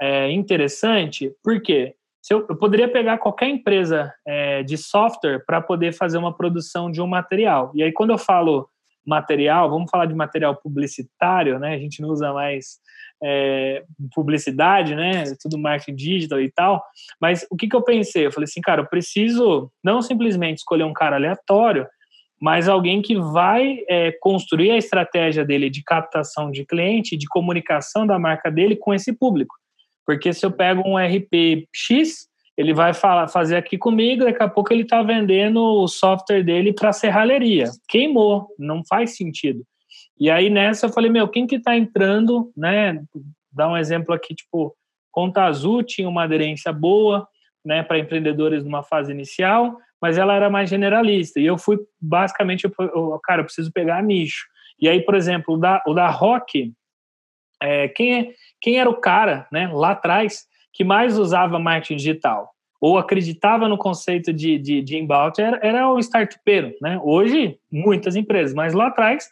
é, 0.00 0.30
interessante, 0.30 1.32
porque 1.42 1.94
se 2.20 2.32
eu, 2.32 2.46
eu, 2.48 2.56
poderia 2.56 2.88
pegar 2.88 3.18
qualquer 3.18 3.48
empresa 3.48 4.12
é, 4.26 4.62
de 4.62 4.78
software 4.78 5.44
para 5.44 5.60
poder 5.60 5.92
fazer 5.92 6.18
uma 6.18 6.34
produção 6.34 6.90
de 6.90 7.02
um 7.02 7.06
material. 7.06 7.72
E 7.74 7.82
aí, 7.82 7.92
quando 7.92 8.10
eu 8.10 8.18
falo 8.18 8.68
material, 9.04 9.68
vamos 9.68 9.90
falar 9.90 10.06
de 10.06 10.14
material 10.14 10.54
publicitário, 10.56 11.58
né? 11.58 11.74
A 11.74 11.78
gente 11.78 12.00
não 12.00 12.10
usa 12.10 12.32
mais 12.32 12.80
é, 13.22 13.84
publicidade, 14.14 14.94
né? 14.94 15.24
Tudo 15.40 15.58
marketing 15.58 15.94
digital 15.94 16.40
e 16.40 16.50
tal. 16.50 16.82
Mas 17.20 17.46
o 17.50 17.56
que, 17.56 17.68
que 17.68 17.76
eu 17.76 17.82
pensei? 17.82 18.26
Eu 18.26 18.32
falei 18.32 18.44
assim, 18.44 18.60
cara, 18.60 18.82
eu 18.82 18.86
preciso 18.86 19.70
não 19.82 20.02
simplesmente 20.02 20.58
escolher 20.58 20.84
um 20.84 20.92
cara 20.92 21.16
aleatório, 21.16 21.86
mas 22.40 22.68
alguém 22.68 23.00
que 23.00 23.16
vai 23.16 23.78
é, 23.88 24.12
construir 24.20 24.72
a 24.72 24.76
estratégia 24.76 25.44
dele 25.44 25.70
de 25.70 25.82
captação 25.82 26.50
de 26.50 26.66
cliente, 26.66 27.16
de 27.16 27.28
comunicação 27.28 28.04
da 28.06 28.18
marca 28.18 28.50
dele 28.50 28.74
com 28.74 28.92
esse 28.92 29.12
público. 29.12 29.54
Porque 30.04 30.32
se 30.32 30.44
eu 30.44 30.50
pego 30.50 30.82
um 30.84 30.98
RP 30.98 31.68
X, 31.72 32.26
ele 32.56 32.74
vai 32.74 32.92
falar, 32.92 33.28
fazer 33.28 33.56
aqui 33.56 33.78
comigo, 33.78 34.24
daqui 34.24 34.42
a 34.42 34.48
pouco 34.48 34.72
ele 34.72 34.82
está 34.82 35.02
vendendo 35.02 35.62
o 35.62 35.86
software 35.86 36.42
dele 36.42 36.72
para 36.72 36.92
serralheria. 36.92 37.70
Queimou, 37.88 38.48
não 38.58 38.82
faz 38.84 39.16
sentido. 39.16 39.62
E 40.22 40.30
aí 40.30 40.48
nessa 40.48 40.86
eu 40.86 40.92
falei, 40.92 41.10
meu, 41.10 41.26
quem 41.26 41.48
que 41.48 41.58
tá 41.58 41.76
entrando, 41.76 42.52
né? 42.56 43.02
Dá 43.50 43.68
um 43.68 43.76
exemplo 43.76 44.14
aqui, 44.14 44.36
tipo, 44.36 44.72
Conta 45.10 45.42
Azul 45.42 45.82
tinha 45.82 46.08
uma 46.08 46.22
aderência 46.22 46.72
boa, 46.72 47.26
né, 47.64 47.82
para 47.82 47.98
empreendedores 47.98 48.62
numa 48.62 48.84
fase 48.84 49.10
inicial, 49.10 49.76
mas 50.00 50.16
ela 50.18 50.32
era 50.32 50.48
mais 50.48 50.70
generalista. 50.70 51.40
E 51.40 51.46
eu 51.46 51.58
fui 51.58 51.76
basicamente, 52.00 52.70
eu, 52.78 53.20
cara, 53.24 53.40
eu 53.40 53.44
preciso 53.44 53.72
pegar 53.72 54.00
nicho. 54.00 54.46
E 54.80 54.88
aí, 54.88 55.00
por 55.00 55.16
exemplo, 55.16 55.54
o 55.54 55.58
da, 55.58 55.82
o 55.88 55.92
da 55.92 56.08
Rock, 56.08 56.72
é, 57.60 57.88
quem, 57.88 58.20
é, 58.20 58.32
quem 58.60 58.78
era 58.78 58.88
o 58.88 59.00
cara, 59.00 59.48
né, 59.50 59.68
lá 59.72 59.90
atrás, 59.90 60.46
que 60.72 60.84
mais 60.84 61.18
usava 61.18 61.58
marketing 61.58 61.96
digital? 61.96 62.48
Ou 62.80 62.96
acreditava 62.96 63.68
no 63.68 63.76
conceito 63.76 64.32
de, 64.32 64.56
de, 64.56 64.82
de 64.82 64.96
inbound, 64.96 65.42
era, 65.42 65.58
era 65.60 65.90
o 65.90 65.98
startupeiro, 65.98 66.72
né? 66.80 67.00
Hoje, 67.02 67.58
muitas 67.68 68.14
empresas, 68.14 68.54
mas 68.54 68.72
lá 68.72 68.86
atrás, 68.86 69.28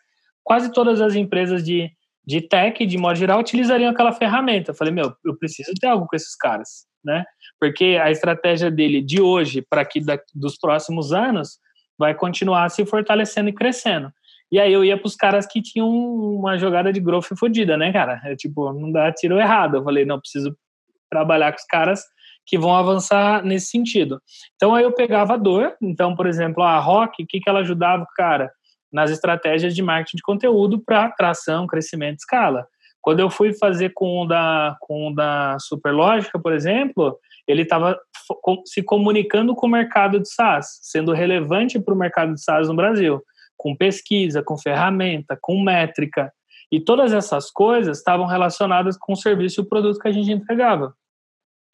quase 0.51 0.73
todas 0.73 1.01
as 1.01 1.15
empresas 1.15 1.63
de, 1.63 1.89
de 2.27 2.41
tech, 2.41 2.85
de 2.85 2.99
modo 2.99 3.15
geral, 3.15 3.39
utilizariam 3.39 3.89
aquela 3.89 4.11
ferramenta. 4.11 4.73
Eu 4.73 4.75
falei, 4.75 4.93
meu, 4.93 5.15
eu 5.25 5.39
preciso 5.39 5.71
ter 5.81 5.87
algo 5.87 6.09
com 6.09 6.17
esses 6.17 6.35
caras, 6.35 6.87
né? 7.05 7.25
Porque 7.61 7.97
a 8.03 8.11
estratégia 8.11 8.69
dele 8.69 9.01
de 9.01 9.23
hoje 9.23 9.63
para 9.63 9.83
aqui 9.83 10.05
da, 10.05 10.19
dos 10.35 10.59
próximos 10.59 11.13
anos 11.13 11.51
vai 11.97 12.17
continuar 12.17 12.69
se 12.69 12.85
fortalecendo 12.85 13.49
e 13.49 13.53
crescendo. 13.53 14.11
E 14.51 14.59
aí 14.59 14.73
eu 14.73 14.85
ia 14.85 14.99
para 14.99 15.07
os 15.07 15.15
caras 15.15 15.47
que 15.47 15.63
tinham 15.63 15.89
uma 15.89 16.59
jogada 16.59 16.93
de 16.93 16.99
growth 16.99 17.29
fodida, 17.39 17.77
né, 17.77 17.93
cara? 17.93 18.21
É, 18.25 18.35
tipo, 18.35 18.73
não 18.73 18.91
dá 18.91 19.13
tiro 19.13 19.39
errado. 19.39 19.77
Eu 19.77 19.85
falei, 19.85 20.05
não, 20.05 20.19
preciso 20.19 20.53
trabalhar 21.09 21.53
com 21.53 21.59
os 21.59 21.67
caras 21.67 22.03
que 22.45 22.59
vão 22.59 22.75
avançar 22.75 23.45
nesse 23.45 23.67
sentido. 23.67 24.21
Então 24.57 24.75
aí 24.75 24.83
eu 24.83 24.91
pegava 24.91 25.35
a 25.35 25.37
dor. 25.37 25.77
Então, 25.81 26.17
por 26.17 26.27
exemplo, 26.27 26.61
a 26.65 26.77
Rock, 26.81 27.23
o 27.23 27.27
que, 27.29 27.39
que 27.39 27.49
ela 27.49 27.61
ajudava 27.61 28.03
o 28.03 28.15
cara? 28.17 28.51
Nas 28.93 29.11
estratégias 29.11 29.75
de 29.75 29.83
marketing 29.83 30.17
de 30.17 30.23
conteúdo 30.23 30.81
para 30.81 31.05
atração, 31.05 31.67
crescimento, 31.67 32.19
escala. 32.19 32.67
Quando 33.01 33.21
eu 33.21 33.31
fui 33.31 33.55
fazer 33.55 33.91
com 33.95 34.23
o 34.23 34.27
da, 34.27 34.77
com 34.81 35.09
o 35.09 35.15
da 35.15 35.57
Superlógica, 35.59 36.39
por 36.39 36.53
exemplo, 36.53 37.19
ele 37.47 37.63
estava 37.63 37.99
se 38.67 38.83
comunicando 38.83 39.55
com 39.55 39.67
o 39.67 39.71
mercado 39.71 40.21
de 40.21 40.29
SaaS, 40.29 40.79
sendo 40.83 41.13
relevante 41.13 41.79
para 41.81 41.95
o 41.95 41.99
mercado 41.99 42.35
de 42.35 42.43
SaaS 42.43 42.69
no 42.69 42.77
Brasil, 42.77 43.23
com 43.57 43.75
pesquisa, 43.75 44.43
com 44.43 44.59
ferramenta, 44.59 45.39
com 45.41 45.63
métrica. 45.63 46.33
E 46.71 46.79
todas 46.79 47.13
essas 47.13 47.51
coisas 47.51 47.99
estavam 47.99 48.27
relacionadas 48.27 48.97
com 48.97 49.15
o 49.15 49.17
serviço 49.17 49.61
e 49.61 49.65
o 49.65 49.69
produto 49.69 49.99
que 49.99 50.09
a 50.09 50.13
gente 50.13 50.31
entregava. 50.31 50.95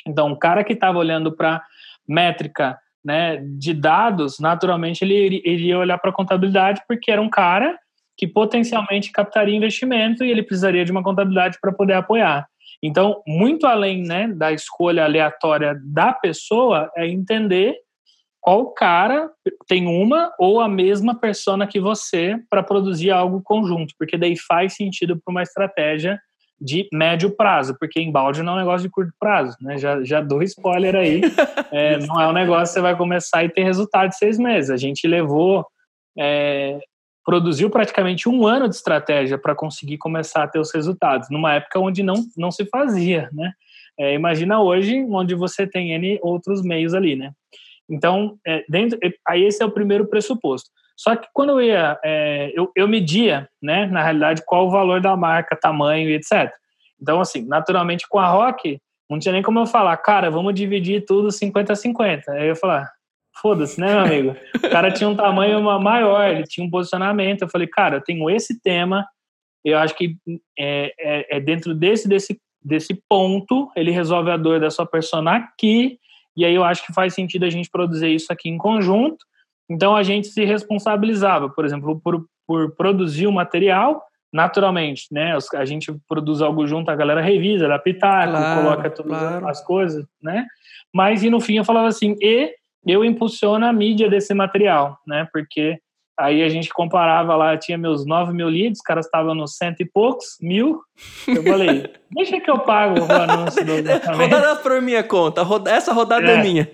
Então, 0.07 0.31
o 0.31 0.39
cara 0.39 0.63
que 0.63 0.73
estava 0.73 0.99
olhando 0.99 1.35
para 1.35 1.63
métrica 2.09 2.79
né, 3.07 3.41
de 3.57 3.73
dados, 3.73 4.41
naturalmente 4.41 5.05
ele 5.05 5.41
iria 5.45 5.79
olhar 5.79 5.97
para 5.97 6.11
a 6.11 6.15
contabilidade 6.15 6.83
porque 6.89 7.09
era 7.11 7.23
um 7.23 7.31
cara 7.31 7.79
que 8.19 8.27
potencialmente 8.27 9.13
captaria 9.13 9.55
investimento 9.55 10.25
e 10.25 10.31
ele 10.31 10.43
precisaria 10.43 10.85
de 10.85 10.91
uma 10.91 11.05
contabilidade 11.05 11.59
para 11.61 11.73
poder 11.73 11.93
apoiar. 11.93 12.49
Então, 12.83 13.23
muito 13.27 13.65
além 13.65 14.03
né, 14.03 14.27
da 14.27 14.53
escolha 14.53 15.05
aleatória 15.05 15.79
da 15.85 16.13
pessoa, 16.13 16.91
é 16.97 17.07
entender 17.07 17.77
qual 18.41 18.73
cara 18.73 19.31
tem 19.69 19.87
uma 19.87 20.33
ou 20.39 20.61
a 20.61 20.69
mesma 20.69 21.15
persona 21.15 21.67
que 21.67 21.79
você 21.79 22.37
para 22.51 22.63
produzir 22.63 23.11
algo 23.11 23.41
conjunto, 23.43 23.95
porque 23.99 24.17
daí 24.17 24.37
faz 24.37 24.75
sentido 24.75 25.17
para 25.17 25.31
uma 25.31 25.43
estratégia 25.43 26.19
de 26.61 26.89
médio 26.93 27.31
prazo, 27.31 27.77
porque 27.79 28.01
embalde 28.01 28.43
não 28.43 28.53
é 28.53 28.57
um 28.57 28.59
negócio 28.61 28.87
de 28.87 28.93
curto 28.93 29.13
prazo, 29.21 29.57
né? 29.61 29.77
Já, 29.77 30.03
já 30.03 30.21
dou 30.21 30.43
spoiler 30.43 30.95
aí. 30.97 31.21
É, 31.73 31.99
não 31.99 32.19
é 32.21 32.29
um 32.29 32.33
negócio 32.33 32.69
que 32.69 32.75
você 32.75 32.81
vai 32.81 32.97
começar 32.97 33.45
e 33.45 33.49
ter 33.49 33.65
resultado 33.65 34.09
de 34.09 34.17
seis 34.17 34.39
meses. 34.39 34.71
A 34.71 34.77
gente 34.77 35.07
levou 35.07 35.67
é, 36.17 36.79
produziu 37.27 37.69
praticamente 37.69 38.29
um 38.29 38.47
ano 38.47 38.69
de 38.69 38.77
estratégia 38.77 39.37
para 39.37 39.55
conseguir 39.55 39.99
começar 39.99 40.45
a 40.45 40.49
ter 40.49 40.61
os 40.61 40.73
resultados, 40.73 41.29
numa 41.29 41.55
época 41.55 41.81
onde 41.81 42.05
não, 42.05 42.15
não 42.37 42.53
se 42.53 42.65
fazia, 42.67 43.29
né? 43.33 43.53
É, 43.99 44.15
imagina 44.15 44.61
hoje, 44.61 45.05
onde 45.11 45.35
você 45.35 45.67
tem 45.67 45.93
N 45.93 46.21
outros 46.23 46.63
meios 46.63 46.95
ali, 46.95 47.17
né? 47.17 47.33
Então, 47.91 48.39
é, 48.47 48.65
dentro, 48.69 48.99
aí 49.27 49.45
esse 49.45 49.61
é 49.61 49.67
o 49.67 49.71
primeiro 49.71 50.07
pressuposto. 50.07 50.71
Só 50.97 51.15
que 51.15 51.29
quando 51.33 51.51
eu 51.51 51.61
ia, 51.61 51.99
é, 52.03 52.53
eu, 52.55 52.73
eu 52.75 52.89
media, 52.89 53.49
né, 53.63 53.87
na 53.87 54.03
realidade, 54.03 54.43
qual 54.47 54.67
o 54.67 54.71
valor 54.71 55.01
da 55.01 55.17
marca, 55.17 55.55
tamanho 55.55 56.09
e 56.09 56.15
etc. 56.15 56.51
Então, 57.01 57.21
assim, 57.21 57.47
naturalmente 57.47 58.07
com 58.09 58.19
a 58.19 58.27
Rock, 58.27 58.81
não 59.09 59.19
tinha 59.19 59.33
nem 59.33 59.43
como 59.43 59.59
eu 59.59 59.67
falar, 59.67 59.97
cara, 59.99 60.31
vamos 60.31 60.55
dividir 60.55 61.05
tudo 61.05 61.29
50-50. 61.29 62.23
Aí 62.29 62.41
eu 62.41 62.47
ia 62.47 62.57
falar, 62.57 62.91
foda-se, 63.41 63.79
né, 63.79 63.89
meu 63.89 64.01
amigo? 64.01 64.37
O 64.57 64.71
cara 64.71 64.91
tinha 64.91 65.09
um 65.09 65.15
tamanho 65.15 65.61
maior, 65.81 66.29
ele 66.29 66.45
tinha 66.45 66.67
um 66.67 66.71
posicionamento. 66.71 67.43
Eu 67.43 67.49
falei, 67.49 67.67
cara, 67.67 67.97
eu 67.97 68.01
tenho 68.01 68.29
esse 68.31 68.61
tema, 68.61 69.07
eu 69.65 69.79
acho 69.79 69.95
que 69.95 70.17
é, 70.59 70.93
é, 70.99 71.37
é 71.37 71.41
dentro 71.41 71.75
desse, 71.75 72.09
desse, 72.09 72.41
desse 72.63 73.01
ponto, 73.09 73.71
ele 73.77 73.91
resolve 73.91 74.31
a 74.31 74.37
dor 74.37 74.61
da 74.61 74.71
sua 74.71 74.87
persona 74.87 75.37
aqui, 75.37 75.99
e 76.37 76.45
aí 76.45 76.55
eu 76.55 76.65
acho 76.65 76.85
que 76.85 76.93
faz 76.93 77.15
sentido 77.15 77.45
a 77.45 77.51
gente 77.51 77.71
produzir 77.71 78.15
isso 78.15 78.33
aqui 78.33 78.49
em 78.49 78.59
conjunto. 78.59 79.25
Então 79.69 79.97
a 79.97 80.03
gente 80.03 80.29
se 80.29 80.45
responsabilizava, 80.45 81.49
por 81.49 81.65
exemplo, 81.65 82.01
por, 82.03 82.25
por 82.47 82.75
produzir 82.77 83.27
o 83.27 83.33
material, 83.33 84.03
naturalmente, 84.33 85.07
né? 85.11 85.37
A 85.55 85.65
gente 85.65 85.93
produz 86.09 86.43
algo 86.43 86.67
junto, 86.67 86.91
a 86.91 86.97
galera 86.97 87.21
revisa, 87.21 87.69
dá 87.69 87.79
pitaco, 87.79 88.33
claro, 88.33 88.63
coloca 88.63 88.91
todas 88.91 89.19
claro. 89.19 89.49
as 89.49 89.65
coisas, 89.65 90.05
né? 90.23 90.47
Mas 90.95 91.23
e 91.23 91.31
no 91.31 91.41
fim 91.41 91.57
eu 91.57 91.65
falava 91.65 91.89
assim, 91.89 92.17
e 92.21 92.55
eu 92.87 93.05
impulsiono 93.05 93.67
a 93.67 93.73
mídia 93.73 94.09
desse 94.09 94.33
material, 94.35 94.99
né? 95.07 95.27
Porque 95.33 95.79
aí 96.19 96.43
a 96.43 96.49
gente 96.49 96.71
comparava 96.71 97.35
lá, 97.37 97.57
tinha 97.57 97.77
meus 97.77 98.07
9 98.07 98.33
mil 98.33 98.49
leads, 98.49 98.79
os 98.79 98.85
caras 98.85 99.07
estavam 99.07 99.35
nos 99.35 99.57
cento 99.57 99.81
e 99.81 99.85
poucos, 99.85 100.37
mil. 100.41 100.81
Eu 101.27 101.43
falei, 101.43 101.91
deixa 102.11 102.41
que 102.41 102.51
eu 102.51 102.59
pago 102.59 103.01
o 103.01 103.13
anúncio 103.13 103.65
do 103.65 103.73
Rodada 104.17 104.57
por 104.57 104.81
minha 104.81 105.03
conta, 105.03 105.47
essa 105.67 105.93
rodada 105.93 106.31
é, 106.31 106.35
é 106.37 106.43
minha. 106.43 106.71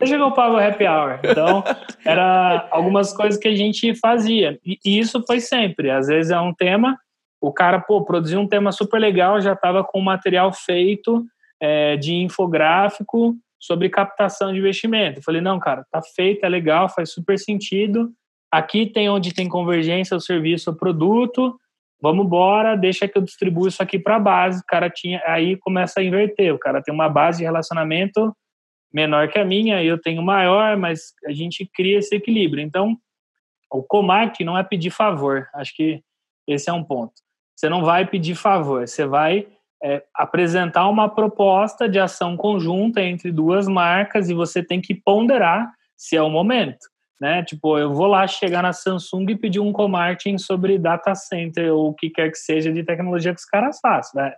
Eu 0.00 0.32
pago 0.32 0.56
o 0.56 0.58
happy 0.58 0.86
hour. 0.86 1.20
Então, 1.22 1.62
era 2.04 2.68
algumas 2.70 3.12
coisas 3.12 3.38
que 3.38 3.48
a 3.48 3.54
gente 3.54 3.94
fazia. 3.94 4.58
E 4.64 4.78
isso 4.84 5.22
foi 5.26 5.40
sempre. 5.40 5.90
Às 5.90 6.06
vezes 6.06 6.30
é 6.30 6.40
um 6.40 6.54
tema, 6.54 6.98
o 7.40 7.52
cara, 7.52 7.80
pô, 7.80 8.02
produziu 8.04 8.40
um 8.40 8.48
tema 8.48 8.72
super 8.72 8.98
legal, 8.98 9.40
já 9.40 9.52
estava 9.52 9.84
com 9.84 10.00
material 10.00 10.52
feito 10.52 11.24
é, 11.60 11.96
de 11.96 12.14
infográfico 12.14 13.36
sobre 13.60 13.88
captação 13.88 14.52
de 14.52 14.58
investimento. 14.58 15.18
Eu 15.18 15.22
falei, 15.22 15.40
não, 15.40 15.58
cara, 15.58 15.84
tá 15.90 16.00
feito, 16.02 16.44
é 16.44 16.48
legal, 16.48 16.88
faz 16.88 17.12
super 17.12 17.38
sentido. 17.38 18.10
Aqui 18.50 18.86
tem 18.86 19.08
onde 19.08 19.34
tem 19.34 19.48
convergência 19.48 20.16
o 20.16 20.20
serviço 20.20 20.70
o 20.70 20.76
produto. 20.76 21.58
Vamos 22.00 22.26
embora, 22.26 22.76
deixa 22.76 23.08
que 23.08 23.16
eu 23.16 23.22
distribuo 23.22 23.66
isso 23.66 23.82
aqui 23.82 23.98
para 23.98 24.16
a 24.16 24.20
base. 24.20 24.60
O 24.60 24.66
cara 24.66 24.90
tinha, 24.90 25.22
aí 25.26 25.56
começa 25.56 26.00
a 26.00 26.04
inverter. 26.04 26.54
O 26.54 26.58
cara 26.58 26.82
tem 26.82 26.92
uma 26.92 27.08
base 27.08 27.38
de 27.38 27.44
relacionamento 27.44 28.34
menor 28.94 29.28
que 29.28 29.38
a 29.40 29.44
minha, 29.44 29.82
eu 29.82 30.00
tenho 30.00 30.22
maior, 30.22 30.76
mas 30.76 31.12
a 31.26 31.32
gente 31.32 31.68
cria 31.74 31.98
esse 31.98 32.14
equilíbrio. 32.14 32.62
Então, 32.62 32.96
o 33.68 33.82
comarketing 33.82 34.44
não 34.44 34.56
é 34.56 34.62
pedir 34.62 34.90
favor. 34.90 35.48
Acho 35.52 35.74
que 35.74 36.00
esse 36.46 36.70
é 36.70 36.72
um 36.72 36.84
ponto. 36.84 37.12
Você 37.56 37.68
não 37.68 37.84
vai 37.84 38.06
pedir 38.06 38.36
favor, 38.36 38.86
você 38.86 39.04
vai 39.04 39.48
é, 39.82 40.02
apresentar 40.14 40.88
uma 40.88 41.08
proposta 41.08 41.88
de 41.88 41.98
ação 41.98 42.36
conjunta 42.36 43.02
entre 43.02 43.32
duas 43.32 43.66
marcas 43.66 44.30
e 44.30 44.34
você 44.34 44.62
tem 44.62 44.80
que 44.80 44.94
ponderar 44.94 45.72
se 45.96 46.16
é 46.16 46.22
o 46.22 46.30
momento. 46.30 46.86
Né? 47.20 47.42
Tipo, 47.42 47.78
eu 47.78 47.92
vou 47.92 48.06
lá 48.06 48.26
chegar 48.26 48.62
na 48.62 48.72
Samsung 48.72 49.26
e 49.30 49.36
pedir 49.36 49.60
um 49.60 49.72
comarketing 49.72 50.38
sobre 50.38 50.78
data 50.78 51.14
center 51.14 51.72
ou 51.72 51.90
o 51.90 51.94
que 51.94 52.10
quer 52.10 52.30
que 52.30 52.38
seja 52.38 52.72
de 52.72 52.84
tecnologia 52.84 53.32
que 53.32 53.40
os 53.40 53.46
caras 53.46 53.78
façam. 53.80 54.22
Né? 54.22 54.34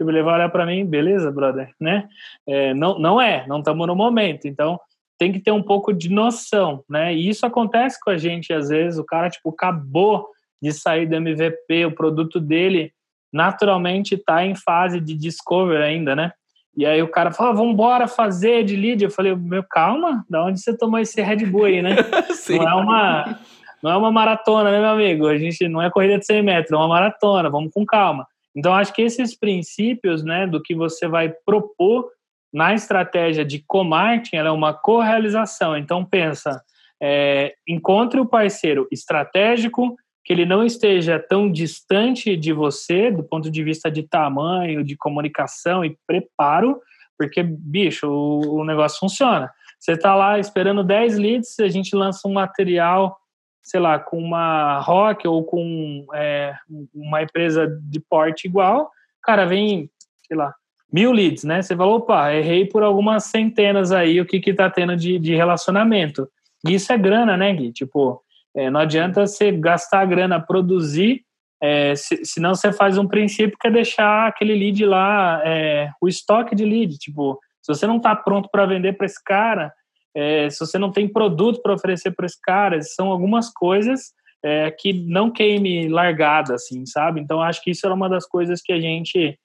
Tipo, 0.00 0.10
ele 0.10 0.22
vai 0.22 0.36
olhar 0.36 0.48
para 0.48 0.64
mim, 0.64 0.86
beleza, 0.86 1.30
brother, 1.30 1.74
né? 1.78 2.08
É, 2.48 2.72
não, 2.72 2.98
não 2.98 3.20
é, 3.20 3.46
não 3.46 3.58
estamos 3.58 3.86
no 3.86 3.94
momento. 3.94 4.48
Então, 4.48 4.80
tem 5.18 5.30
que 5.30 5.38
ter 5.38 5.50
um 5.50 5.62
pouco 5.62 5.92
de 5.92 6.08
noção, 6.08 6.82
né? 6.88 7.14
E 7.14 7.28
isso 7.28 7.44
acontece 7.44 8.00
com 8.00 8.08
a 8.08 8.16
gente 8.16 8.50
às 8.50 8.70
vezes. 8.70 8.98
O 8.98 9.04
cara, 9.04 9.28
tipo, 9.28 9.50
acabou 9.50 10.26
de 10.62 10.72
sair 10.72 11.04
do 11.04 11.16
MVP, 11.16 11.84
o 11.84 11.94
produto 11.94 12.40
dele 12.40 12.94
naturalmente 13.30 14.14
está 14.14 14.42
em 14.42 14.54
fase 14.54 14.98
de 14.98 15.14
discover 15.14 15.82
ainda, 15.82 16.16
né? 16.16 16.32
E 16.74 16.86
aí 16.86 17.02
o 17.02 17.08
cara 17.08 17.30
fala, 17.30 17.52
vamos 17.52 17.74
embora 17.74 18.08
fazer 18.08 18.64
de 18.64 18.76
lead. 18.76 19.04
Eu 19.04 19.10
falei, 19.10 19.36
meu, 19.36 19.62
calma, 19.68 20.24
da 20.30 20.42
onde 20.42 20.62
você 20.62 20.74
tomou 20.74 20.98
esse 20.98 21.20
Red 21.20 21.44
Bull 21.44 21.66
aí, 21.66 21.82
né? 21.82 21.90
não 22.48 22.68
é 22.70 22.74
uma 22.74 23.38
não 23.82 23.90
é 23.90 23.96
uma 23.98 24.10
maratona, 24.10 24.70
né, 24.70 24.80
meu 24.80 24.90
amigo? 24.90 25.26
A 25.26 25.36
gente 25.36 25.68
não 25.68 25.82
é 25.82 25.90
corrida 25.90 26.18
de 26.18 26.24
100 26.24 26.42
metros, 26.42 26.72
é 26.72 26.76
uma 26.76 26.88
maratona, 26.88 27.50
vamos 27.50 27.70
com 27.70 27.84
calma. 27.84 28.26
Então, 28.54 28.74
acho 28.74 28.92
que 28.92 29.02
esses 29.02 29.36
princípios 29.36 30.24
né, 30.24 30.46
do 30.46 30.62
que 30.62 30.74
você 30.74 31.06
vai 31.06 31.32
propor 31.44 32.10
na 32.52 32.74
estratégia 32.74 33.44
de 33.44 33.62
co-marketing, 33.66 34.36
ela 34.36 34.48
é 34.48 34.52
uma 34.52 34.74
co-realização. 34.74 35.76
Então, 35.76 36.04
pensa, 36.04 36.60
é, 37.00 37.54
encontre 37.66 38.18
o 38.18 38.26
parceiro 38.26 38.88
estratégico, 38.90 39.96
que 40.24 40.32
ele 40.32 40.44
não 40.44 40.64
esteja 40.64 41.18
tão 41.18 41.50
distante 41.50 42.36
de 42.36 42.52
você, 42.52 43.10
do 43.10 43.22
ponto 43.22 43.50
de 43.50 43.62
vista 43.62 43.90
de 43.90 44.02
tamanho, 44.02 44.84
de 44.84 44.96
comunicação 44.96 45.84
e 45.84 45.96
preparo, 46.06 46.80
porque, 47.16 47.42
bicho, 47.42 48.08
o, 48.08 48.60
o 48.60 48.64
negócio 48.64 48.98
funciona. 48.98 49.50
Você 49.78 49.92
está 49.92 50.14
lá 50.14 50.38
esperando 50.38 50.84
10 50.84 51.18
leads, 51.18 51.58
a 51.58 51.68
gente 51.68 51.94
lança 51.96 52.28
um 52.28 52.32
material 52.32 53.19
sei 53.62 53.80
lá, 53.80 53.98
com 53.98 54.18
uma 54.18 54.78
rock 54.78 55.26
ou 55.26 55.44
com 55.44 56.06
é, 56.14 56.54
uma 56.94 57.22
empresa 57.22 57.66
de 57.82 58.00
porte 58.00 58.46
igual, 58.46 58.90
cara, 59.22 59.44
vem, 59.46 59.90
sei 60.26 60.36
lá, 60.36 60.54
mil 60.92 61.12
leads, 61.12 61.44
né? 61.44 61.62
Você 61.62 61.76
falou, 61.76 61.96
opa, 61.96 62.32
errei 62.34 62.66
por 62.66 62.82
algumas 62.82 63.24
centenas 63.24 63.92
aí, 63.92 64.20
o 64.20 64.26
que 64.26 64.40
que 64.40 64.54
tá 64.54 64.68
tendo 64.68 64.96
de, 64.96 65.18
de 65.18 65.34
relacionamento. 65.34 66.28
E 66.66 66.74
isso 66.74 66.92
é 66.92 66.98
grana, 66.98 67.36
né, 67.36 67.52
Gui? 67.54 67.72
Tipo, 67.72 68.22
é, 68.54 68.68
não 68.70 68.80
adianta 68.80 69.26
você 69.26 69.52
gastar 69.52 70.04
grana, 70.06 70.40
produzir, 70.40 71.24
é, 71.62 71.94
se, 71.94 72.24
senão 72.24 72.54
você 72.54 72.72
faz 72.72 72.96
um 72.96 73.06
princípio 73.06 73.58
que 73.58 73.68
é 73.68 73.70
deixar 73.70 74.26
aquele 74.26 74.54
lead 74.54 74.84
lá, 74.84 75.42
é, 75.44 75.90
o 76.00 76.08
estoque 76.08 76.54
de 76.54 76.64
lead, 76.64 76.98
tipo, 76.98 77.38
se 77.62 77.72
você 77.72 77.86
não 77.86 78.00
tá 78.00 78.16
pronto 78.16 78.48
para 78.50 78.66
vender 78.66 78.94
para 78.94 79.06
esse 79.06 79.22
cara, 79.22 79.72
é, 80.14 80.50
se 80.50 80.58
você 80.60 80.78
não 80.78 80.90
tem 80.90 81.08
produto 81.08 81.60
para 81.62 81.74
oferecer 81.74 82.10
para 82.12 82.26
esse 82.26 82.38
cara, 82.42 82.80
são 82.82 83.10
algumas 83.10 83.52
coisas 83.52 84.12
é, 84.44 84.70
que 84.70 84.92
não 84.92 85.30
queime 85.30 85.88
largada, 85.88 86.54
assim, 86.54 86.84
sabe? 86.86 87.20
Então, 87.20 87.40
acho 87.40 87.62
que 87.62 87.70
isso 87.70 87.86
era 87.86 87.94
uma 87.94 88.08
das 88.08 88.26
coisas 88.26 88.60
que 88.62 88.72
a 88.72 88.80
gente 88.80 89.38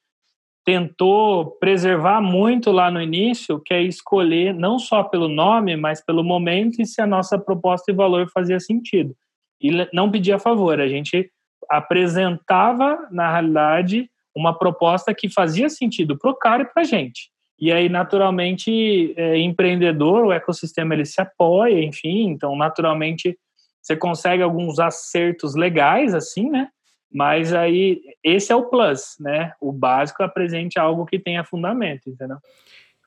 tentou 0.65 1.51
preservar 1.59 2.19
muito 2.21 2.71
lá 2.71 2.89
no 2.89 2.99
início, 2.99 3.61
que 3.63 3.73
é 3.73 3.83
escolher 3.83 4.53
não 4.53 4.79
só 4.79 5.03
pelo 5.03 5.27
nome, 5.27 5.75
mas 5.75 6.03
pelo 6.03 6.23
momento 6.23 6.81
e 6.81 6.85
se 6.85 6.99
a 6.99 7.05
nossa 7.05 7.37
proposta 7.37 7.91
e 7.91 7.95
valor 7.95 8.27
fazia 8.33 8.59
sentido. 8.59 9.15
E 9.61 9.69
não 9.93 10.09
pedia 10.09 10.39
favor, 10.39 10.81
a 10.81 10.87
gente 10.87 11.29
apresentava, 11.69 13.07
na 13.11 13.31
realidade, 13.31 14.09
uma 14.35 14.57
proposta 14.57 15.13
que 15.13 15.29
fazia 15.29 15.69
sentido 15.69 16.17
para 16.17 16.31
o 16.31 16.35
cara 16.35 16.63
e 16.63 16.65
para 16.65 16.81
a 16.81 16.85
gente. 16.85 17.29
E 17.59 17.71
aí, 17.71 17.87
naturalmente, 17.87 19.13
é, 19.15 19.37
empreendedor, 19.37 20.25
o 20.25 20.31
ecossistema 20.31 20.93
ele 20.93 21.05
se 21.05 21.21
apoia, 21.21 21.83
enfim, 21.83 22.29
então, 22.29 22.55
naturalmente, 22.55 23.37
você 23.81 23.95
consegue 23.95 24.43
alguns 24.43 24.79
acertos 24.79 25.55
legais, 25.55 26.13
assim, 26.13 26.49
né? 26.49 26.69
Mas 27.11 27.53
aí, 27.53 28.01
esse 28.23 28.51
é 28.51 28.55
o 28.55 28.65
plus, 28.65 29.15
né? 29.19 29.53
O 29.61 29.71
básico 29.71 30.21
apresente 30.21 30.77
algo 30.77 31.05
que 31.05 31.17
tenha 31.17 31.45
fundamento, 31.45 32.09
entendeu? 32.09 32.37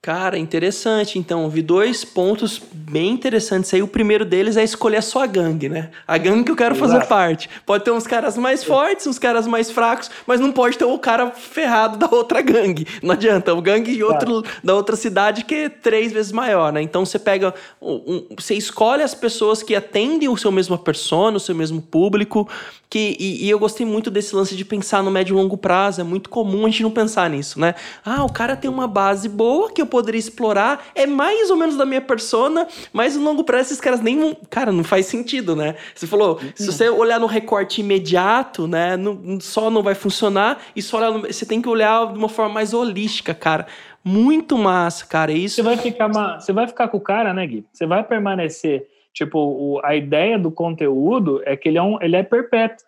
Cara, 0.00 0.38
interessante. 0.38 1.18
Então, 1.18 1.50
vi 1.50 1.60
dois 1.60 2.04
pontos 2.04 2.62
bem 2.72 3.10
interessantes 3.10 3.74
aí. 3.74 3.82
O 3.82 3.88
primeiro 3.88 4.24
deles 4.24 4.56
é 4.56 4.62
escolher 4.62 4.98
a 4.98 5.02
sua 5.02 5.26
gangue, 5.26 5.68
né? 5.68 5.90
A 6.06 6.16
gangue 6.16 6.44
que 6.44 6.52
eu 6.52 6.56
quero 6.56 6.76
Exato. 6.76 6.92
fazer 6.92 7.06
parte. 7.06 7.50
Pode 7.66 7.82
ter 7.84 7.90
uns 7.90 8.06
caras 8.06 8.36
mais 8.36 8.62
fortes, 8.62 9.08
uns 9.08 9.18
caras 9.18 9.46
mais 9.46 9.72
fracos, 9.72 10.08
mas 10.24 10.38
não 10.38 10.52
pode 10.52 10.78
ter 10.78 10.84
o 10.84 10.98
cara 11.00 11.32
ferrado 11.32 11.98
da 11.98 12.08
outra 12.14 12.40
gangue. 12.40 12.86
Não 13.02 13.12
adianta. 13.12 13.52
O 13.52 13.60
gangue 13.60 13.96
de 13.96 14.04
outro, 14.04 14.44
da 14.62 14.74
outra 14.74 14.94
cidade 14.94 15.44
que 15.44 15.54
é 15.54 15.68
três 15.68 16.12
vezes 16.12 16.30
maior, 16.30 16.72
né? 16.72 16.80
Então, 16.80 17.04
você 17.04 17.18
pega. 17.18 17.52
Um, 17.82 18.24
você 18.38 18.54
escolhe 18.54 19.02
as 19.02 19.14
pessoas 19.14 19.64
que 19.64 19.74
atendem 19.74 20.28
o 20.28 20.36
seu 20.36 20.52
mesmo 20.52 20.78
persona, 20.78 21.36
o 21.36 21.40
seu 21.40 21.56
mesmo 21.56 21.82
público. 21.82 22.48
Que, 22.88 23.16
e, 23.18 23.44
e 23.44 23.50
eu 23.50 23.58
gostei 23.58 23.84
muito 23.84 24.10
desse 24.10 24.34
lance 24.34 24.56
de 24.56 24.64
pensar 24.64 25.02
no 25.02 25.10
médio 25.10 25.34
e 25.34 25.36
longo 25.36 25.58
prazo. 25.58 26.00
É 26.00 26.04
muito 26.04 26.30
comum 26.30 26.64
a 26.64 26.70
gente 26.70 26.84
não 26.84 26.90
pensar 26.90 27.28
nisso, 27.28 27.60
né? 27.60 27.74
Ah, 28.04 28.24
o 28.24 28.32
cara 28.32 28.56
tem 28.56 28.70
uma 28.70 28.86
base 28.86 29.28
boa 29.28 29.70
que 29.70 29.82
eu 29.82 29.87
poderia 29.88 30.18
explorar, 30.18 30.86
é 30.94 31.06
mais 31.06 31.50
ou 31.50 31.56
menos 31.56 31.76
da 31.76 31.84
minha 31.84 32.00
persona, 32.00 32.68
mas 32.92 33.16
no 33.16 33.24
longo 33.24 33.44
prazo 33.44 33.68
esses 33.68 33.80
caras 33.80 34.00
nem. 34.00 34.36
Cara, 34.50 34.70
não 34.70 34.84
faz 34.84 35.06
sentido, 35.06 35.56
né? 35.56 35.74
Você 35.94 36.06
falou, 36.06 36.38
se 36.54 36.66
você 36.66 36.88
olhar 36.88 37.18
no 37.18 37.26
recorte 37.26 37.80
imediato, 37.80 38.66
né, 38.66 38.96
não, 38.96 39.40
só 39.40 39.70
não 39.70 39.82
vai 39.82 39.94
funcionar, 39.94 40.58
e 40.76 40.82
só 40.82 40.98
olhar 40.98 41.10
no, 41.10 41.20
você 41.20 41.44
tem 41.44 41.60
que 41.60 41.68
olhar 41.68 42.12
de 42.12 42.18
uma 42.18 42.28
forma 42.28 42.54
mais 42.54 42.72
holística, 42.72 43.34
cara. 43.34 43.66
Muito 44.04 44.56
massa, 44.56 45.04
cara. 45.04 45.32
Isso. 45.32 45.56
Você 45.56 45.62
vai 45.62 45.76
ficar, 45.76 46.06
uma, 46.06 46.38
você 46.38 46.52
vai 46.52 46.66
ficar 46.66 46.88
com 46.88 46.96
o 46.96 47.00
cara, 47.00 47.34
né, 47.34 47.46
Gui? 47.46 47.66
Você 47.72 47.86
vai 47.86 48.02
permanecer 48.04 48.86
Tipo, 49.18 49.38
o, 49.40 49.80
a 49.82 49.96
ideia 49.96 50.38
do 50.38 50.48
conteúdo 50.48 51.42
é 51.44 51.56
que 51.56 51.68
ele 51.68 51.76
é, 51.76 51.82
um, 51.82 52.00
ele 52.00 52.14
é 52.14 52.22
perpétuo. 52.22 52.86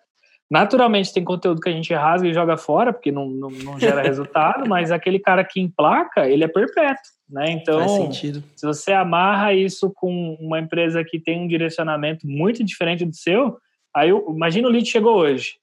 Naturalmente, 0.51 1.15
tem 1.15 1.23
conteúdo 1.23 1.61
que 1.61 1.69
a 1.69 1.73
gente 1.73 1.95
rasga 1.95 2.27
e 2.27 2.35
joga 2.35 2.57
fora, 2.57 2.93
porque 2.93 3.13
não, 3.13 3.29
não, 3.29 3.51
não 3.51 3.79
gera 3.79 4.03
resultado, 4.03 4.67
mas 4.69 4.91
aquele 4.91 5.21
cara 5.21 5.45
que 5.45 5.61
emplaca, 5.61 6.29
ele 6.29 6.43
é 6.43 6.49
perpétuo. 6.49 7.13
Né? 7.29 7.53
Então, 7.53 8.11
se 8.11 8.67
você 8.67 8.93
amarra 8.93 9.55
isso 9.55 9.93
com 9.95 10.37
uma 10.41 10.59
empresa 10.59 11.05
que 11.05 11.21
tem 11.21 11.41
um 11.41 11.47
direcionamento 11.47 12.27
muito 12.27 12.65
diferente 12.65 13.05
do 13.05 13.15
seu, 13.15 13.59
aí 13.95 14.09
eu, 14.09 14.27
imagina 14.29 14.67
o 14.67 14.71
lead 14.71 14.89
chegou 14.89 15.17
hoje. 15.17 15.55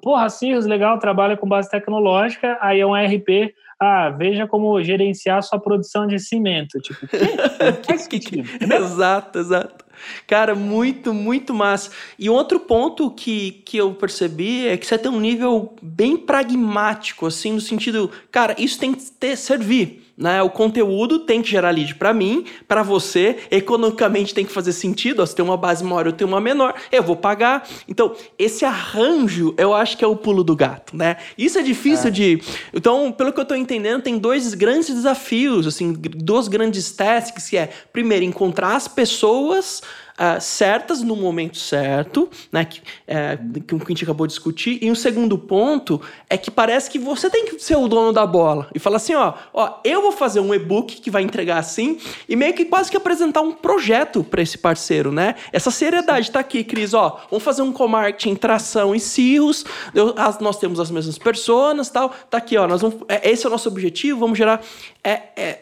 Porra, 0.00 0.28
Cirrus, 0.28 0.66
legal, 0.66 0.98
trabalha 0.98 1.36
com 1.36 1.48
base 1.48 1.70
tecnológica, 1.70 2.58
aí 2.60 2.80
é 2.80 2.86
um 2.86 2.94
RP, 2.94 3.54
ah, 3.82 4.10
veja 4.10 4.46
como 4.46 4.80
gerenciar 4.80 5.42
sua 5.42 5.58
produção 5.58 6.06
de 6.06 6.16
cimento. 6.20 6.78
Tipo, 6.78 7.00
que, 8.08 8.18
que, 8.20 8.44
exato, 8.72 9.40
exato. 9.40 9.84
Cara, 10.24 10.54
muito, 10.54 11.12
muito 11.12 11.52
massa. 11.52 11.90
E 12.16 12.30
outro 12.30 12.60
ponto 12.60 13.10
que, 13.10 13.62
que 13.66 13.76
eu 13.76 13.92
percebi 13.94 14.68
é 14.68 14.76
que 14.76 14.86
você 14.86 14.96
tem 14.96 15.10
um 15.10 15.18
nível 15.18 15.74
bem 15.82 16.16
pragmático, 16.16 17.26
assim, 17.26 17.52
no 17.52 17.60
sentido, 17.60 18.08
cara, 18.30 18.54
isso 18.56 18.78
tem 18.78 18.94
que 18.94 19.02
ter, 19.10 19.36
servir. 19.36 20.01
Né? 20.22 20.40
O 20.40 20.48
conteúdo 20.48 21.18
tem 21.18 21.42
que 21.42 21.50
gerar 21.50 21.70
lead 21.70 21.96
para 21.96 22.14
mim, 22.14 22.44
para 22.68 22.80
você, 22.84 23.38
economicamente 23.50 24.32
tem 24.32 24.44
que 24.44 24.52
fazer 24.52 24.72
sentido. 24.72 25.20
Ó, 25.20 25.26
se 25.26 25.34
tem 25.34 25.44
uma 25.44 25.56
base 25.56 25.82
maior, 25.82 26.06
eu 26.06 26.12
tenho 26.12 26.28
uma 26.28 26.40
menor, 26.40 26.74
eu 26.92 27.02
vou 27.02 27.16
pagar. 27.16 27.68
Então, 27.88 28.14
esse 28.38 28.64
arranjo, 28.64 29.52
eu 29.58 29.74
acho 29.74 29.98
que 29.98 30.04
é 30.04 30.06
o 30.06 30.14
pulo 30.14 30.44
do 30.44 30.54
gato, 30.54 30.96
né? 30.96 31.16
Isso 31.36 31.58
é 31.58 31.62
difícil 31.62 32.06
é. 32.06 32.10
de. 32.12 32.40
Então, 32.72 33.10
pelo 33.10 33.32
que 33.32 33.40
eu 33.40 33.42
estou 33.42 33.56
entendendo, 33.56 34.00
tem 34.00 34.16
dois 34.16 34.54
grandes 34.54 34.94
desafios, 34.94 35.66
assim, 35.66 35.92
dois 35.92 36.46
grandes 36.46 36.92
tasks, 36.92 37.50
que 37.50 37.56
é, 37.56 37.68
primeiro, 37.92 38.24
encontrar 38.24 38.76
as 38.76 38.86
pessoas 38.86 39.82
uh, 40.22 40.40
certas 40.40 41.02
no 41.02 41.16
momento 41.16 41.58
certo, 41.58 42.28
né, 42.52 42.64
que, 42.64 42.80
é, 43.06 43.36
que 43.66 43.74
a 43.74 43.78
gente 43.88 44.04
acabou 44.04 44.26
de 44.26 44.32
discutir. 44.32 44.78
E 44.80 44.90
um 44.90 44.94
segundo 44.94 45.36
ponto 45.36 46.00
é 46.30 46.38
que 46.38 46.50
parece 46.50 46.88
que 46.88 46.98
você 46.98 47.28
tem 47.28 47.46
que 47.46 47.58
ser 47.58 47.76
o 47.76 47.88
dono 47.88 48.12
da 48.12 48.24
bola 48.24 48.68
e 48.72 48.78
falar 48.78 48.96
assim, 48.96 49.14
ó, 49.14 49.34
ó, 49.52 49.80
eu 49.84 50.00
vou 50.00 50.12
fazer 50.12 50.38
um 50.38 50.54
e-book 50.54 51.00
que 51.00 51.10
vai 51.10 51.22
entregar 51.22 51.58
assim 51.58 51.98
e 52.28 52.36
meio 52.36 52.54
que 52.54 52.64
quase 52.64 52.90
que 52.90 52.96
apresentar 52.96 53.40
um 53.40 53.52
projeto 53.52 54.22
para 54.22 54.40
esse 54.40 54.56
parceiro, 54.56 55.10
né? 55.10 55.34
Essa 55.52 55.70
seriedade 55.70 56.28
está 56.28 56.40
aqui, 56.40 56.62
Cris, 56.62 56.94
ó, 56.94 57.20
vamos 57.30 57.42
fazer 57.42 57.62
um 57.62 57.72
co-marketing, 57.72 58.36
tração 58.36 58.94
e 58.94 59.00
cirros, 59.00 59.64
eu, 59.94 60.14
as, 60.16 60.38
nós 60.38 60.58
temos 60.58 60.78
as 60.78 60.90
mesmas 60.90 61.18
pessoas, 61.18 61.88
tal, 61.90 62.10
tá 62.30 62.38
aqui, 62.38 62.56
ó, 62.56 62.68
nós 62.68 62.80
vamos, 62.80 62.98
é, 63.08 63.30
esse 63.30 63.44
é 63.44 63.48
o 63.48 63.50
nosso 63.50 63.68
objetivo, 63.68 64.20
vamos 64.20 64.38
gerar, 64.38 64.62
é, 65.02 65.22
é, 65.36 65.60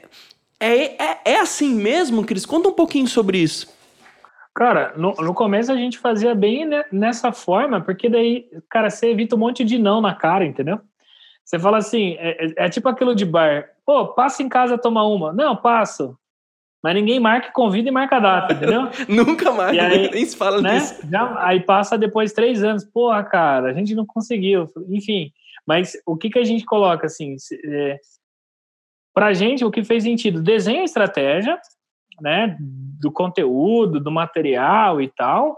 é, 0.59 1.03
é, 1.03 1.21
é 1.25 1.41
assim 1.41 1.75
mesmo, 1.75 2.25
Cris? 2.25 2.45
Conta 2.45 2.69
um 2.69 2.73
pouquinho 2.73 3.09
sobre 3.09 3.39
isso. 3.39 3.80
Cara, 4.55 4.93
no, 4.97 5.15
no 5.15 5.33
começo 5.33 5.71
a 5.71 5.77
gente 5.77 5.99
fazia 5.99 6.35
bem 6.35 6.69
nessa 6.91 7.33
forma, 7.33 7.81
porque 7.81 8.09
daí, 8.09 8.49
cara, 8.69 8.91
você 8.91 9.11
evita 9.11 9.37
um 9.37 9.39
monte 9.39 9.65
de 9.65 9.79
não 9.79 10.01
na 10.01 10.15
cara, 10.15 10.45
entendeu? 10.45 10.81
Você 11.45 11.59
fala 11.59 11.79
assim, 11.79 12.17
é, 12.19 12.47
é, 12.47 12.67
é 12.67 12.69
tipo 12.69 12.89
aquilo 12.89 13.15
de 13.15 13.25
bar. 13.25 13.71
Pô, 13.85 14.09
passa 14.09 14.43
em 14.43 14.49
casa 14.49 14.79
tomar 14.79 15.05
uma. 15.05 15.33
Não, 15.33 15.57
passo. 15.57 16.17
Mas 16.83 16.95
ninguém 16.95 17.21
marca, 17.21 17.53
convida 17.53 17.89
e 17.89 17.93
marca 17.93 18.17
a 18.17 18.21
data, 18.21 18.55
entendeu? 18.55 18.83
Nunca 19.09 19.53
mais, 19.53 19.79
aí, 19.79 20.11
nem 20.11 20.25
se 20.25 20.37
fala 20.37 20.63
né? 20.63 20.75
nisso. 20.75 21.01
Já, 21.11 21.45
aí 21.45 21.61
passa 21.61 21.99
depois 21.99 22.33
três 22.33 22.63
anos. 22.63 22.85
Porra, 22.85 23.23
cara, 23.23 23.71
a 23.71 23.75
gente 23.75 23.95
não 23.95 24.07
conseguiu. 24.07 24.67
Enfim, 24.89 25.33
mas 25.67 25.93
o 26.07 26.17
que, 26.17 26.31
que 26.31 26.39
a 26.39 26.45
gente 26.45 26.65
coloca 26.65 27.07
assim? 27.07 27.37
É, 27.65 27.99
pra 29.13 29.33
gente, 29.35 29.65
o 29.65 29.71
que 29.71 29.85
fez 29.85 30.05
sentido? 30.05 30.43
Desenha 30.43 30.81
a 30.81 30.85
estratégia, 30.85 31.61
né, 32.21 32.57
do 33.01 33.11
conteúdo, 33.11 34.01
do 34.01 34.11
material 34.11 35.01
e 35.01 35.09
tal. 35.09 35.57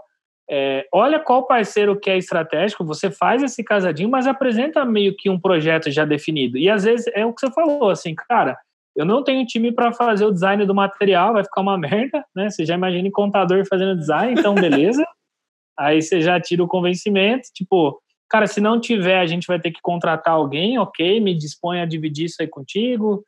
É, 0.49 0.85
olha 0.93 1.19
qual 1.19 1.47
parceiro 1.47 1.99
que 1.99 2.09
é 2.09 2.17
estratégico, 2.17 2.83
você 2.83 3.09
faz 3.09 3.41
esse 3.41 3.63
casadinho, 3.63 4.09
mas 4.09 4.27
apresenta 4.27 4.83
meio 4.83 5.15
que 5.15 5.29
um 5.29 5.39
projeto 5.39 5.89
já 5.89 6.05
definido. 6.05 6.57
E 6.57 6.69
às 6.69 6.83
vezes 6.83 7.07
é 7.13 7.25
o 7.25 7.33
que 7.33 7.41
você 7.41 7.51
falou, 7.51 7.89
assim, 7.89 8.13
cara, 8.13 8.57
eu 8.95 9.05
não 9.05 9.23
tenho 9.23 9.45
time 9.45 9.71
para 9.71 9.91
fazer 9.91 10.25
o 10.25 10.31
design 10.31 10.65
do 10.65 10.75
material, 10.75 11.33
vai 11.33 11.43
ficar 11.43 11.61
uma 11.61 11.77
merda, 11.79 12.23
né? 12.35 12.49
Você 12.49 12.65
já 12.65 12.75
imagina 12.75 13.09
contador 13.11 13.65
fazendo 13.67 13.97
design, 13.97 14.39
então 14.39 14.53
beleza. 14.53 15.05
Aí 15.77 16.01
você 16.01 16.21
já 16.21 16.39
tira 16.39 16.63
o 16.63 16.67
convencimento, 16.67 17.49
tipo, 17.51 17.99
cara, 18.29 18.45
se 18.45 18.61
não 18.61 18.79
tiver, 18.79 19.19
a 19.19 19.25
gente 19.25 19.47
vai 19.47 19.59
ter 19.59 19.71
que 19.71 19.81
contratar 19.81 20.35
alguém, 20.35 20.77
ok, 20.77 21.19
me 21.19 21.35
dispõe 21.35 21.81
a 21.81 21.85
dividir 21.85 22.25
isso 22.25 22.35
aí 22.39 22.47
contigo. 22.47 23.23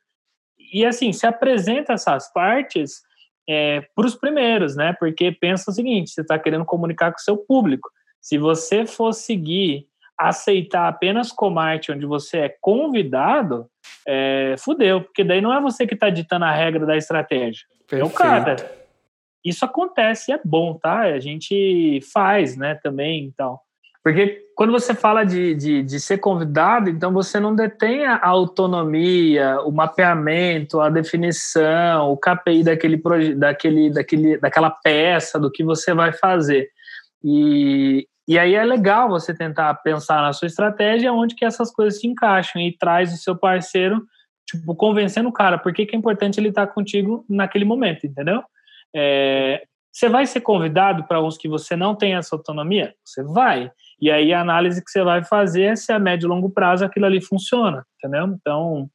E 0.72 0.84
assim, 0.84 1.12
se 1.12 1.26
apresenta 1.26 1.94
essas 1.94 2.32
partes 2.32 3.00
é, 3.48 3.82
para 3.94 4.06
os 4.06 4.14
primeiros, 4.14 4.76
né? 4.76 4.94
Porque 4.98 5.30
pensa 5.32 5.70
o 5.70 5.74
seguinte: 5.74 6.10
você 6.10 6.20
está 6.20 6.38
querendo 6.38 6.64
comunicar 6.64 7.10
com 7.12 7.18
o 7.18 7.22
seu 7.22 7.36
público. 7.36 7.90
Se 8.20 8.38
você 8.38 8.86
for 8.86 9.12
seguir, 9.12 9.86
aceitar 10.18 10.88
apenas 10.88 11.30
comarte 11.30 11.92
onde 11.92 12.06
você 12.06 12.38
é 12.38 12.56
convidado, 12.60 13.68
é, 14.06 14.54
fudeu, 14.58 15.02
porque 15.02 15.22
daí 15.22 15.40
não 15.40 15.52
é 15.52 15.60
você 15.60 15.86
que 15.86 15.94
está 15.94 16.10
ditando 16.10 16.44
a 16.44 16.52
regra 16.52 16.86
da 16.86 16.96
estratégia. 16.96 17.66
Perfeito. 17.86 18.02
É 18.02 18.04
o 18.04 18.10
cara. 18.10 18.56
Isso 19.44 19.64
acontece, 19.64 20.32
é 20.32 20.40
bom, 20.44 20.74
tá? 20.74 21.02
A 21.02 21.20
gente 21.20 22.00
faz, 22.12 22.56
né, 22.56 22.74
também, 22.74 23.24
então. 23.24 23.60
Porque 24.06 24.46
quando 24.54 24.70
você 24.70 24.94
fala 24.94 25.24
de, 25.24 25.52
de, 25.56 25.82
de, 25.82 25.98
ser 25.98 26.18
convidado, 26.18 26.88
então 26.88 27.12
você 27.12 27.40
não 27.40 27.56
detém 27.56 28.06
a 28.06 28.24
autonomia, 28.24 29.60
o 29.62 29.72
mapeamento, 29.72 30.80
a 30.80 30.88
definição, 30.88 32.12
o 32.12 32.16
KPI 32.16 32.62
daquele, 32.62 33.02
daquele, 33.34 33.90
daquele, 33.90 34.38
daquela 34.38 34.70
peça, 34.70 35.40
do 35.40 35.50
que 35.50 35.64
você 35.64 35.92
vai 35.92 36.12
fazer. 36.12 36.68
E, 37.20 38.06
e 38.28 38.38
aí 38.38 38.54
é 38.54 38.64
legal 38.64 39.08
você 39.08 39.34
tentar 39.34 39.74
pensar 39.82 40.22
na 40.22 40.32
sua 40.32 40.46
estratégia 40.46 41.12
onde 41.12 41.34
que 41.34 41.44
essas 41.44 41.72
coisas 41.72 41.98
se 41.98 42.06
encaixam 42.06 42.62
e 42.62 42.78
traz 42.78 43.12
o 43.12 43.16
seu 43.16 43.36
parceiro, 43.36 44.00
tipo, 44.48 44.72
convencendo 44.76 45.28
o 45.28 45.32
cara 45.32 45.58
por 45.58 45.74
que, 45.74 45.84
que 45.84 45.96
é 45.96 45.98
importante 45.98 46.38
ele 46.38 46.50
estar 46.50 46.68
contigo 46.68 47.24
naquele 47.28 47.64
momento, 47.64 48.06
entendeu? 48.06 48.40
É, 48.94 49.64
você 49.96 50.08
vai 50.08 50.26
ser 50.26 50.42
convidado 50.42 51.02
para 51.08 51.20
uns 51.20 51.36
que 51.36 51.48
você 51.48 51.74
não 51.74 51.92
tem 51.92 52.14
essa 52.14 52.36
autonomia? 52.36 52.94
Você 53.04 53.24
vai. 53.24 53.72
E 54.00 54.10
aí 54.10 54.32
a 54.32 54.40
análise 54.40 54.84
que 54.84 54.90
você 54.90 55.02
vai 55.02 55.24
fazer 55.24 55.62
é 55.62 55.76
se 55.76 55.92
a 55.92 55.98
médio 55.98 56.26
e 56.26 56.28
longo 56.28 56.50
prazo 56.50 56.84
aquilo 56.84 57.06
ali 57.06 57.20
funciona, 57.20 57.84
entendeu? 57.96 58.26
Então, 58.26 58.90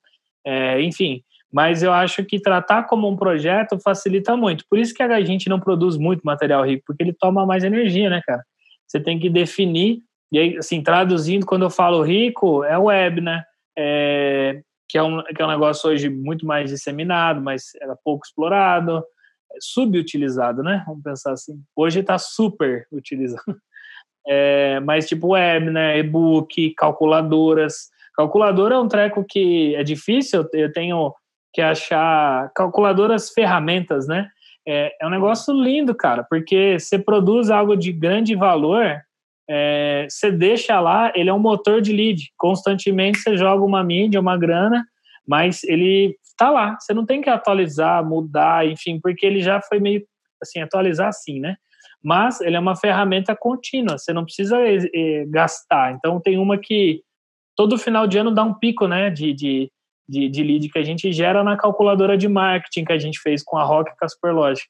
é, 0.46 0.82
enfim. 0.82 1.24
Mas 1.52 1.84
eu 1.84 1.92
acho 1.92 2.24
que 2.24 2.40
tratar 2.40 2.84
como 2.84 3.10
um 3.10 3.18
projeto 3.18 3.80
facilita 3.80 4.38
muito. 4.38 4.64
Por 4.70 4.80
isso 4.80 4.94
que 4.94 5.04
a 5.04 5.22
gente 5.22 5.50
não 5.50 5.60
produz 5.60 5.98
muito 5.98 6.22
material 6.24 6.64
rico, 6.64 6.84
porque 6.88 7.04
ele 7.04 7.14
toma 7.14 7.46
mais 7.46 7.64
energia, 7.64 8.10
né, 8.10 8.22
cara? 8.26 8.42
Você 8.88 9.00
tem 9.00 9.20
que 9.20 9.30
definir, 9.30 10.02
e 10.32 10.40
aí, 10.40 10.58
assim, 10.58 10.82
traduzindo, 10.82 11.46
quando 11.46 11.64
eu 11.64 11.70
falo 11.70 12.02
rico, 12.02 12.64
é 12.64 12.78
web, 12.78 13.20
né? 13.20 13.44
É, 13.78 14.62
que, 14.88 14.98
é 14.98 15.04
um, 15.04 15.22
que 15.24 15.42
é 15.42 15.46
um 15.46 15.50
negócio 15.50 15.90
hoje 15.90 16.10
muito 16.10 16.46
mais 16.46 16.70
disseminado, 16.70 17.42
mas 17.42 17.76
era 17.82 17.98
pouco 18.02 18.26
explorado, 18.26 19.04
é 19.54 19.58
subutilizado, 19.60 20.64
né? 20.64 20.84
Vamos 20.88 21.04
pensar 21.04 21.34
assim. 21.34 21.62
Hoje 21.76 22.00
está 22.00 22.18
super 22.18 22.86
utilizado. 22.92 23.44
É, 24.28 24.80
mas 24.82 25.08
tipo 25.08 25.30
web, 25.30 25.70
né? 25.70 25.98
E-book, 26.00 26.74
calculadoras. 26.76 27.90
Calculadora 28.16 28.76
é 28.76 28.80
um 28.80 28.88
treco 28.88 29.26
que 29.28 29.76
é 29.76 29.84
difícil, 29.84 30.48
eu 30.54 30.72
tenho 30.72 31.14
que 31.54 31.62
achar 31.62 32.52
calculadoras 32.56 33.30
ferramentas, 33.32 34.08
né? 34.08 34.30
É, 34.68 34.94
é 35.02 35.08
um 35.08 35.10
negócio 35.10 35.54
lindo, 35.54 35.96
cara, 35.96 36.26
porque 36.30 36.78
você 36.80 37.00
produz 37.00 37.50
algo 37.50 37.76
de 37.76 37.92
grande 37.92 38.36
valor, 38.36 39.02
é, 39.50 40.08
você 40.10 40.32
deixa 40.32 40.80
lá, 40.80 41.12
ele 41.16 41.30
é 41.30 41.34
um 41.34 41.40
motor 41.40 41.82
de 41.82 41.92
lead. 41.92 42.32
Constantemente 42.38 43.20
você 43.20 43.36
joga 43.36 43.64
uma 43.64 43.84
mídia, 43.84 44.20
uma 44.20 44.38
grana, 44.38 44.86
mas 45.28 45.64
ele 45.64 46.16
tá 46.38 46.50
lá. 46.50 46.78
Você 46.80 46.94
não 46.94 47.06
tem 47.06 47.22
que 47.22 47.30
atualizar, 47.30 48.06
mudar, 48.06 48.66
enfim, 48.66 49.00
porque 49.00 49.26
ele 49.26 49.42
já 49.42 49.62
foi 49.62 49.80
meio 49.80 50.04
assim, 50.42 50.60
atualizar 50.60 51.08
assim, 51.10 51.40
né? 51.40 51.56
Mas 52.04 52.42
ele 52.42 52.56
é 52.56 52.60
uma 52.60 52.76
ferramenta 52.76 53.36
contínua, 53.36 53.98
você 53.98 54.12
não 54.12 54.24
precisa 54.24 54.58
é, 54.60 55.26
gastar. 55.28 55.94
Então, 55.94 56.20
tem 56.20 56.38
uma 56.38 56.58
que 56.58 57.02
todo 57.56 57.78
final 57.78 58.08
de 58.08 58.18
ano 58.18 58.32
dá 58.32 58.44
um 58.44 58.54
pico 58.54 58.88
né, 58.88 59.10
de, 59.10 59.34
de, 59.34 59.72
de, 60.08 60.30
de 60.30 60.44
lead 60.44 60.70
que 60.70 60.80
a 60.80 60.84
gente 60.84 61.12
gera 61.12 61.44
na 61.44 61.56
calculadora 61.56 62.18
de 62.18 62.28
marketing 62.28 62.86
que 62.86 62.94
a 62.94 62.98
gente 62.98 63.20
fez 63.20 63.44
com 63.44 63.58
a 63.58 63.64
Rock 63.64 63.92
e 63.92 64.10
Superlogic. 64.10 64.68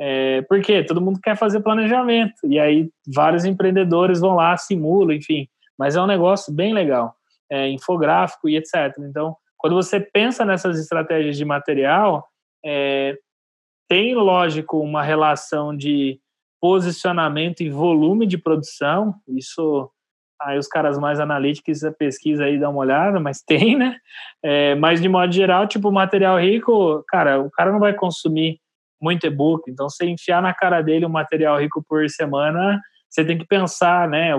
É, 0.00 0.42
porque 0.42 0.84
todo 0.84 1.00
mundo 1.00 1.18
quer 1.20 1.36
fazer 1.36 1.60
planejamento, 1.60 2.34
e 2.44 2.60
aí 2.60 2.88
vários 3.12 3.44
empreendedores 3.44 4.20
vão 4.20 4.36
lá, 4.36 4.56
simulam, 4.56 5.16
enfim. 5.16 5.48
Mas 5.76 5.96
é 5.96 6.00
um 6.02 6.06
negócio 6.06 6.52
bem 6.52 6.72
legal, 6.72 7.14
é, 7.50 7.68
infográfico 7.68 8.48
e 8.48 8.56
etc. 8.56 8.94
Então, 9.00 9.36
quando 9.56 9.74
você 9.74 9.98
pensa 9.98 10.44
nessas 10.44 10.78
estratégias 10.78 11.36
de 11.36 11.44
material, 11.44 12.24
é, 12.64 13.16
tem, 13.88 14.14
lógico, 14.14 14.78
uma 14.78 15.02
relação 15.02 15.76
de 15.76 16.20
posicionamento 16.60 17.60
e 17.60 17.70
volume 17.70 18.26
de 18.26 18.38
produção. 18.38 19.14
Isso 19.28 19.90
aí 20.40 20.58
os 20.58 20.68
caras 20.68 20.98
mais 20.98 21.18
analíticos 21.18 21.82
a 21.82 21.90
pesquisa 21.90 22.44
aí 22.44 22.58
dá 22.58 22.70
uma 22.70 22.80
olhada, 22.80 23.18
mas 23.18 23.42
tem, 23.46 23.76
né? 23.76 23.96
É, 24.42 24.74
mas 24.74 25.00
de 25.00 25.08
modo 25.08 25.32
geral, 25.32 25.66
tipo 25.66 25.90
material 25.90 26.38
rico, 26.38 27.04
cara, 27.08 27.40
o 27.40 27.50
cara 27.50 27.72
não 27.72 27.80
vai 27.80 27.94
consumir 27.94 28.60
muito 29.00 29.26
e-book. 29.26 29.70
Então, 29.70 29.88
você 29.88 30.06
enfiar 30.06 30.42
na 30.42 30.52
cara 30.52 30.82
dele 30.82 31.06
um 31.06 31.10
material 31.10 31.58
rico 31.58 31.84
por 31.88 32.08
semana, 32.10 32.80
você 33.08 33.24
tem 33.24 33.38
que 33.38 33.46
pensar, 33.46 34.08
né? 34.08 34.32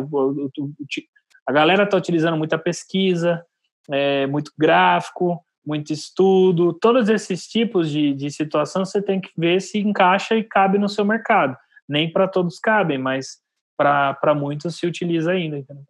A 1.47 1.51
galera 1.51 1.84
está 1.84 1.97
utilizando 1.97 2.38
muita 2.38 2.57
pesquisa, 2.57 3.43
é, 3.89 4.28
muito 4.28 4.51
gráfico, 4.57 5.43
muito 5.65 5.91
estudo, 5.93 6.74
todos 6.74 7.09
esses 7.09 7.47
tipos 7.47 7.89
de, 7.89 8.13
de 8.13 8.32
situação 8.32 8.86
você 8.86 9.01
tem 9.01 9.20
que 9.20 9.30
ver 9.38 9.61
se 9.61 9.80
encaixa 9.80 10.36
e 10.36 10.43
cabe 10.43 10.78
no 10.78 10.89
seu 10.89 11.05
mercado. 11.05 11.55
Nem 11.90 12.12
para 12.12 12.28
todos 12.28 12.60
cabem, 12.60 13.00
mas 13.00 13.42
para 13.76 14.36
muitos 14.36 14.78
se 14.78 14.86
utiliza 14.86 15.32
ainda. 15.32 15.58
Entendeu? 15.58 15.84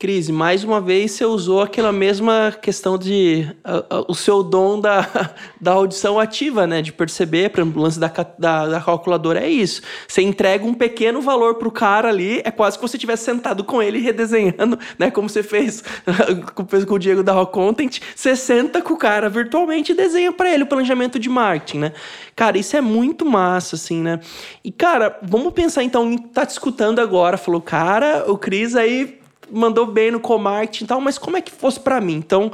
Cris, 0.00 0.30
mais 0.30 0.64
uma 0.64 0.80
vez 0.80 1.12
você 1.12 1.26
usou 1.26 1.60
aquela 1.60 1.92
mesma 1.92 2.56
questão 2.62 2.96
de 2.96 3.46
o 4.08 4.14
seu 4.14 4.42
dom 4.42 4.80
da, 4.80 5.06
da 5.60 5.72
audição 5.72 6.18
ativa, 6.18 6.66
né? 6.66 6.80
De 6.80 6.90
perceber, 6.90 7.52
exemplo, 7.54 7.78
o 7.78 7.84
lance 7.84 8.00
da, 8.00 8.10
da, 8.38 8.66
da 8.66 8.80
calculadora 8.80 9.40
é 9.40 9.50
isso. 9.50 9.82
Você 10.08 10.22
entrega 10.22 10.64
um 10.64 10.72
pequeno 10.72 11.20
valor 11.20 11.56
pro 11.56 11.70
cara 11.70 12.08
ali, 12.08 12.40
é 12.46 12.50
quase 12.50 12.78
que 12.78 12.82
você 12.82 12.96
tivesse 12.96 13.26
sentado 13.26 13.62
com 13.62 13.82
ele 13.82 13.98
redesenhando, 13.98 14.78
né? 14.98 15.10
Como 15.10 15.28
você 15.28 15.42
fez, 15.42 15.84
fez 16.66 16.86
com 16.86 16.94
o 16.94 16.98
Diego 16.98 17.22
da 17.22 17.34
Rock 17.34 17.52
Content. 17.52 18.00
Você 18.16 18.34
senta 18.34 18.80
com 18.80 18.94
o 18.94 18.96
cara 18.96 19.28
virtualmente 19.28 19.92
e 19.92 19.94
desenha 19.94 20.32
para 20.32 20.50
ele 20.50 20.62
o 20.62 20.66
planejamento 20.66 21.18
de 21.18 21.28
marketing, 21.28 21.78
né? 21.78 21.92
Cara, 22.34 22.56
isso 22.56 22.74
é 22.74 22.80
muito 22.80 23.26
massa, 23.26 23.76
assim, 23.76 24.00
né? 24.00 24.18
E, 24.64 24.72
cara, 24.72 25.18
vamos 25.22 25.52
pensar 25.52 25.84
então, 25.84 26.16
tá 26.16 26.46
te 26.46 26.52
escutando 26.52 27.00
agora, 27.00 27.36
falou, 27.36 27.60
cara, 27.60 28.24
o 28.26 28.38
Cris 28.38 28.74
aí 28.74 29.19
mandou 29.50 29.86
bem 29.86 30.10
no 30.10 30.20
co-marketing 30.20 30.84
e 30.84 30.86
tal, 30.86 31.00
mas 31.00 31.18
como 31.18 31.36
é 31.36 31.40
que 31.40 31.50
fosse 31.50 31.80
para 31.80 32.00
mim? 32.00 32.14
Então, 32.14 32.52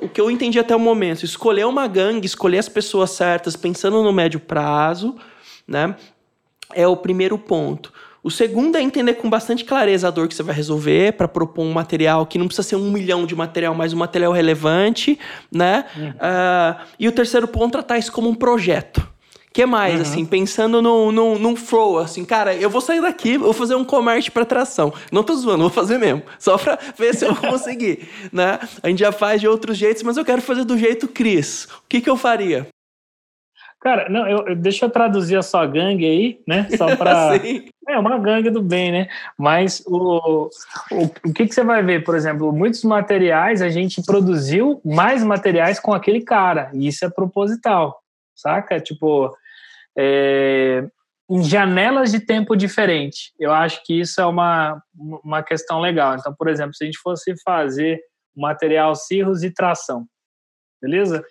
o 0.00 0.08
que 0.08 0.20
eu 0.20 0.30
entendi 0.30 0.58
até 0.58 0.74
o 0.74 0.80
momento, 0.80 1.24
escolher 1.24 1.66
uma 1.66 1.86
gangue, 1.86 2.26
escolher 2.26 2.58
as 2.58 2.68
pessoas 2.68 3.10
certas, 3.10 3.56
pensando 3.56 4.02
no 4.02 4.12
médio 4.12 4.40
prazo, 4.40 5.16
né? 5.66 5.96
É 6.74 6.86
o 6.86 6.96
primeiro 6.96 7.36
ponto. 7.36 7.92
O 8.22 8.30
segundo 8.30 8.76
é 8.76 8.80
entender 8.80 9.14
com 9.14 9.28
bastante 9.28 9.64
clareza 9.64 10.06
a 10.06 10.10
dor 10.10 10.28
que 10.28 10.34
você 10.34 10.44
vai 10.44 10.54
resolver 10.54 11.14
para 11.14 11.26
propor 11.26 11.64
um 11.64 11.72
material 11.72 12.24
que 12.24 12.38
não 12.38 12.46
precisa 12.46 12.68
ser 12.68 12.76
um 12.76 12.90
milhão 12.90 13.26
de 13.26 13.34
material, 13.34 13.74
mas 13.74 13.92
um 13.92 13.96
material 13.96 14.32
relevante, 14.32 15.18
né? 15.50 15.84
Uhum. 15.96 16.10
Uh, 16.10 16.80
e 17.00 17.08
o 17.08 17.12
terceiro 17.12 17.48
ponto, 17.48 17.72
tratar 17.72 17.98
isso 17.98 18.12
como 18.12 18.28
um 18.28 18.34
projeto 18.34 19.12
que 19.52 19.66
mais, 19.66 19.96
uhum. 19.96 20.02
assim, 20.02 20.26
pensando 20.26 20.80
num, 20.80 21.12
num, 21.12 21.38
num 21.38 21.56
flow, 21.56 21.98
assim, 21.98 22.24
cara, 22.24 22.54
eu 22.54 22.70
vou 22.70 22.80
sair 22.80 23.00
daqui, 23.00 23.36
vou 23.36 23.52
fazer 23.52 23.74
um 23.74 23.84
comércio 23.84 24.32
para 24.32 24.44
tração. 24.44 24.92
Não 25.10 25.22
tô 25.22 25.34
zoando, 25.34 25.62
vou 25.62 25.70
fazer 25.70 25.98
mesmo. 25.98 26.22
Só 26.38 26.56
pra 26.56 26.78
ver 26.96 27.14
se 27.14 27.24
eu 27.24 27.34
vou 27.34 27.50
conseguir, 27.50 28.08
né? 28.32 28.58
A 28.82 28.88
gente 28.88 29.00
já 29.00 29.12
faz 29.12 29.40
de 29.40 29.48
outros 29.48 29.76
jeitos, 29.76 30.02
mas 30.02 30.16
eu 30.16 30.24
quero 30.24 30.40
fazer 30.40 30.64
do 30.64 30.78
jeito 30.78 31.06
Cris. 31.08 31.64
O 31.64 31.82
que 31.88 32.00
que 32.00 32.08
eu 32.08 32.16
faria? 32.16 32.66
Cara, 33.82 34.08
não, 34.08 34.28
eu, 34.28 34.54
deixa 34.54 34.84
eu 34.84 34.90
traduzir 34.90 35.36
a 35.36 35.42
sua 35.42 35.66
gangue 35.66 36.06
aí, 36.06 36.40
né? 36.46 36.68
Só 36.78 36.86
para 36.96 37.32
É 37.88 37.98
uma 37.98 38.16
gangue 38.16 38.48
do 38.48 38.62
bem, 38.62 38.92
né? 38.92 39.08
Mas 39.36 39.82
o, 39.84 40.48
o, 40.92 41.04
o 41.26 41.32
que, 41.32 41.46
que 41.46 41.54
você 41.54 41.64
vai 41.64 41.82
ver, 41.82 42.04
por 42.04 42.14
exemplo, 42.14 42.52
muitos 42.52 42.84
materiais 42.84 43.60
a 43.60 43.68
gente 43.68 44.00
produziu 44.02 44.80
mais 44.84 45.24
materiais 45.24 45.80
com 45.80 45.92
aquele 45.92 46.20
cara, 46.20 46.70
e 46.72 46.86
isso 46.86 47.04
é 47.04 47.10
proposital, 47.10 48.00
saca? 48.36 48.80
Tipo, 48.80 49.36
é, 49.96 50.84
em 51.30 51.42
janelas 51.42 52.10
de 52.10 52.20
tempo 52.20 52.56
diferente. 52.56 53.32
Eu 53.38 53.52
acho 53.52 53.82
que 53.84 54.00
isso 54.00 54.20
é 54.20 54.26
uma, 54.26 54.82
uma 55.24 55.42
questão 55.42 55.80
legal. 55.80 56.16
Então, 56.16 56.34
por 56.34 56.48
exemplo, 56.48 56.74
se 56.74 56.84
a 56.84 56.86
gente 56.86 56.98
fosse 56.98 57.34
fazer 57.42 58.00
material 58.36 58.94
cirros 58.94 59.42
e 59.42 59.50
tração, 59.50 60.06
beleza? 60.80 61.24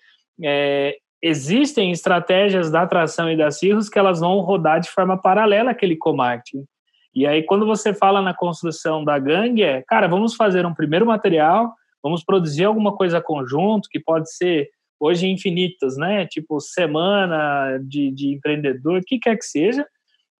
É, 0.43 0.97
existem 1.21 1.91
estratégias 1.91 2.71
da 2.71 2.87
tração 2.87 3.29
e 3.29 3.37
da 3.37 3.51
cirros 3.51 3.89
que 3.89 3.99
elas 3.99 4.19
vão 4.19 4.39
rodar 4.39 4.79
de 4.79 4.89
forma 4.89 5.21
paralela 5.21 5.71
àquele 5.71 5.95
co-marketing. 5.95 6.65
E 7.13 7.27
aí, 7.27 7.43
quando 7.43 7.65
você 7.65 7.93
fala 7.93 8.21
na 8.21 8.33
construção 8.33 9.03
da 9.03 9.19
gangue, 9.19 9.63
é, 9.63 9.83
cara, 9.83 10.07
vamos 10.07 10.35
fazer 10.35 10.65
um 10.65 10.73
primeiro 10.73 11.05
material, 11.05 11.73
vamos 12.01 12.23
produzir 12.23 12.63
alguma 12.63 12.95
coisa 12.95 13.21
conjunto, 13.21 13.89
que 13.89 13.99
pode 13.99 14.33
ser 14.33 14.69
hoje 15.01 15.27
infinitas, 15.27 15.97
né? 15.97 16.27
Tipo, 16.27 16.59
semana 16.59 17.79
de, 17.83 18.11
de 18.11 18.35
empreendedor, 18.35 18.99
o 18.99 19.03
que 19.03 19.17
quer 19.17 19.35
que 19.35 19.45
seja. 19.45 19.85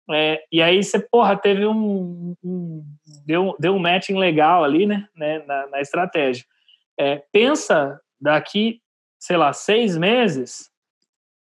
É, 0.10 0.44
e 0.52 0.62
aí 0.62 0.84
você, 0.84 1.00
porra, 1.00 1.36
teve 1.36 1.66
um, 1.66 2.36
um, 2.44 2.84
deu, 3.26 3.56
deu 3.60 3.74
um 3.74 3.80
matching 3.80 4.18
legal 4.18 4.64
ali, 4.64 4.86
né? 4.86 5.08
né 5.16 5.40
na, 5.48 5.68
na 5.68 5.82
estratégia. 5.82 6.46
É, 7.00 7.24
pensa 7.32 8.00
daqui, 8.20 8.80
sei 9.20 9.36
lá, 9.38 9.52
seis 9.52 9.98
meses, 9.98 10.70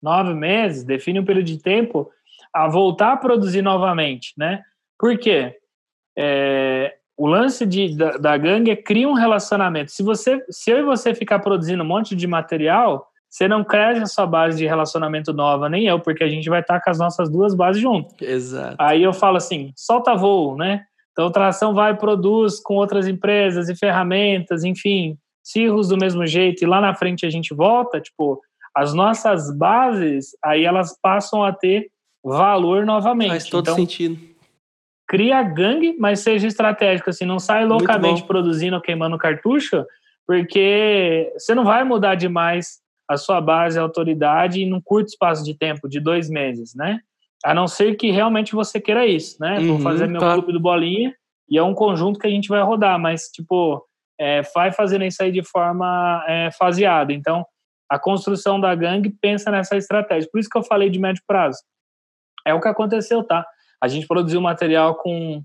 nove 0.01 0.34
meses, 0.34 0.86
define 0.86 1.20
um 1.20 1.26
período 1.26 1.47
de 1.47 1.61
tempo 1.61 2.09
a 2.53 2.70
voltar 2.70 3.13
a 3.13 3.17
produzir 3.17 3.61
novamente, 3.61 4.34
né? 4.38 4.63
Por 4.97 5.17
quê? 5.17 5.57
É, 6.17 6.95
o 7.20 7.28
lance 7.28 7.65
de, 7.65 7.97
da, 7.97 8.11
da 8.11 8.38
gangue 8.38 8.72
é 8.72 8.78
criar 8.78 9.09
um 9.09 9.13
relacionamento. 9.13 9.91
Se 9.91 10.01
você, 10.01 10.41
se 10.49 10.72
eu 10.72 10.80
e 10.80 10.84
você 10.84 11.13
ficar 11.13 11.39
produzindo 11.39 11.84
um 11.84 11.86
monte 11.86 12.15
de 12.15 12.26
material, 12.26 13.05
você 13.30 13.45
não 13.45 13.61
cresce 13.61 14.01
a 14.01 14.05
sua 14.05 14.26
base 14.26 14.57
de 14.57 14.65
relacionamento 14.65 15.34
nova, 15.34 15.67
nem 15.67 15.86
eu, 15.86 15.99
porque 15.99 16.24
a 16.24 16.30
gente 16.30 16.49
vai 16.49 16.61
estar 16.61 16.80
com 16.80 16.89
as 16.89 16.97
nossas 16.97 17.30
duas 17.30 17.53
bases 17.53 17.82
juntas. 17.82 18.15
Exato. 18.22 18.78
Aí 18.80 19.03
eu 19.03 19.11
falo 19.11 19.36
assim, 19.36 19.74
solta 19.76 20.15
voo, 20.15 20.55
né? 20.55 20.86
Então, 21.11 21.30
tração 21.30 21.74
vai 21.74 21.93
produz 21.97 22.61
com 22.61 22.76
outras 22.76 23.05
empresas 23.05 23.67
e 23.67 23.76
ferramentas, 23.76 24.63
enfim, 24.63 25.17
cirros 25.43 25.89
do 25.89 25.97
mesmo 25.97 26.26
jeito, 26.26 26.63
e 26.63 26.67
lá 26.67 26.80
na 26.80 26.93
frente 26.93 27.26
a 27.26 27.30
gente 27.30 27.53
volta, 27.53 27.99
tipo, 27.99 28.39
as 28.74 28.93
nossas 28.93 29.53
bases, 29.53 30.30
aí 30.41 30.63
elas 30.63 30.97
passam 31.01 31.43
a 31.43 31.51
ter 31.51 31.91
valor 32.24 32.86
novamente. 32.86 33.32
Faz 33.32 33.49
todo 33.49 33.63
então, 33.63 33.76
sentido. 33.76 34.28
Cria 35.10 35.41
gangue, 35.41 35.95
mas 35.97 36.20
seja 36.20 36.45
estratégico, 36.45 37.10
assim, 37.10 37.26
não 37.26 37.39
sai 37.39 37.66
loucamente 37.66 38.24
produzindo 38.28 38.76
ou 38.76 38.82
queimando 38.82 39.18
cartucho, 39.18 39.84
porque 40.28 41.34
você 41.36 41.55
não 41.55 41.66
vai 41.66 41.84
mudar 41.84 42.14
demais 42.14 42.78
a 43.10 43.18
sua 43.18 43.41
base, 43.41 43.80
a 43.80 43.82
autoridade, 43.82 44.62
em 44.62 44.72
um 44.72 44.80
curto 44.80 45.07
espaço 45.07 45.43
de 45.43 45.57
tempo, 45.57 45.89
de 45.89 45.99
dois 45.99 46.30
meses, 46.30 46.76
né? 46.76 46.99
A 47.43 47.55
não 47.55 47.68
ser 47.68 47.95
que 47.95 48.12
realmente 48.12 48.53
você 48.53 48.80
queira 48.80 49.07
isso, 49.07 49.38
né? 49.39 49.57
Uhum, 49.57 49.68
Vou 49.70 49.80
fazer 49.80 50.07
meu 50.07 50.22
tá. 50.22 50.34
clube 50.34 50.53
do 50.53 50.60
bolinha 50.60 51.16
e 51.49 51.57
é 51.57 51.64
um 51.64 51.74
conjunto 51.74 52.20
que 52.20 52.28
a 52.28 52.30
gente 52.30 52.47
vai 52.47 52.62
rodar, 52.62 52.99
mas, 52.99 53.30
tipo, 53.30 53.84
é, 54.20 54.43
vai 54.53 54.72
fazendo 54.72 55.05
isso 55.05 55.24
aí 55.24 55.32
de 55.32 55.41
forma 55.41 56.24
é, 56.28 56.51
faseada. 56.51 57.12
Então, 57.12 57.43
a 57.89 57.97
construção 57.97 58.60
da 58.60 58.76
gangue 58.76 59.10
pensa 59.10 59.49
nessa 59.49 59.76
estratégia. 59.76 60.30
Por 60.32 60.39
isso 60.39 60.49
que 60.49 60.57
eu 60.60 60.64
falei 60.64 60.91
de 60.91 60.99
médio 60.99 61.24
prazo. 61.26 61.57
É 62.45 62.53
o 62.53 62.62
que 62.62 62.68
aconteceu, 62.68 63.24
tá? 63.24 63.43
A 63.82 63.88
gente 63.88 64.07
produziu 64.07 64.41
material 64.41 64.95
com, 64.95 65.43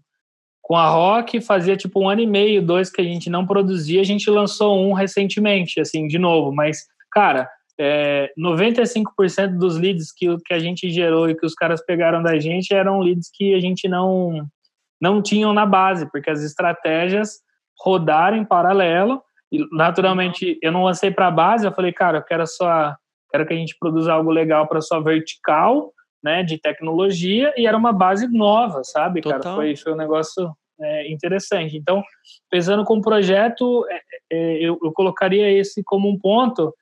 com 0.62 0.76
a 0.76 0.88
Rock, 0.88 1.40
fazia 1.40 1.76
tipo 1.76 2.00
um 2.00 2.08
ano 2.08 2.20
e 2.20 2.26
meio, 2.26 2.64
dois 2.64 2.90
que 2.90 3.00
a 3.00 3.04
gente 3.04 3.30
não 3.30 3.46
produzia, 3.46 4.00
a 4.00 4.04
gente 4.04 4.28
lançou 4.30 4.78
um 4.78 4.92
recentemente, 4.92 5.80
assim, 5.80 6.06
de 6.06 6.18
novo, 6.18 6.52
mas 6.52 6.86
cara, 7.14 7.48
é, 7.78 8.32
95% 8.38 9.56
dos 9.56 9.78
leads 9.78 10.12
que, 10.12 10.26
que 10.44 10.52
a 10.52 10.58
gente 10.58 10.90
gerou 10.90 11.30
e 11.30 11.36
que 11.36 11.46
os 11.46 11.54
caras 11.54 11.84
pegaram 11.84 12.22
da 12.22 12.38
gente 12.38 12.74
eram 12.74 13.00
leads 13.00 13.30
que 13.32 13.54
a 13.54 13.60
gente 13.60 13.88
não, 13.88 14.46
não 15.00 15.22
tinham 15.22 15.52
na 15.52 15.64
base, 15.64 16.10
porque 16.10 16.30
as 16.30 16.42
estratégias 16.42 17.38
rodaram 17.80 18.36
em 18.36 18.44
paralelo. 18.44 19.22
E, 19.50 19.64
naturalmente, 19.72 20.58
eu 20.60 20.72
não 20.72 20.84
lancei 20.84 21.10
para 21.10 21.28
a 21.28 21.30
base, 21.30 21.64
eu 21.64 21.72
falei, 21.72 21.92
cara, 21.92 22.18
eu 22.18 22.22
quero 22.22 22.46
só 22.46 22.94
quero 23.30 23.46
que 23.46 23.52
a 23.52 23.56
gente 23.56 23.76
produza 23.80 24.12
algo 24.12 24.30
legal 24.30 24.68
para 24.68 24.80
sua 24.80 25.00
vertical, 25.00 25.92
né, 26.24 26.42
de 26.42 26.56
tecnologia, 26.56 27.52
e 27.54 27.66
era 27.66 27.76
uma 27.76 27.92
base 27.92 28.26
nova, 28.26 28.82
sabe, 28.82 29.20
Total. 29.20 29.40
cara? 29.40 29.54
Foi, 29.54 29.76
foi 29.76 29.92
um 29.92 29.96
negócio 29.96 30.56
é, 30.80 31.12
interessante. 31.12 31.76
Então, 31.76 32.02
pensando 32.50 32.82
com 32.82 32.96
o 32.96 33.02
projeto, 33.02 33.86
é, 33.90 34.00
é, 34.32 34.56
eu, 34.56 34.78
eu 34.82 34.90
colocaria 34.92 35.52
esse 35.52 35.84
como 35.84 36.08
um 36.08 36.18
ponto 36.18 36.74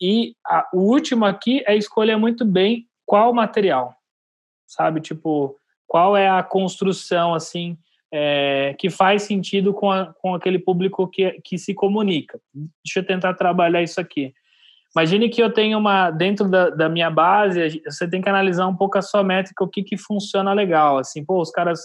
e 0.00 0.34
a, 0.46 0.66
o 0.72 0.80
último 0.80 1.26
aqui 1.26 1.62
é 1.66 1.76
escolher 1.76 2.16
muito 2.16 2.42
bem 2.42 2.86
qual 3.04 3.34
material, 3.34 3.94
sabe? 4.66 5.02
Tipo, 5.02 5.56
qual 5.86 6.16
é 6.16 6.28
a 6.28 6.42
construção, 6.42 7.34
assim, 7.34 7.76
é, 8.10 8.74
que 8.78 8.88
faz 8.88 9.24
sentido 9.24 9.74
com, 9.74 9.90
a, 9.90 10.14
com 10.14 10.34
aquele 10.34 10.58
público 10.58 11.06
que, 11.06 11.38
que 11.44 11.58
se 11.58 11.74
comunica. 11.74 12.40
Deixa 12.82 13.00
eu 13.00 13.06
tentar 13.06 13.34
trabalhar 13.34 13.82
isso 13.82 14.00
aqui. 14.00 14.32
Imagine 14.96 15.28
que 15.28 15.42
eu 15.42 15.52
tenho 15.52 15.76
uma, 15.78 16.10
dentro 16.10 16.48
da, 16.48 16.70
da 16.70 16.88
minha 16.88 17.10
base, 17.10 17.82
você 17.84 18.08
tem 18.08 18.22
que 18.22 18.30
analisar 18.30 18.66
um 18.66 18.74
pouco 18.74 18.96
a 18.96 19.02
sua 19.02 19.22
métrica, 19.22 19.62
o 19.62 19.68
que, 19.68 19.82
que 19.82 19.98
funciona 19.98 20.54
legal. 20.54 20.96
Assim, 20.96 21.22
pô, 21.22 21.38
os 21.38 21.50
caras 21.50 21.80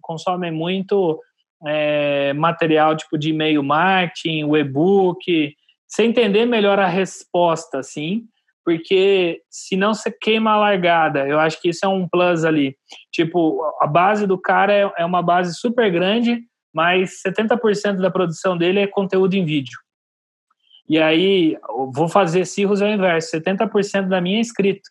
consomem 0.00 0.50
muito 0.50 1.20
é, 1.66 2.32
material 2.32 2.96
tipo 2.96 3.18
de 3.18 3.28
e-mail 3.28 3.62
marketing, 3.62 4.44
o 4.44 4.56
e-book, 4.56 5.54
você 5.86 6.04
entender 6.04 6.46
melhor 6.46 6.78
a 6.78 6.86
resposta, 6.86 7.78
assim, 7.78 8.24
porque 8.64 9.42
senão 9.50 9.92
você 9.92 10.10
queima 10.10 10.52
a 10.52 10.56
largada. 10.56 11.28
Eu 11.28 11.38
acho 11.38 11.60
que 11.60 11.68
isso 11.68 11.84
é 11.84 11.88
um 11.88 12.08
plus 12.08 12.42
ali. 12.42 12.74
Tipo, 13.12 13.62
a 13.82 13.86
base 13.86 14.26
do 14.26 14.40
cara 14.40 14.72
é, 14.72 14.90
é 14.96 15.04
uma 15.04 15.20
base 15.20 15.54
super 15.54 15.92
grande, 15.92 16.40
mas 16.74 17.20
70% 17.22 17.96
da 17.96 18.10
produção 18.10 18.56
dele 18.56 18.80
é 18.80 18.86
conteúdo 18.86 19.34
em 19.34 19.44
vídeo. 19.44 19.78
E 20.88 20.98
aí, 20.98 21.56
vou 21.92 22.08
fazer 22.08 22.44
cirros 22.44 22.80
ao 22.80 22.88
inverso: 22.88 23.36
70% 23.36 24.08
da 24.08 24.20
minha 24.20 24.38
é 24.38 24.40
escrito. 24.40 24.88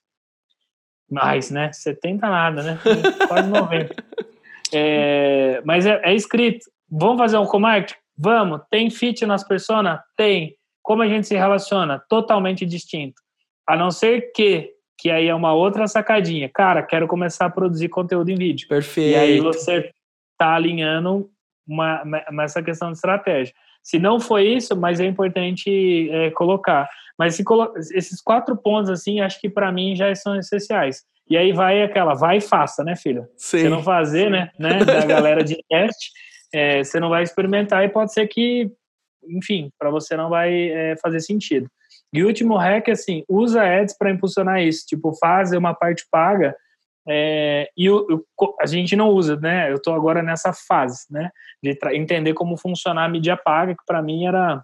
Mais, 1.10 1.52
né? 1.52 1.72
70 1.72 2.28
nada, 2.28 2.64
né? 2.64 2.80
Quase 3.28 3.50
90. 3.50 3.96
É, 4.74 5.62
mas 5.64 5.86
é, 5.86 6.02
é 6.04 6.14
escrito. 6.14 6.66
Vamos 6.90 7.18
fazer 7.18 7.38
um 7.38 7.46
co-marketing? 7.46 8.00
Vamos. 8.18 8.62
Tem 8.70 8.90
fit 8.90 9.26
nas 9.26 9.44
personas? 9.44 10.00
Tem. 10.18 10.56
Como 10.82 11.02
a 11.02 11.08
gente 11.08 11.28
se 11.28 11.36
relaciona? 11.36 12.04
Totalmente 12.10 12.66
distinto. 12.66 13.22
A 13.68 13.76
não 13.76 13.90
ser 13.90 14.32
que, 14.34 14.72
que 14.98 15.10
aí 15.10 15.28
é 15.28 15.36
uma 15.36 15.54
outra 15.54 15.88
sacadinha. 15.88 16.50
Cara, 16.54 16.84
quero 16.84 17.08
começar 17.08 17.46
a 17.46 17.50
produzir 17.50 17.90
conteúdo 17.90 18.30
em 18.30 18.36
vídeo. 18.36 18.68
Perfeito. 18.68 19.16
E 19.16 19.16
aí 19.16 19.40
você 19.40 19.92
tá 20.38 20.54
alinhando 20.54 21.30
uma, 21.68 22.04
uma, 22.04 22.44
essa 22.44 22.62
questão 22.62 22.92
de 22.92 22.98
estratégia. 22.98 23.54
Se 23.86 24.00
não 24.00 24.20
foi 24.20 24.48
isso, 24.48 24.76
mas 24.76 25.00
é 25.00 25.06
importante 25.06 26.10
é, 26.10 26.32
colocar. 26.32 26.90
Mas 27.20 27.40
colo 27.44 27.72
esses 27.94 28.20
quatro 28.20 28.58
pontos, 28.58 28.90
assim, 28.90 29.22
acho 29.22 29.40
que 29.40 29.48
para 29.48 29.72
mim 29.72 29.96
já 29.96 30.14
são 30.16 30.36
essenciais. 30.36 31.04
E 31.30 31.38
aí 31.38 31.54
vai 31.54 31.84
aquela, 31.84 32.16
vai 32.16 32.38
e 32.38 32.42
faça, 32.42 32.84
né, 32.84 32.96
filho? 32.96 33.28
Sim. 33.38 33.60
Você 33.60 33.70
não 33.70 33.84
fazer, 33.84 34.32
né, 34.32 34.50
né 34.58 34.84
da 34.84 35.06
galera 35.06 35.44
de 35.44 35.64
teste, 35.70 36.10
é, 36.52 36.84
você 36.84 37.00
não 37.00 37.10
vai 37.10 37.22
experimentar 37.22 37.84
e 37.84 37.90
pode 37.90 38.12
ser 38.12 38.28
que, 38.28 38.72
enfim, 39.30 39.70
para 39.78 39.92
você 39.92 40.18
não 40.18 40.30
vai 40.30 40.70
é, 40.70 40.96
fazer 40.98 41.20
sentido. 41.20 41.68
E 42.12 42.24
o 42.24 42.28
último 42.28 42.58
hack, 42.58 42.90
assim, 42.90 43.24
usa 43.30 43.62
ads 43.62 43.96
para 43.96 44.10
impulsionar 44.10 44.64
isso. 44.64 44.84
Tipo, 44.88 45.14
fazer 45.20 45.58
uma 45.58 45.76
parte 45.76 46.06
paga 46.12 46.56
é, 47.08 47.70
e 47.78 47.90
o, 47.90 48.26
o, 48.40 48.56
a 48.60 48.66
gente 48.66 48.96
não 48.96 49.10
usa, 49.10 49.36
né? 49.36 49.72
Eu 49.72 49.76
estou 49.76 49.94
agora 49.94 50.24
nessa 50.24 50.52
fase, 50.52 51.06
né? 51.10 51.30
De 51.62 51.78
entender 51.94 52.34
como 52.34 52.58
funcionar 52.58 53.06
a 53.06 53.10
mídia 53.10 53.38
paga, 53.38 53.76
que 53.76 53.86
para 53.86 54.02
mim 54.02 54.26
era, 54.26 54.64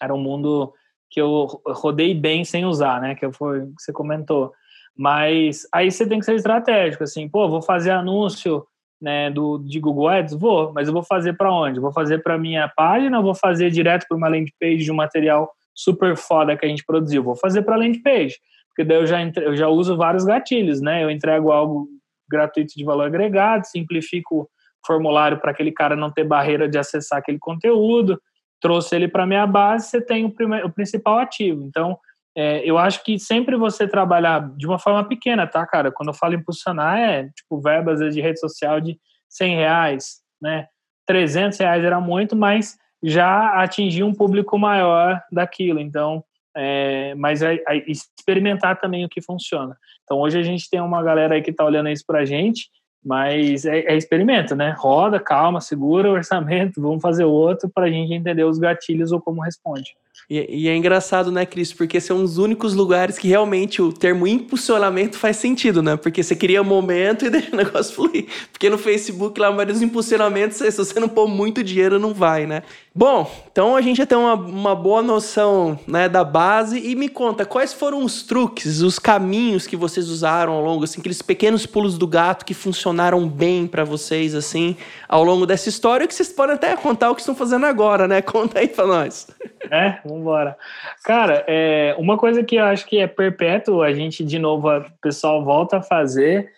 era 0.00 0.14
um 0.14 0.20
mundo 0.20 0.72
que 1.10 1.20
eu 1.20 1.46
rodei 1.68 2.14
bem 2.14 2.44
sem 2.44 2.66
usar, 2.66 3.00
né? 3.00 3.14
Que 3.14 3.30
foi 3.32 3.66
que 3.66 3.82
você 3.82 3.92
comentou. 3.92 4.52
Mas 4.96 5.66
aí 5.72 5.90
você 5.90 6.06
tem 6.06 6.18
que 6.18 6.24
ser 6.24 6.34
estratégico, 6.34 7.04
assim, 7.04 7.28
pô, 7.28 7.48
vou 7.48 7.62
fazer 7.62 7.90
anúncio 7.90 8.66
né, 9.00 9.30
do, 9.30 9.58
de 9.58 9.78
Google 9.78 10.08
Ads? 10.08 10.34
Vou, 10.34 10.72
mas 10.72 10.88
eu 10.88 10.94
vou 10.94 11.02
fazer 11.02 11.34
para 11.34 11.52
onde? 11.52 11.80
Vou 11.80 11.92
fazer 11.92 12.22
para 12.22 12.38
minha 12.38 12.68
página 12.68 13.18
ou 13.18 13.24
vou 13.24 13.34
fazer 13.34 13.70
direto 13.70 14.06
para 14.08 14.16
uma 14.16 14.28
landing 14.28 14.52
page 14.58 14.84
de 14.84 14.92
um 14.92 14.94
material 14.94 15.50
super 15.74 16.16
foda 16.16 16.56
que 16.56 16.64
a 16.64 16.68
gente 16.68 16.84
produziu? 16.84 17.22
Vou 17.22 17.36
fazer 17.36 17.62
para 17.62 17.76
landing 17.76 18.02
page, 18.02 18.36
porque 18.76 18.84
daí 18.84 18.98
eu 18.98 19.06
já, 19.06 19.22
entre, 19.22 19.42
eu 19.42 19.56
já 19.56 19.68
uso 19.68 19.96
vários 19.96 20.22
gatilhos, 20.22 20.82
né? 20.82 21.02
Eu 21.02 21.10
entrego 21.10 21.50
algo 21.50 21.88
gratuito 22.30 22.74
de 22.76 22.84
valor 22.84 23.06
agregado, 23.06 23.66
simplifico 23.66 24.42
o 24.42 24.48
formulário 24.86 25.40
para 25.40 25.50
aquele 25.50 25.72
cara 25.72 25.96
não 25.96 26.10
ter 26.10 26.24
barreira 26.24 26.68
de 26.68 26.76
acessar 26.76 27.20
aquele 27.20 27.38
conteúdo, 27.38 28.20
trouxe 28.60 28.94
ele 28.94 29.08
para 29.08 29.26
minha 29.26 29.46
base, 29.46 29.88
você 29.88 30.00
tem 30.00 30.26
o, 30.26 30.30
primeiro, 30.30 30.66
o 30.66 30.70
principal 30.70 31.18
ativo. 31.18 31.64
Então, 31.64 31.96
é, 32.36 32.62
eu 32.68 32.76
acho 32.76 33.02
que 33.02 33.18
sempre 33.18 33.56
você 33.56 33.88
trabalhar 33.88 34.54
de 34.58 34.66
uma 34.66 34.78
forma 34.78 35.02
pequena, 35.08 35.46
tá, 35.46 35.66
cara? 35.66 35.90
Quando 35.90 36.10
eu 36.10 36.14
falo 36.14 36.34
impulsionar, 36.34 36.98
é 36.98 37.30
tipo 37.34 37.58
verbas 37.58 37.98
de 38.14 38.20
rede 38.20 38.38
social 38.38 38.78
de 38.78 38.98
100 39.30 39.56
reais, 39.56 40.16
né? 40.40 40.66
300 41.06 41.58
reais 41.58 41.82
era 41.82 41.98
muito, 41.98 42.36
mas 42.36 42.76
já 43.02 43.62
atingir 43.62 44.02
um 44.02 44.12
público 44.12 44.58
maior 44.58 45.22
daquilo. 45.32 45.80
Então, 45.80 46.22
é, 46.56 47.14
mas 47.14 47.42
é, 47.42 47.54
é 47.68 47.90
experimentar 47.90 48.80
também 48.80 49.04
o 49.04 49.08
que 49.08 49.20
funciona. 49.20 49.76
Então, 50.04 50.18
hoje 50.18 50.38
a 50.38 50.42
gente 50.42 50.68
tem 50.70 50.80
uma 50.80 51.02
galera 51.02 51.34
aí 51.34 51.42
que 51.42 51.50
está 51.50 51.64
olhando 51.64 51.88
isso 51.88 52.04
para 52.06 52.20
a 52.20 52.24
gente 52.24 52.70
mas 53.06 53.64
é, 53.64 53.82
é, 53.82 53.96
experimento, 53.96 54.56
né? 54.56 54.74
Roda, 54.76 55.20
calma, 55.20 55.60
segura 55.60 56.10
o 56.10 56.14
orçamento, 56.14 56.82
vamos 56.82 57.00
fazer 57.00 57.22
outro 57.22 57.70
para 57.72 57.86
a 57.86 57.90
gente 57.90 58.12
entender 58.12 58.42
os 58.42 58.58
gatilhos 58.58 59.12
ou 59.12 59.20
como 59.20 59.40
responde. 59.40 59.94
E, 60.28 60.64
e, 60.64 60.68
é 60.68 60.74
engraçado, 60.74 61.30
né, 61.30 61.46
Cris? 61.46 61.72
Porque 61.72 62.00
são 62.00 62.24
os 62.24 62.36
únicos 62.36 62.74
lugares 62.74 63.16
que 63.16 63.28
realmente 63.28 63.80
o 63.80 63.92
termo 63.92 64.26
impulsionamento 64.26 65.16
faz 65.18 65.36
sentido, 65.36 65.82
né? 65.82 65.96
Porque 65.96 66.20
você 66.20 66.34
cria 66.34 66.60
um 66.60 66.64
momento 66.64 67.24
e 67.24 67.30
deixa 67.30 67.52
o 67.52 67.56
negócio 67.56 67.94
fluir. 67.94 68.26
Porque 68.50 68.68
no 68.68 68.76
Facebook, 68.76 69.38
lá, 69.38 69.50
vários 69.50 69.82
impulsionamentos, 69.82 70.56
se 70.56 70.72
você 70.72 70.98
não 70.98 71.08
pôr 71.08 71.28
muito 71.28 71.62
dinheiro, 71.62 72.00
não 72.00 72.12
vai, 72.12 72.44
né? 72.44 72.64
Bom, 72.98 73.30
então 73.52 73.76
a 73.76 73.82
gente 73.82 73.98
já 73.98 74.06
tem 74.06 74.16
uma, 74.16 74.32
uma 74.32 74.74
boa 74.74 75.02
noção 75.02 75.78
né, 75.86 76.08
da 76.08 76.24
base. 76.24 76.78
E 76.78 76.96
me 76.96 77.10
conta, 77.10 77.44
quais 77.44 77.74
foram 77.74 78.02
os 78.02 78.22
truques, 78.22 78.80
os 78.80 78.98
caminhos 78.98 79.66
que 79.66 79.76
vocês 79.76 80.08
usaram 80.08 80.54
ao 80.54 80.62
longo, 80.62 80.84
assim, 80.84 81.00
aqueles 81.00 81.20
pequenos 81.20 81.66
pulos 81.66 81.98
do 81.98 82.06
gato 82.06 82.46
que 82.46 82.54
funcionaram 82.54 83.28
bem 83.28 83.66
para 83.66 83.84
vocês, 83.84 84.34
assim, 84.34 84.78
ao 85.06 85.22
longo 85.22 85.44
dessa 85.44 85.68
história, 85.68 86.06
que 86.06 86.14
vocês 86.14 86.32
podem 86.32 86.54
até 86.54 86.74
contar 86.74 87.10
o 87.10 87.14
que 87.14 87.20
estão 87.20 87.34
fazendo 87.34 87.66
agora, 87.66 88.08
né? 88.08 88.22
Conta 88.24 88.60
aí 88.60 88.68
para 88.68 88.86
nós. 88.86 89.26
É, 89.70 89.98
vambora. 90.02 90.56
Cara, 91.04 91.44
é, 91.46 91.94
uma 91.98 92.16
coisa 92.16 92.42
que 92.42 92.56
eu 92.56 92.64
acho 92.64 92.86
que 92.86 92.96
é 92.98 93.06
perpétuo, 93.06 93.82
a 93.82 93.92
gente, 93.92 94.24
de 94.24 94.38
novo, 94.38 94.74
o 94.74 94.84
pessoal 95.02 95.44
volta 95.44 95.76
a 95.76 95.82
fazer. 95.82 96.50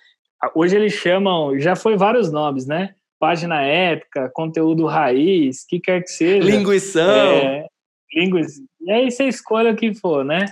Hoje 0.54 0.76
eles 0.76 0.92
chamam, 0.92 1.58
já 1.58 1.74
foi 1.74 1.96
vários 1.96 2.30
nomes, 2.30 2.64
né? 2.64 2.94
Página 3.18 3.62
épica, 3.62 4.30
conteúdo 4.32 4.86
raiz, 4.86 5.64
que 5.66 5.80
quer 5.80 6.02
que 6.02 6.10
seja. 6.10 6.48
Linguição. 6.48 7.10
É, 7.10 7.66
linguição. 8.14 8.64
E 8.80 8.90
aí 8.90 9.10
você 9.10 9.24
escolhe 9.24 9.70
o 9.70 9.76
que 9.76 9.94
for, 9.94 10.24
né? 10.24 10.46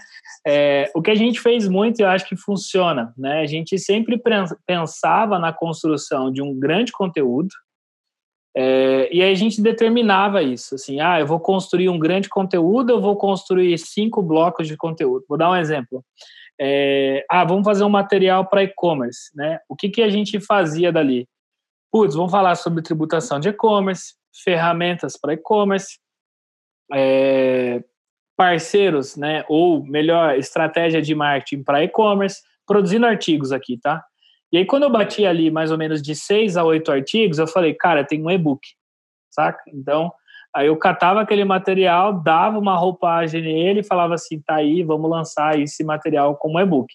É, 0.47 0.91
o 0.95 1.03
que 1.03 1.11
a 1.11 1.15
gente 1.15 1.41
fez 1.41 1.67
muito, 1.69 2.01
eu 2.01 2.09
acho 2.09 2.29
que 2.29 2.37
funciona, 2.37 3.13
né? 3.17 3.41
A 3.41 3.47
gente 3.47 3.79
sempre 3.79 4.21
pensava 4.67 5.39
na 5.39 5.53
construção 5.53 6.31
de 6.31 6.43
um 6.43 6.59
grande 6.59 6.93
conteúdo, 6.93 7.49
é, 8.59 9.15
e 9.15 9.23
aí 9.23 9.31
a 9.31 9.35
gente 9.35 9.61
determinava 9.61 10.43
isso, 10.43 10.77
assim, 10.77 10.99
ah, 10.99 11.21
eu 11.21 11.27
vou 11.27 11.39
construir 11.39 11.91
um 11.91 11.99
grande 11.99 12.27
conteúdo, 12.27 12.91
eu 12.91 13.01
vou 13.03 13.15
construir 13.15 13.77
cinco 13.77 14.23
blocos 14.23 14.67
de 14.67 14.79
conteúdo. 14.79 15.27
Vou 15.29 15.37
dar 15.37 15.51
um 15.51 15.57
exemplo. 15.57 16.03
É, 16.59 17.23
ah, 17.31 17.45
vamos 17.45 17.67
fazer 17.67 17.85
um 17.85 17.91
material 17.91 18.47
para 18.47 18.63
e-commerce, 18.63 19.31
né? 19.35 19.59
O 19.69 19.77
que, 19.77 19.91
que 19.91 20.01
a 20.01 20.09
gente 20.09 20.41
fazia 20.41 20.91
dali? 20.91 21.29
Putz, 21.91 22.15
vamos 22.15 22.31
falar 22.31 22.55
sobre 22.57 22.83
tributação 22.83 23.41
de 23.41 23.49
e-commerce, 23.49 24.15
ferramentas 24.45 25.17
para 25.19 25.33
e-commerce, 25.33 25.99
é, 26.93 27.83
parceiros, 28.37 29.17
né? 29.17 29.45
Ou 29.49 29.83
melhor, 29.85 30.37
estratégia 30.37 31.01
de 31.01 31.15
marketing 31.15 31.63
para 31.63 31.83
e-commerce, 31.83 32.43
produzindo 32.67 33.07
artigos 33.07 33.53
aqui, 33.53 33.79
tá? 33.79 34.05
E 34.53 34.59
aí, 34.59 34.67
quando 34.67 34.85
eu 34.85 34.91
bati 34.91 35.27
ali 35.27 35.51
mais 35.51 35.71
ou 35.71 35.79
menos 35.79 36.01
de 36.03 36.15
seis 36.15 36.57
a 36.57 36.65
oito 36.65 36.93
artigos, 36.93 37.39
eu 37.39 37.47
falei, 37.47 37.75
cara, 37.75 38.05
tem 38.05 38.23
um 38.23 38.31
e-book, 38.31 38.61
saca? 39.31 39.63
Então, 39.69 40.13
aí 40.55 40.67
eu 40.69 40.77
catava 40.77 41.21
aquele 41.21 41.45
material, 41.45 42.13
dava 42.23 42.59
uma 42.59 42.77
roupagem 42.77 43.43
nele 43.43 43.81
e 43.81 43.87
falava 43.87 44.15
assim, 44.15 44.41
tá 44.41 44.57
aí, 44.57 44.83
vamos 44.83 45.11
lançar 45.11 45.59
esse 45.59 45.83
material 45.83 46.37
como 46.37 46.61
e-book. 46.61 46.93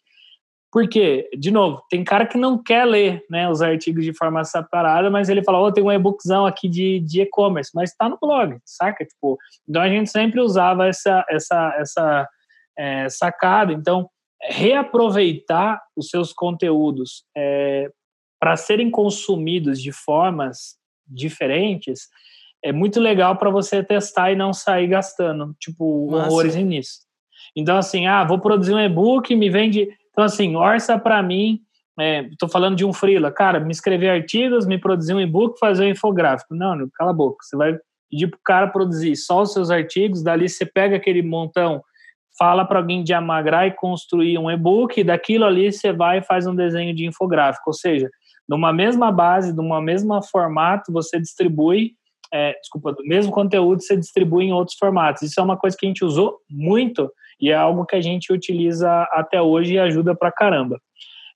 Porque, 0.71 1.29
de 1.37 1.51
novo, 1.51 1.83
tem 1.89 2.01
cara 2.03 2.25
que 2.25 2.37
não 2.37 2.61
quer 2.61 2.85
ler 2.85 3.25
né, 3.29 3.49
os 3.49 3.61
artigos 3.61 4.05
de 4.05 4.13
forma 4.13 4.43
separada, 4.45 5.09
mas 5.09 5.27
ele 5.27 5.43
fala, 5.43 5.59
oh, 5.59 5.71
tem 5.71 5.83
um 5.83 5.91
e-bookzão 5.91 6.45
aqui 6.45 6.69
de, 6.69 6.99
de 7.01 7.21
e-commerce, 7.21 7.71
mas 7.75 7.91
está 7.91 8.07
no 8.07 8.17
blog, 8.17 8.57
saca? 8.63 9.03
Tipo, 9.05 9.37
então 9.67 9.81
a 9.81 9.89
gente 9.89 10.09
sempre 10.09 10.39
usava 10.39 10.87
essa, 10.87 11.25
essa, 11.29 11.75
essa 11.77 12.29
é, 12.77 13.09
sacada. 13.09 13.73
Então, 13.73 14.09
reaproveitar 14.41 15.81
os 15.95 16.07
seus 16.07 16.31
conteúdos 16.31 17.25
é, 17.35 17.89
para 18.39 18.55
serem 18.55 18.89
consumidos 18.89 19.81
de 19.81 19.91
formas 19.91 20.77
diferentes 21.05 22.07
é 22.63 22.71
muito 22.71 22.99
legal 22.99 23.35
para 23.35 23.49
você 23.49 23.83
testar 23.83 24.31
e 24.31 24.35
não 24.35 24.53
sair 24.53 24.87
gastando, 24.87 25.55
tipo, 25.59 26.09
Nossa. 26.11 26.27
horrores 26.27 26.55
nisso. 26.55 26.99
Então, 27.55 27.75
assim, 27.77 28.05
ah, 28.07 28.23
vou 28.23 28.39
produzir 28.39 28.73
um 28.73 28.79
e-book, 28.79 29.35
me 29.35 29.49
vende 29.49 29.89
então, 30.11 30.23
assim, 30.23 30.55
orça 30.55 30.99
para 30.99 31.21
mim, 31.23 31.59
estou 32.31 32.47
é, 32.47 32.51
falando 32.51 32.75
de 32.75 32.85
um 32.85 32.93
freela, 32.93 33.31
cara, 33.31 33.59
me 33.59 33.71
escrever 33.71 34.09
artigos, 34.09 34.65
me 34.65 34.77
produzir 34.77 35.13
um 35.13 35.21
e-book, 35.21 35.57
fazer 35.59 35.85
um 35.85 35.89
infográfico. 35.89 36.55
Não, 36.55 36.75
não, 36.75 36.89
cala 36.93 37.11
a 37.11 37.13
boca. 37.13 37.37
Você 37.41 37.55
vai 37.55 37.77
pedir 38.09 38.27
para 38.27 38.37
o 38.37 38.43
cara 38.43 38.67
produzir 38.67 39.15
só 39.15 39.41
os 39.41 39.53
seus 39.53 39.71
artigos, 39.71 40.21
dali 40.21 40.49
você 40.49 40.65
pega 40.65 40.97
aquele 40.97 41.21
montão, 41.21 41.81
fala 42.37 42.65
para 42.65 42.79
alguém 42.79 43.03
diamagrar 43.03 43.67
e 43.67 43.71
construir 43.71 44.37
um 44.37 44.51
e-book, 44.51 45.03
daquilo 45.03 45.45
ali 45.45 45.71
você 45.71 45.93
vai 45.93 46.19
e 46.19 46.23
faz 46.23 46.45
um 46.45 46.55
desenho 46.55 46.93
de 46.93 47.05
infográfico. 47.05 47.69
Ou 47.69 47.73
seja, 47.73 48.09
numa 48.47 48.73
mesma 48.73 49.11
base, 49.11 49.55
numa 49.55 49.81
mesma 49.81 50.21
formato, 50.21 50.91
você 50.91 51.19
distribui, 51.19 51.93
é, 52.33 52.53
desculpa, 52.59 52.93
do 52.93 53.03
mesmo 53.03 53.31
conteúdo 53.31 53.81
você 53.81 53.95
distribui 53.95 54.45
em 54.45 54.53
outros 54.53 54.77
formatos. 54.77 55.21
Isso 55.21 55.39
é 55.39 55.43
uma 55.43 55.57
coisa 55.57 55.77
que 55.77 55.85
a 55.85 55.89
gente 55.89 56.03
usou 56.03 56.37
muito 56.49 57.09
e 57.41 57.49
é 57.49 57.55
algo 57.55 57.85
que 57.85 57.95
a 57.95 58.01
gente 58.01 58.31
utiliza 58.31 58.89
até 59.11 59.41
hoje 59.41 59.73
e 59.73 59.79
ajuda 59.79 60.15
pra 60.15 60.31
caramba. 60.31 60.79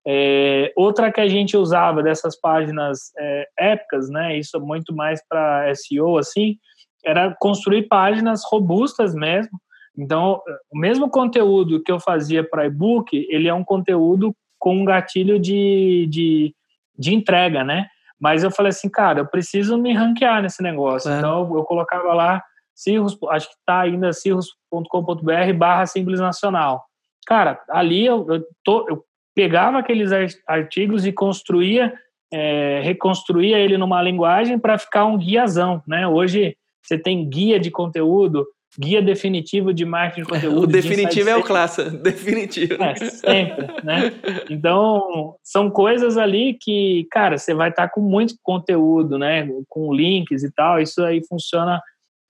É, 0.06 0.72
outra 0.76 1.10
que 1.10 1.20
a 1.20 1.26
gente 1.26 1.56
usava 1.56 2.00
dessas 2.00 2.38
páginas 2.40 3.10
é, 3.18 3.48
épicas, 3.58 4.08
né, 4.08 4.38
isso 4.38 4.60
muito 4.60 4.94
mais 4.94 5.20
para 5.28 5.74
SEO, 5.74 6.16
assim, 6.16 6.56
era 7.04 7.34
construir 7.40 7.88
páginas 7.88 8.42
robustas 8.48 9.14
mesmo. 9.14 9.58
Então, 9.98 10.40
o 10.72 10.78
mesmo 10.78 11.10
conteúdo 11.10 11.82
que 11.82 11.90
eu 11.90 11.98
fazia 11.98 12.48
para 12.48 12.66
e-book, 12.66 13.26
ele 13.28 13.48
é 13.48 13.54
um 13.54 13.64
conteúdo 13.64 14.34
com 14.58 14.76
um 14.76 14.84
gatilho 14.84 15.40
de, 15.40 16.06
de, 16.08 16.54
de 16.96 17.14
entrega, 17.14 17.64
né? 17.64 17.86
Mas 18.20 18.44
eu 18.44 18.50
falei 18.50 18.70
assim, 18.70 18.88
cara, 18.88 19.20
eu 19.20 19.26
preciso 19.26 19.76
me 19.76 19.92
ranquear 19.92 20.40
nesse 20.40 20.62
negócio. 20.62 21.10
É. 21.10 21.18
Então, 21.18 21.52
eu 21.54 21.64
colocava 21.64 22.12
lá 22.14 22.42
Cirrus, 22.76 23.16
acho 23.30 23.48
que 23.48 23.54
está 23.54 23.80
ainda 23.80 24.12
cirrus.com.br 24.12 25.52
barra 25.56 25.86
Simples 25.86 26.20
Nacional. 26.20 26.84
Cara, 27.26 27.58
ali 27.70 28.04
eu, 28.04 28.26
eu, 28.28 28.44
tô, 28.62 28.86
eu 28.86 29.02
pegava 29.34 29.78
aqueles 29.78 30.10
artigos 30.46 31.06
e 31.06 31.12
construía, 31.12 31.92
é, 32.30 32.80
reconstruía 32.84 33.58
ele 33.58 33.78
numa 33.78 34.02
linguagem 34.02 34.58
para 34.58 34.76
ficar 34.76 35.06
um 35.06 35.16
guiazão, 35.16 35.82
né? 35.88 36.06
Hoje 36.06 36.54
você 36.82 36.98
tem 36.98 37.28
guia 37.28 37.58
de 37.58 37.70
conteúdo, 37.70 38.46
guia 38.78 39.00
definitivo 39.00 39.72
de 39.72 39.86
marketing 39.86 40.22
de 40.22 40.28
conteúdo. 40.28 40.60
O 40.64 40.66
definitivo 40.66 41.30
é 41.30 41.36
o 41.36 41.42
classe, 41.42 41.90
definitivo. 41.98 42.74
É, 42.82 42.94
sempre, 42.94 43.66
né? 43.82 44.12
Então, 44.50 45.34
são 45.42 45.70
coisas 45.70 46.18
ali 46.18 46.58
que, 46.60 47.06
cara, 47.10 47.38
você 47.38 47.54
vai 47.54 47.70
estar 47.70 47.88
tá 47.88 47.92
com 47.92 48.02
muito 48.02 48.34
conteúdo, 48.42 49.18
né? 49.18 49.48
Com 49.66 49.94
links 49.94 50.42
e 50.42 50.52
tal, 50.52 50.78
isso 50.78 51.02
aí 51.02 51.22
funciona 51.26 51.80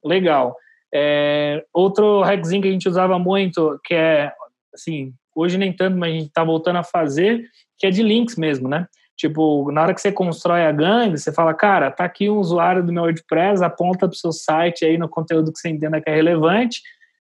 legal. 0.07 0.57
É, 0.95 1.65
outro 1.73 2.23
hackzinho 2.23 2.63
que 2.63 2.69
a 2.69 2.73
gente 2.73 2.89
usava 2.89 3.19
muito, 3.19 3.79
que 3.85 3.95
é, 3.95 4.33
assim, 4.75 5.13
hoje 5.35 5.59
nem 5.59 5.73
tanto, 5.73 5.97
mas 5.97 6.11
a 6.11 6.15
gente 6.15 6.29
está 6.29 6.45
voltando 6.45 6.77
a 6.77 6.85
fazer, 6.85 7.45
que 7.79 7.87
é 7.87 7.91
de 7.91 8.03
links 8.03 8.37
mesmo, 8.37 8.69
né? 8.69 8.87
Tipo, 9.17 9.71
na 9.73 9.83
hora 9.83 9.95
que 9.95 10.01
você 10.01 10.13
constrói 10.13 10.67
a 10.67 10.73
gangue, 10.73 11.19
você 11.19 11.33
fala, 11.33 11.55
cara, 11.55 11.91
tá 11.91 12.05
aqui 12.05 12.29
um 12.29 12.37
usuário 12.37 12.85
do 12.85 12.93
meu 12.93 13.05
WordPress, 13.05 13.65
aponta 13.65 14.01
para 14.01 14.11
o 14.11 14.15
seu 14.15 14.31
site 14.31 14.85
aí 14.85 14.99
no 14.99 15.09
conteúdo 15.09 15.53
que 15.53 15.59
você 15.59 15.71
entenda 15.71 16.01
que 16.01 16.11
é 16.11 16.15
relevante 16.15 16.83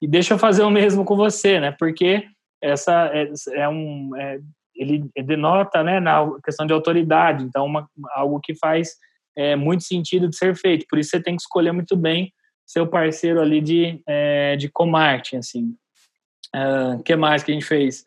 e 0.02 0.08
deixa 0.08 0.34
eu 0.34 0.40
fazer 0.40 0.64
o 0.64 0.72
mesmo 0.72 1.06
com 1.06 1.16
você, 1.16 1.60
né? 1.60 1.76
Porque 1.78 2.24
essa 2.62 3.12
é, 3.14 3.32
é 3.54 3.70
um, 3.70 4.12
é, 4.16 4.40
ele 4.76 5.06
denota, 5.24 5.84
né, 5.84 6.00
na 6.00 6.28
questão 6.44 6.66
de 6.66 6.74
autoridade, 6.74 7.44
então 7.44 7.66
uma, 7.66 7.88
algo 8.16 8.40
que 8.40 8.56
faz 8.56 8.96
é, 9.36 9.56
muito 9.56 9.84
sentido 9.84 10.28
de 10.28 10.36
ser 10.36 10.56
feito. 10.56 10.86
Por 10.90 10.98
isso 10.98 11.12
você 11.12 11.22
tem 11.22 11.36
que 11.36 11.42
escolher 11.42 11.72
muito 11.72 11.96
bem 11.96 12.32
seu 12.68 12.86
parceiro 12.86 13.42
ali 13.42 13.62
de 13.62 14.02
é, 14.06 14.58
de 14.58 14.70
co-marketing, 14.70 15.38
assim. 15.38 15.76
O 16.54 17.00
uh, 17.00 17.04
que 17.04 17.16
mais 17.16 17.42
que 17.42 17.52
a 17.52 17.54
gente 17.54 17.66
fez? 17.66 18.04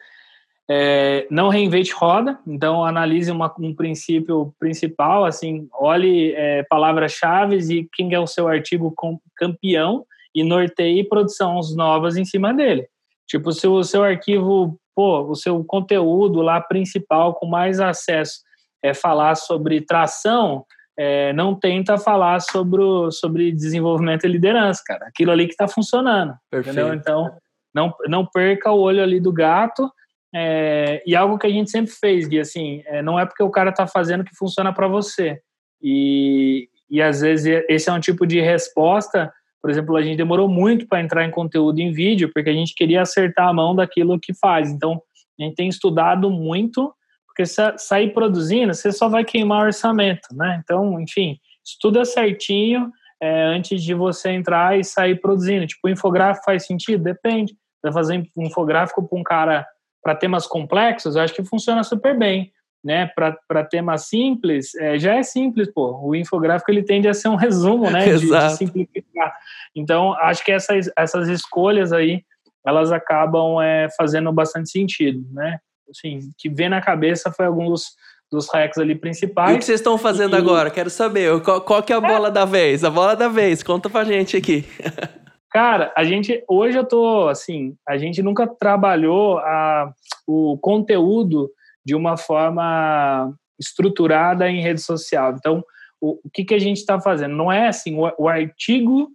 É, 0.73 1.27
não 1.29 1.49
reinvente 1.49 1.93
roda, 1.93 2.39
então 2.47 2.85
analise 2.85 3.33
uma, 3.33 3.53
um 3.59 3.75
princípio 3.75 4.55
principal, 4.57 5.25
assim, 5.25 5.69
olhe 5.73 6.33
é, 6.35 6.63
palavras-chave 6.63 7.57
e 7.57 7.89
quem 7.93 8.15
é 8.15 8.21
o 8.21 8.27
seu 8.27 8.47
artigo 8.47 8.95
campeão 9.35 10.07
e 10.33 10.45
norteie 10.45 11.03
produções 11.03 11.75
novas 11.75 12.17
em 12.17 12.25
cima 12.25 12.55
dele. 12.55 12.87
Tipo, 13.27 13.51
se 13.51 13.67
o 13.67 13.83
seu 13.83 14.05
arquivo, 14.05 14.79
pô, 14.95 15.23
o 15.23 15.35
seu 15.35 15.65
conteúdo 15.65 16.41
lá 16.41 16.61
principal 16.61 17.35
com 17.35 17.47
mais 17.47 17.81
acesso 17.81 18.41
é 18.81 18.95
falar 18.95 19.35
sobre 19.35 19.81
tração, 19.81 20.65
é, 20.99 21.33
não 21.33 21.55
tenta 21.55 21.97
falar 21.99 22.41
sobre, 22.41 22.81
o, 22.81 23.11
sobre 23.11 23.53
desenvolvimento 23.53 24.25
e 24.25 24.29
liderança, 24.29 24.83
cara. 24.87 25.07
Aquilo 25.07 25.31
ali 25.31 25.47
que 25.47 25.53
está 25.53 25.67
funcionando. 25.67 26.35
Perfeito. 26.51 26.77
Entendeu? 26.77 26.95
Então, 26.95 27.31
não, 27.75 27.95
não 28.07 28.27
perca 28.27 28.71
o 28.71 28.81
olho 28.81 29.03
ali 29.03 29.21
do 29.21 29.33
gato 29.33 29.91
é, 30.35 31.03
e 31.05 31.17
algo 31.17 31.39
que 31.39 31.47
a 31.47 31.51
gente 31.51 31.71
sempre 31.71 31.91
fez, 31.91 32.29
Gui, 32.29 32.39
assim, 32.39 32.83
é, 32.87 33.03
não 33.03 33.19
é 33.19 33.27
porque 33.27 33.43
o 33.43 33.51
cara 33.51 33.71
está 33.71 33.87
fazendo 33.87 34.25
que 34.25 34.37
funciona 34.37 34.73
para 34.73 34.87
você. 34.87 35.41
E, 35.83 36.69
e 36.89 37.03
às 37.03 37.21
vezes 37.21 37.65
esse 37.69 37.89
é 37.89 37.93
um 37.93 38.01
tipo 38.01 38.27
de 38.27 38.41
resposta. 38.41 39.33
Por 39.61 39.71
exemplo, 39.71 39.97
a 39.97 40.03
gente 40.03 40.17
demorou 40.17 40.49
muito 40.49 40.87
para 40.87 41.03
entrar 41.03 41.25
em 41.25 41.31
conteúdo 41.31 41.81
em 41.81 41.93
vídeo, 41.93 42.31
porque 42.33 42.51
a 42.51 42.55
gente 42.55 42.75
queria 42.75 43.03
acertar 43.03 43.49
a 43.49 43.53
mão 43.53 43.75
daquilo 43.75 44.21
que 44.21 44.33
faz. 44.33 44.71
Então, 44.71 45.03
a 45.39 45.43
gente 45.43 45.57
tem 45.57 45.69
estudado 45.69 46.31
muito, 46.31 46.93
porque 47.31 47.47
se 47.47 47.79
sair 47.79 48.13
produzindo, 48.13 48.75
você 48.75 48.91
só 48.91 49.09
vai 49.09 49.25
queimar 49.25 49.63
o 49.63 49.67
orçamento, 49.67 50.29
né? 50.33 50.61
Então, 50.63 51.01
enfim, 51.01 51.39
estuda 51.65 52.05
certinho 52.05 52.91
é, 53.23 53.45
antes 53.45 53.83
de 53.83 53.95
você 53.95 54.31
entrar 54.31 54.79
e 54.79 54.85
sair 54.85 55.21
produzindo. 55.21 55.67
Tipo, 55.67 55.87
o 55.87 55.91
infográfico 55.91 56.45
faz 56.45 56.67
sentido? 56.67 57.05
Depende. 57.05 57.55
Vai 57.83 57.93
fazer 57.93 58.29
um 58.37 58.45
infográfico 58.45 59.07
para 59.07 59.19
um 59.19 59.23
cara 59.23 59.67
para 60.03 60.15
temas 60.15 60.47
complexos, 60.47 61.15
eu 61.15 61.23
acho 61.23 61.35
que 61.35 61.45
funciona 61.45 61.85
super 61.85 62.19
bem. 62.19 62.53
Né, 62.83 63.11
para 63.15 63.63
temas 63.63 64.07
simples, 64.07 64.75
é, 64.75 64.99
já 64.99 65.15
é 65.15 65.23
simples, 65.23 65.71
pô. 65.71 66.01
O 66.03 66.17
infográfico 66.17 66.71
ele 66.71 66.83
tende 66.83 67.07
a 67.09 67.13
ser 67.13 67.29
um 67.29 67.37
resumo, 67.37 67.91
né, 67.91 68.07
de, 68.17 68.27
de 68.27 68.51
simplificar. 68.57 69.37
Então, 69.77 70.15
acho 70.15 70.43
que 70.43 70.51
essas, 70.51 70.91
essas 70.97 71.29
escolhas 71.29 71.93
aí, 71.93 72.25
elas 72.67 72.91
acabam 72.91 73.61
é, 73.61 73.87
fazendo 73.99 74.33
bastante 74.33 74.71
sentido, 74.71 75.23
né? 75.31 75.59
Assim, 75.91 76.31
que 76.39 76.49
vem 76.49 76.69
na 76.69 76.81
cabeça 76.81 77.33
foi 77.33 77.47
alguns 77.47 77.97
dos 78.31 78.49
hacks 78.53 78.79
ali 78.79 78.95
principais. 78.95 79.51
E 79.51 79.55
o 79.55 79.59
que 79.59 79.65
vocês 79.65 79.81
estão 79.81 79.99
fazendo 79.99 80.37
e... 80.37 80.39
agora? 80.39 80.71
Quero 80.71 80.89
saber. 80.89 81.41
Qual, 81.43 81.61
qual 81.61 81.83
que 81.83 81.93
é 81.93 81.97
a 81.97 82.01
bola 82.01 82.29
é. 82.29 82.31
da 82.31 82.45
vez? 82.45 82.85
A 82.85 82.91
bola 82.91 83.17
da 83.17 83.29
vez. 83.29 83.63
Conta 83.63 83.91
pra 83.91 84.05
gente 84.05 84.37
aqui. 84.37 84.65
Cara, 85.51 85.93
a 85.97 86.05
gente 86.05 86.45
hoje 86.49 86.79
eu 86.79 86.85
tô 86.85 87.27
assim, 87.29 87.75
a 87.89 87.99
gente 87.99 88.23
nunca 88.23 88.47
trabalhou 88.47 89.39
a, 89.39 89.93
o 90.25 90.57
conteúdo 90.59 91.51
de 91.85 91.93
uma 91.93 92.17
forma 92.17 93.35
estruturada 93.59 94.49
em 94.49 94.63
rede 94.63 94.81
social. 94.81 95.35
Então, 95.37 95.65
o, 96.01 96.21
o 96.25 96.31
que, 96.33 96.45
que 96.45 96.55
a 96.55 96.59
gente 96.59 96.77
está 96.77 97.01
fazendo? 97.01 97.35
Não 97.35 97.51
é 97.51 97.67
assim, 97.67 97.97
o, 97.99 98.11
o, 98.17 98.29
artigo 98.29 99.11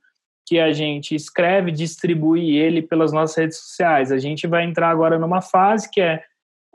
que 0.46 0.60
a 0.60 0.74
gente 0.74 1.16
escreve, 1.16 1.72
distribui 1.72 2.56
ele 2.58 2.82
pelas 2.82 3.14
nossas 3.14 3.38
redes 3.38 3.58
sociais. 3.58 4.12
A 4.12 4.20
gente 4.20 4.46
vai 4.46 4.66
entrar 4.66 4.90
agora 4.90 5.18
numa 5.18 5.42
fase 5.42 5.90
que 5.90 6.02
é, 6.02 6.22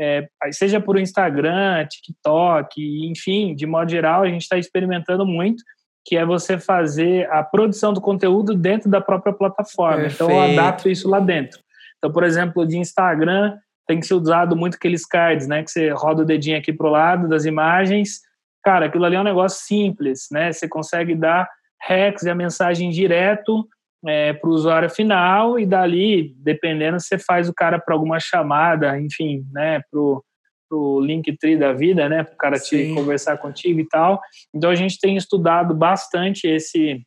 é 0.00 0.26
seja 0.52 0.80
por 0.80 0.98
Instagram, 0.98 1.86
TikTok, 1.86 3.10
enfim, 3.10 3.54
de 3.54 3.66
modo 3.66 3.90
geral, 3.90 4.22
a 4.22 4.28
gente 4.28 4.42
está 4.42 4.56
experimentando 4.56 5.26
muito 5.26 5.62
que 6.04 6.16
é 6.16 6.24
você 6.24 6.58
fazer 6.58 7.30
a 7.30 7.42
produção 7.42 7.92
do 7.92 8.00
conteúdo 8.00 8.54
dentro 8.54 8.90
da 8.90 9.00
própria 9.00 9.32
plataforma. 9.32 10.02
Perfeito. 10.02 10.24
Então, 10.24 10.30
eu 10.30 10.40
adapto 10.40 10.88
isso 10.88 11.08
lá 11.08 11.20
dentro. 11.20 11.60
Então, 11.98 12.10
por 12.10 12.24
exemplo, 12.24 12.66
de 12.66 12.78
Instagram, 12.78 13.56
tem 13.86 14.00
que 14.00 14.06
ser 14.06 14.14
usado 14.14 14.56
muito 14.56 14.76
aqueles 14.76 15.04
cards, 15.04 15.46
né? 15.46 15.62
Que 15.62 15.70
você 15.70 15.90
roda 15.90 16.22
o 16.22 16.24
dedinho 16.24 16.56
aqui 16.56 16.72
pro 16.72 16.88
lado 16.88 17.28
das 17.28 17.44
imagens. 17.44 18.20
Cara, 18.64 18.86
aquilo 18.86 19.04
ali 19.04 19.16
é 19.16 19.20
um 19.20 19.24
negócio 19.24 19.62
simples, 19.66 20.28
né? 20.32 20.52
Você 20.52 20.68
consegue 20.68 21.14
dar 21.14 21.48
hacks 21.82 22.22
e 22.24 22.30
a 22.30 22.34
mensagem 22.34 22.90
direto 22.90 23.66
é, 24.06 24.32
para 24.32 24.48
o 24.48 24.52
usuário 24.52 24.88
final 24.88 25.58
e 25.58 25.66
dali, 25.66 26.34
dependendo, 26.38 26.98
você 26.98 27.18
faz 27.18 27.48
o 27.48 27.54
cara 27.54 27.78
para 27.78 27.94
alguma 27.94 28.18
chamada, 28.18 28.98
enfim, 28.98 29.44
né? 29.52 29.82
Pro, 29.90 30.24
pro 30.70 31.00
Linktree 31.00 31.58
da 31.58 31.72
vida, 31.72 32.08
né, 32.08 32.22
para 32.22 32.34
o 32.34 32.36
cara 32.36 32.58
te 32.58 32.94
conversar 32.94 33.36
contigo 33.38 33.80
e 33.80 33.88
tal. 33.88 34.20
Então 34.54 34.70
a 34.70 34.74
gente 34.76 34.98
tem 35.00 35.16
estudado 35.16 35.74
bastante 35.74 36.46
esse 36.46 37.02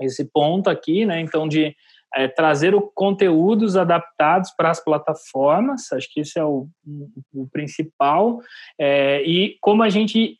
esse 0.00 0.28
ponto 0.32 0.68
aqui, 0.68 1.06
né? 1.06 1.20
Então 1.20 1.48
de 1.48 1.74
é, 2.14 2.28
trazer 2.28 2.74
o, 2.74 2.82
conteúdos 2.94 3.76
adaptados 3.76 4.50
para 4.56 4.70
as 4.70 4.82
plataformas, 4.82 5.90
acho 5.92 6.08
que 6.12 6.20
esse 6.20 6.38
é 6.38 6.44
o, 6.44 6.68
o 7.32 7.48
principal. 7.50 8.40
É, 8.78 9.22
e 9.22 9.56
como 9.60 9.82
a 9.82 9.88
gente 9.88 10.38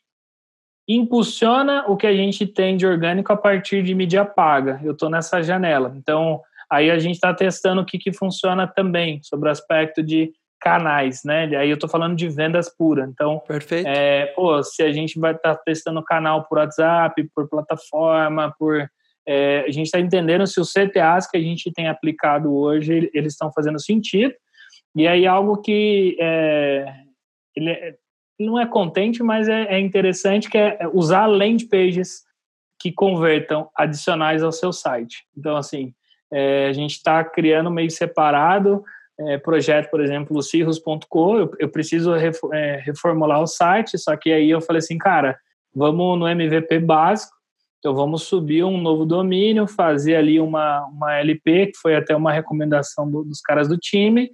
impulsiona 0.87 1.85
o 1.87 1.97
que 1.97 2.05
a 2.05 2.13
gente 2.13 2.45
tem 2.45 2.77
de 2.77 2.85
orgânico 2.85 3.33
a 3.33 3.37
partir 3.37 3.83
de 3.83 3.95
mídia 3.95 4.23
paga. 4.23 4.79
Eu 4.83 4.91
estou 4.91 5.09
nessa 5.09 5.41
janela. 5.41 5.93
Então, 5.95 6.41
aí 6.69 6.91
a 6.91 6.99
gente 6.99 7.15
está 7.15 7.33
testando 7.33 7.81
o 7.81 7.85
que, 7.85 7.97
que 7.97 8.13
funciona 8.13 8.67
também 8.67 9.19
sobre 9.23 9.49
o 9.49 9.51
aspecto 9.51 10.03
de 10.03 10.31
canais, 10.59 11.23
né? 11.23 11.45
Aí 11.57 11.69
eu 11.69 11.77
tô 11.77 11.87
falando 11.87 12.15
de 12.15 12.27
vendas 12.27 12.69
pura. 12.75 13.07
Então, 13.11 13.39
Perfeito. 13.47 13.87
É, 13.87 14.27
pô, 14.27 14.61
se 14.63 14.83
a 14.83 14.91
gente 14.91 15.19
vai 15.19 15.33
estar 15.33 15.55
tá 15.55 15.61
testando 15.63 16.03
canal 16.03 16.43
por 16.45 16.57
WhatsApp, 16.57 17.29
por 17.35 17.47
plataforma, 17.47 18.53
por 18.57 18.87
é, 19.27 19.65
a 19.67 19.71
gente 19.71 19.85
está 19.85 19.99
entendendo 19.99 20.45
se 20.45 20.59
os 20.59 20.71
CTAs 20.71 21.29
que 21.29 21.37
a 21.37 21.41
gente 21.41 21.71
tem 21.71 21.87
aplicado 21.87 22.55
hoje 22.55 23.09
eles 23.13 23.33
estão 23.33 23.51
fazendo 23.51 23.79
sentido. 23.79 24.33
E 24.95 25.07
aí 25.07 25.25
algo 25.27 25.61
que 25.61 26.15
é, 26.19 26.85
ele, 27.55 27.71
é, 27.71 27.95
não 28.39 28.59
é 28.59 28.65
contente, 28.65 29.23
mas 29.23 29.47
é, 29.47 29.75
é 29.75 29.79
interessante 29.79 30.49
que 30.49 30.57
é 30.57 30.79
usar 30.93 31.25
land 31.25 31.65
pages 31.65 32.23
que 32.79 32.91
convertam 32.91 33.69
adicionais 33.75 34.43
ao 34.43 34.51
seu 34.51 34.73
site. 34.73 35.25
Então 35.37 35.55
assim, 35.55 35.93
é, 36.31 36.67
a 36.67 36.73
gente 36.73 36.91
está 36.91 37.23
criando 37.23 37.71
meio 37.71 37.89
separado 37.89 38.83
é, 39.19 39.37
projeto, 39.37 39.89
por 39.89 40.01
exemplo, 40.01 40.41
cirrus.co, 40.41 41.37
eu, 41.37 41.51
eu, 41.59 41.69
preciso 41.69 42.13
é, 42.13 42.81
reformular 42.83 43.41
o 43.41 43.47
site, 43.47 43.97
só 43.97 44.15
que 44.15 44.31
aí 44.31 44.49
eu 44.49 44.59
falei 44.59 44.79
assim, 44.79 44.97
cara, 44.97 45.37
vamos 45.73 46.19
no 46.19 46.27
MVP 46.27 46.79
básico, 46.79 47.33
então 47.79 47.95
vamos 47.95 48.23
subir 48.23 48.63
um 48.63 48.77
novo 48.77 49.05
domínio, 49.05 49.67
fazer 49.67 50.15
ali 50.15 50.39
uma, 50.39 50.85
uma 50.87 51.15
LP, 51.17 51.67
que 51.67 51.77
foi 51.77 51.95
até 51.95 52.15
uma 52.15 52.31
recomendação 52.31 53.09
do, 53.09 53.23
dos 53.23 53.39
caras 53.39 53.67
do 53.67 53.77
time, 53.77 54.31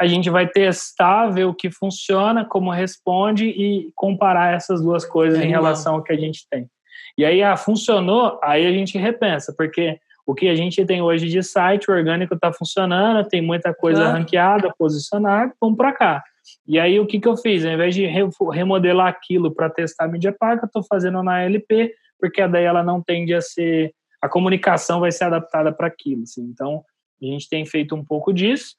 a 0.00 0.06
gente 0.06 0.28
vai 0.30 0.48
testar, 0.48 1.28
ver 1.28 1.44
o 1.44 1.54
que 1.54 1.70
funciona, 1.70 2.44
como 2.44 2.70
responde 2.70 3.46
e 3.46 3.90
comparar 3.94 4.54
essas 4.54 4.82
duas 4.82 5.04
coisas 5.04 5.38
é 5.38 5.44
em 5.44 5.48
relação 5.48 5.94
ao 5.94 6.02
que 6.02 6.12
a 6.12 6.16
gente 6.16 6.46
tem. 6.50 6.68
E 7.16 7.24
aí, 7.24 7.42
ah, 7.42 7.56
funcionou, 7.56 8.38
aí 8.42 8.66
a 8.66 8.72
gente 8.72 8.96
repensa, 8.98 9.54
porque 9.56 9.98
o 10.26 10.34
que 10.34 10.48
a 10.48 10.54
gente 10.54 10.84
tem 10.84 11.02
hoje 11.02 11.28
de 11.28 11.42
site, 11.42 11.90
orgânico 11.90 12.34
está 12.34 12.52
funcionando, 12.52 13.28
tem 13.28 13.42
muita 13.42 13.74
coisa 13.74 14.04
ah. 14.04 14.12
ranqueada, 14.12 14.72
posicionada, 14.78 15.52
vamos 15.60 15.76
para 15.76 15.92
cá. 15.92 16.24
E 16.66 16.78
aí 16.78 16.98
o 16.98 17.06
que, 17.06 17.20
que 17.20 17.28
eu 17.28 17.36
fiz? 17.36 17.64
Ao 17.64 17.72
invés 17.72 17.94
de 17.94 18.06
remodelar 18.06 19.08
aquilo 19.08 19.54
para 19.54 19.70
testar 19.70 20.04
a 20.04 20.08
mídia 20.08 20.34
paga, 20.36 20.64
estou 20.64 20.82
fazendo 20.82 21.22
na 21.22 21.42
LP, 21.42 21.94
porque 22.18 22.46
daí 22.46 22.64
ela 22.64 22.82
não 22.82 23.02
tende 23.02 23.34
a 23.34 23.40
ser. 23.40 23.92
A 24.20 24.28
comunicação 24.28 25.00
vai 25.00 25.10
ser 25.10 25.24
adaptada 25.24 25.72
para 25.72 25.88
aquilo. 25.88 26.22
Assim. 26.22 26.42
Então, 26.42 26.84
a 27.20 27.24
gente 27.26 27.48
tem 27.48 27.64
feito 27.66 27.94
um 27.94 28.04
pouco 28.04 28.32
disso. 28.32 28.74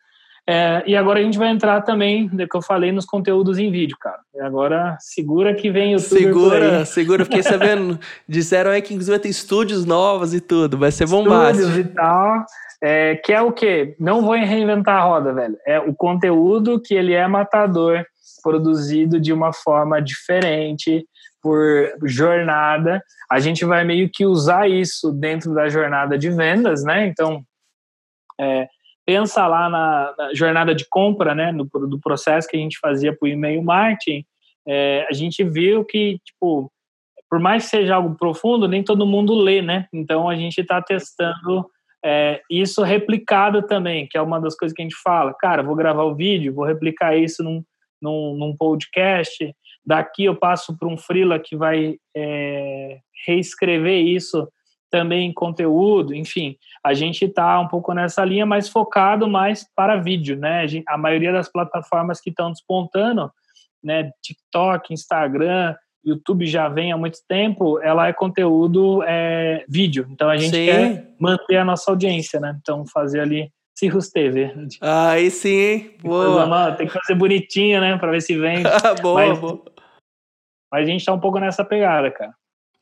É, 0.48 0.84
e 0.86 0.96
agora 0.96 1.20
a 1.20 1.24
gente 1.24 1.38
vai 1.38 1.50
entrar 1.50 1.82
também, 1.82 2.28
do 2.28 2.48
que 2.48 2.58
eu 2.58 2.62
falei, 2.62 2.92
nos 2.92 3.06
conteúdos 3.06 3.58
em 3.58 3.72
vídeo, 3.72 3.98
cara. 4.00 4.20
E 4.36 4.42
agora 4.42 4.98
segura 5.00 5.54
que 5.54 5.72
vem 5.72 5.96
o 5.96 6.00
Segura, 6.00 6.84
segura. 6.86 7.24
Fiquei 7.24 7.42
sabendo, 7.44 7.98
disseram 8.28 8.72
aí 8.72 8.82
que 8.82 8.94
inclusive 8.94 9.16
vai 9.16 9.22
ter 9.22 9.30
estúdios 9.30 9.86
novos 9.86 10.34
e 10.34 10.42
tudo, 10.42 10.78
vai 10.78 10.92
ser 10.92 11.08
bombástico. 11.08 11.68
Estúdios 11.68 11.88
e 11.88 11.94
tal. 11.94 12.46
É, 12.82 13.16
que 13.16 13.32
é 13.32 13.42
o 13.42 13.54
quê? 13.54 13.96
Não 13.98 14.22
vou 14.22 14.34
reinventar 14.34 14.98
a 14.98 15.06
roda, 15.06 15.32
velho. 15.32 15.58
É 15.66 15.80
o 15.80 15.94
conteúdo 15.94 16.82
que 16.82 16.94
ele 16.94 17.14
é 17.14 17.26
matador, 17.26 18.06
produzido 18.44 19.22
de 19.22 19.32
uma 19.32 19.54
forma 19.54 20.02
diferente, 20.02 21.06
por 21.42 21.94
jornada. 22.04 23.02
A 23.32 23.40
gente 23.40 23.64
vai 23.64 23.86
meio 23.86 24.10
que 24.12 24.26
usar 24.26 24.70
isso 24.70 25.14
dentro 25.14 25.54
da 25.54 25.70
jornada 25.70 26.18
de 26.18 26.30
vendas, 26.30 26.84
né? 26.84 27.06
Então, 27.08 27.42
é, 28.40 28.68
pensa 29.06 29.46
lá 29.48 29.70
na, 29.70 30.14
na, 30.18 30.34
jornada 30.34 30.74
de 30.74 30.88
compra, 30.90 31.36
né, 31.36 31.52
no, 31.52 31.66
do 31.66 32.00
processo 32.00 32.48
que 32.48 32.58
a 32.58 32.60
gente 32.60 32.80
fazia 32.80 33.16
para 33.16 33.26
o 33.26 33.30
e-mail 33.30 33.64
marketing, 33.64 34.26
é, 34.68 35.06
a 35.10 35.14
gente 35.14 35.44
viu 35.44 35.84
que, 35.84 36.20
tipo, 36.26 36.72
por 37.30 37.40
mais 37.40 37.64
que 37.64 37.72
seja 37.72 37.96
algo 37.96 38.16
profundo, 38.16 38.68
nem 38.68 38.84
todo 38.84 39.06
mundo 39.06 39.34
lê, 39.34 39.62
né? 39.62 39.88
Então 39.92 40.30
a 40.30 40.36
gente 40.36 40.62
está 40.62 40.82
testando 40.82 41.66
é, 42.06 42.42
isso 42.50 42.84
replicado 42.84 43.64
também, 43.64 44.08
que 44.08 44.18
é 44.18 44.22
uma 44.22 44.40
das 44.40 44.56
coisas 44.56 44.76
que 44.76 44.82
a 44.82 44.86
gente 44.86 45.02
fala. 45.04 45.34
Cara, 45.34 45.64
vou 45.64 45.76
gravar 45.76 46.04
o 46.04 46.16
vídeo, 46.16 46.54
vou 46.54 46.66
replicar 46.66 47.18
isso 47.18 47.44
num, 47.44 47.64
num, 48.02 48.36
num 48.38 48.56
podcast. 48.56 49.54
Daqui 49.86 50.26
eu 50.26 50.36
passo 50.36 50.78
para 50.78 50.88
um 50.88 50.98
freela 50.98 51.40
que 51.40 51.56
vai 51.56 51.96
é, 52.16 53.00
reescrever 53.26 54.06
isso 54.06 54.48
também 54.94 55.34
conteúdo, 55.34 56.14
enfim, 56.14 56.56
a 56.84 56.94
gente 56.94 57.26
está 57.26 57.60
um 57.60 57.68
pouco 57.68 57.92
nessa 57.96 58.24
linha, 58.24 58.46
mas 58.46 58.70
focado 58.70 59.28
mais 59.28 59.66
para 59.76 59.96
vídeo, 59.96 60.38
né? 60.38 60.68
A 60.88 60.96
maioria 60.96 61.32
das 61.32 61.52
plataformas 61.52 62.22
que 62.22 62.30
estão 62.30 62.52
despontando, 62.52 63.32
né, 63.84 64.12
TikTok, 64.22 64.94
Instagram, 64.94 65.74
YouTube 66.06 66.46
já 66.46 66.70
vem 66.70 66.92
há 66.92 66.98
muito 66.98 67.18
tempo, 67.28 67.82
ela 67.82 68.08
é 68.08 68.14
conteúdo 68.14 69.02
é, 69.08 69.66
vídeo. 69.68 70.06
Então 70.12 70.30
a 70.30 70.38
gente 70.38 70.56
sim. 70.56 70.66
quer 70.66 71.08
manter 71.20 71.58
a 71.58 71.66
nossa 71.66 71.90
audiência, 71.90 72.40
né? 72.40 72.56
Então 72.62 72.86
fazer 72.86 73.22
ali 73.22 73.52
Cirrus 73.76 74.10
TV. 74.10 74.54
Aí 74.80 75.32
sim, 75.32 75.90
boa. 76.04 76.72
tem 76.74 76.86
que 76.86 76.94
fazer 76.94 77.16
bonitinho, 77.16 77.82
né? 77.82 77.98
Para 77.98 78.12
ver 78.12 78.22
se 78.22 78.38
vem. 78.38 78.62
boa, 79.02 79.28
mas, 79.28 79.40
boa. 79.40 79.64
Mas 80.72 80.84
a 80.84 80.86
gente 80.86 81.04
tá 81.04 81.14
um 81.14 81.20
pouco 81.20 81.40
nessa 81.40 81.66
pegada, 81.66 82.12
cara. 82.12 82.36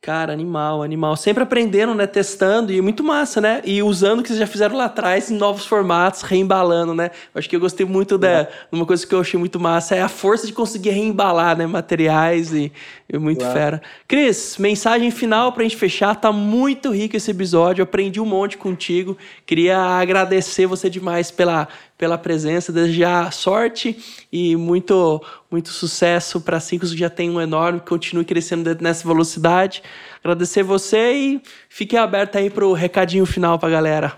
Cara, 0.04 0.34
animal, 0.34 0.82
animal. 0.82 1.16
Sempre 1.16 1.43
aprendendo, 1.43 1.93
né? 1.93 2.08
Testando 2.08 2.74
e 2.74 2.82
muito 2.82 3.04
massa, 3.04 3.39
né? 3.39 3.62
E 3.64 3.84
usando 3.84 4.22
o 4.22 4.24
que 4.24 4.30
vocês 4.30 4.39
já 4.39 4.47
fizeram 4.47 4.76
lá 4.76 4.86
atrás 4.86 5.30
em 5.30 5.38
novos 5.38 5.64
formatos, 5.68 6.24
reembalando, 6.24 6.95
né? 6.95 7.12
Acho 7.36 7.47
que 7.47 7.56
eu 7.56 7.60
gostei 7.60 7.86
muito 7.86 8.18
da. 8.18 8.28
É. 8.28 8.52
Uma 8.72 8.84
coisa 8.84 9.06
que 9.06 9.14
eu 9.14 9.20
achei 9.22 9.39
muito 9.39 9.60
massa 9.60 9.95
é 9.95 10.02
a 10.02 10.10
força 10.10 10.47
de 10.47 10.54
conseguir 10.54 10.89
reembalar, 10.89 11.56
né? 11.56 11.68
Materiais 11.68 12.52
e, 12.52 12.74
e 13.12 13.18
muito 13.18 13.43
Uau. 13.43 13.53
fera. 13.53 13.82
Cris, 14.07 14.57
mensagem 14.57 15.12
final 15.12 15.51
pra 15.51 15.64
gente 15.64 15.76
fechar. 15.76 16.16
Tá 16.16 16.32
muito 16.32 16.91
rico 16.91 17.18
esse 17.18 17.30
episódio. 17.30 17.84
Aprendi 17.84 18.22
um 18.22 18.26
monte 18.26 18.57
contigo. 18.57 19.18
Queria 19.45 19.78
agradecer 19.78 20.66
você 20.66 20.89
demais 20.89 21.30
pela, 21.30 21.68
pela 21.97 22.18
presença, 22.18 22.72
desejar 22.72 23.34
sorte 23.34 23.97
e 24.32 24.55
muito, 24.55 25.22
muito 25.51 25.70
sucesso 25.70 26.39
para 26.39 26.57
a 26.57 26.59
Cinco, 26.62 26.88
que 26.88 26.97
já 26.97 27.09
tem 27.09 27.30
um 27.30 27.41
enorme, 27.41 27.82
continue 27.82 28.24
crescendo 28.24 28.78
nessa 28.80 29.05
velocidade. 29.05 29.84
Agradecer 30.24 30.64
você 30.64 31.12
e 31.14 31.41
fique 31.68 31.97
aberto 31.97 32.38
aí 32.38 32.49
para 32.49 32.66
o 32.66 32.72
recadinho 32.72 33.26
final 33.26 33.59
para 33.59 33.68
a 33.68 33.72
galera. 33.72 34.14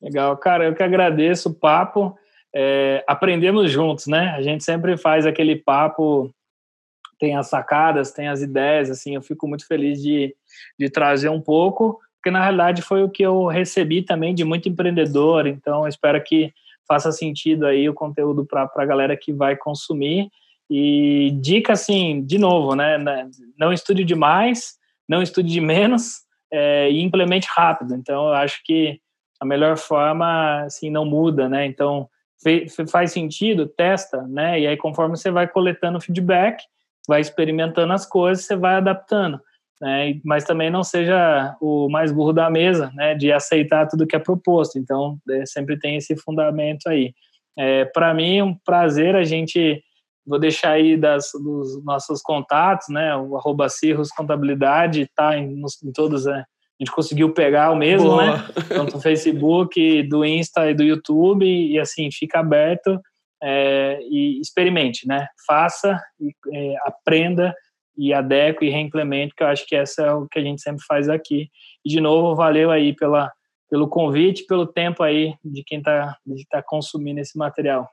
Legal, 0.00 0.36
cara, 0.36 0.64
eu 0.64 0.74
que 0.74 0.82
agradeço 0.82 1.48
o 1.48 1.54
papo. 1.54 2.16
É, 2.54 3.04
aprendemos 3.08 3.70
juntos, 3.70 4.06
né? 4.06 4.32
A 4.36 4.42
gente 4.42 4.62
sempre 4.62 4.96
faz 4.96 5.26
aquele 5.26 5.56
papo, 5.56 6.30
tem 7.18 7.36
as 7.36 7.48
sacadas, 7.48 8.12
tem 8.12 8.28
as 8.28 8.42
ideias, 8.42 8.90
assim, 8.90 9.14
eu 9.14 9.22
fico 9.22 9.48
muito 9.48 9.66
feliz 9.66 10.02
de, 10.02 10.34
de 10.78 10.90
trazer 10.90 11.28
um 11.28 11.40
pouco, 11.40 11.98
porque 12.16 12.30
na 12.30 12.42
realidade 12.42 12.82
foi 12.82 13.02
o 13.02 13.08
que 13.08 13.22
eu 13.22 13.46
recebi 13.46 14.02
também 14.02 14.34
de 14.34 14.44
muito 14.44 14.68
empreendedor, 14.68 15.46
então 15.46 15.86
espero 15.86 16.22
que 16.22 16.52
faça 16.86 17.10
sentido 17.12 17.66
aí 17.66 17.88
o 17.88 17.94
conteúdo 17.94 18.44
para 18.46 18.70
a 18.74 18.84
galera 18.84 19.16
que 19.16 19.32
vai 19.32 19.56
consumir. 19.56 20.30
E 20.70 21.30
dica 21.40 21.72
assim, 21.72 22.24
de 22.24 22.38
novo, 22.38 22.74
né? 22.74 22.98
né 22.98 23.28
não 23.58 23.72
estude 23.72 24.04
demais, 24.04 24.76
não 25.08 25.22
estude 25.22 25.48
de 25.48 25.60
menos 25.60 26.22
é, 26.52 26.90
e 26.90 27.02
implemente 27.02 27.48
rápido. 27.50 27.94
Então, 27.94 28.28
eu 28.28 28.34
acho 28.34 28.60
que 28.64 29.00
a 29.40 29.44
melhor 29.44 29.76
forma, 29.76 30.62
assim, 30.62 30.90
não 30.90 31.04
muda, 31.04 31.48
né? 31.48 31.66
Então, 31.66 32.08
faz 32.90 33.12
sentido, 33.12 33.66
testa, 33.66 34.22
né? 34.22 34.60
E 34.60 34.66
aí, 34.66 34.76
conforme 34.76 35.16
você 35.16 35.30
vai 35.30 35.46
coletando 35.46 36.00
feedback, 36.00 36.62
vai 37.06 37.20
experimentando 37.20 37.92
as 37.92 38.06
coisas, 38.06 38.44
você 38.44 38.56
vai 38.56 38.76
adaptando 38.76 39.40
né? 39.80 40.18
mas 40.24 40.44
também 40.44 40.70
não 40.70 40.82
seja 40.82 41.56
o 41.60 41.88
mais 41.88 42.12
burro 42.12 42.32
da 42.32 42.50
mesa, 42.50 42.90
né? 42.94 43.14
De 43.14 43.32
aceitar 43.32 43.86
tudo 43.86 44.06
que 44.06 44.16
é 44.16 44.18
proposto. 44.18 44.78
Então, 44.78 45.18
é, 45.30 45.44
sempre 45.44 45.78
tem 45.78 45.96
esse 45.96 46.16
fundamento 46.16 46.88
aí. 46.88 47.12
É, 47.58 47.84
Para 47.84 48.14
mim, 48.14 48.38
é 48.38 48.44
um 48.44 48.54
prazer 48.54 49.14
a 49.14 49.24
gente. 49.24 49.82
Vou 50.26 50.40
deixar 50.40 50.72
aí 50.72 50.96
das, 50.96 51.30
dos 51.34 51.84
nossos 51.84 52.20
contatos, 52.20 52.88
né? 52.88 53.14
O 53.16 53.36
arroba 53.36 53.68
Cirrus 53.68 54.08
Contabilidade 54.10 55.08
tá 55.14 55.38
em, 55.38 55.62
em 55.84 55.92
todos, 55.92 56.24
né? 56.24 56.44
A 56.78 56.84
gente 56.84 56.94
conseguiu 56.94 57.32
pegar 57.32 57.70
o 57.70 57.76
mesmo, 57.76 58.10
Boa. 58.10 58.36
né? 58.38 58.44
Tanto 58.68 58.94
do 58.94 59.00
Facebook, 59.00 60.02
do 60.02 60.24
Insta 60.24 60.68
e 60.70 60.74
do 60.74 60.82
YouTube, 60.82 61.46
e 61.46 61.78
assim, 61.78 62.10
fica 62.10 62.40
aberto 62.40 63.00
é, 63.42 63.98
e 64.02 64.40
experimente, 64.40 65.06
né? 65.06 65.26
Faça, 65.46 66.00
e, 66.20 66.34
é, 66.52 66.74
aprenda 66.84 67.54
e 67.96 68.12
adequo 68.12 68.64
e 68.64 68.70
reimplemento, 68.70 69.34
que 69.34 69.42
eu 69.42 69.46
acho 69.46 69.66
que 69.66 69.74
essa 69.74 70.02
é 70.02 70.12
o 70.12 70.28
que 70.28 70.38
a 70.38 70.42
gente 70.42 70.60
sempre 70.60 70.84
faz 70.86 71.08
aqui. 71.08 71.48
E, 71.84 71.88
de 71.88 72.00
novo, 72.00 72.34
valeu 72.34 72.70
aí 72.70 72.94
pela, 72.94 73.32
pelo 73.70 73.88
convite, 73.88 74.44
pelo 74.46 74.66
tempo 74.66 75.02
aí 75.02 75.34
de 75.44 75.62
quem 75.64 75.78
está 75.78 76.16
tá 76.50 76.62
consumindo 76.62 77.20
esse 77.20 77.38
material. 77.38 77.88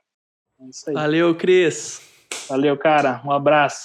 É 0.88 0.92
Valeu, 0.92 1.34
Cris. 1.34 2.02
Valeu, 2.48 2.76
cara. 2.76 3.22
Um 3.24 3.32
abraço. 3.32 3.82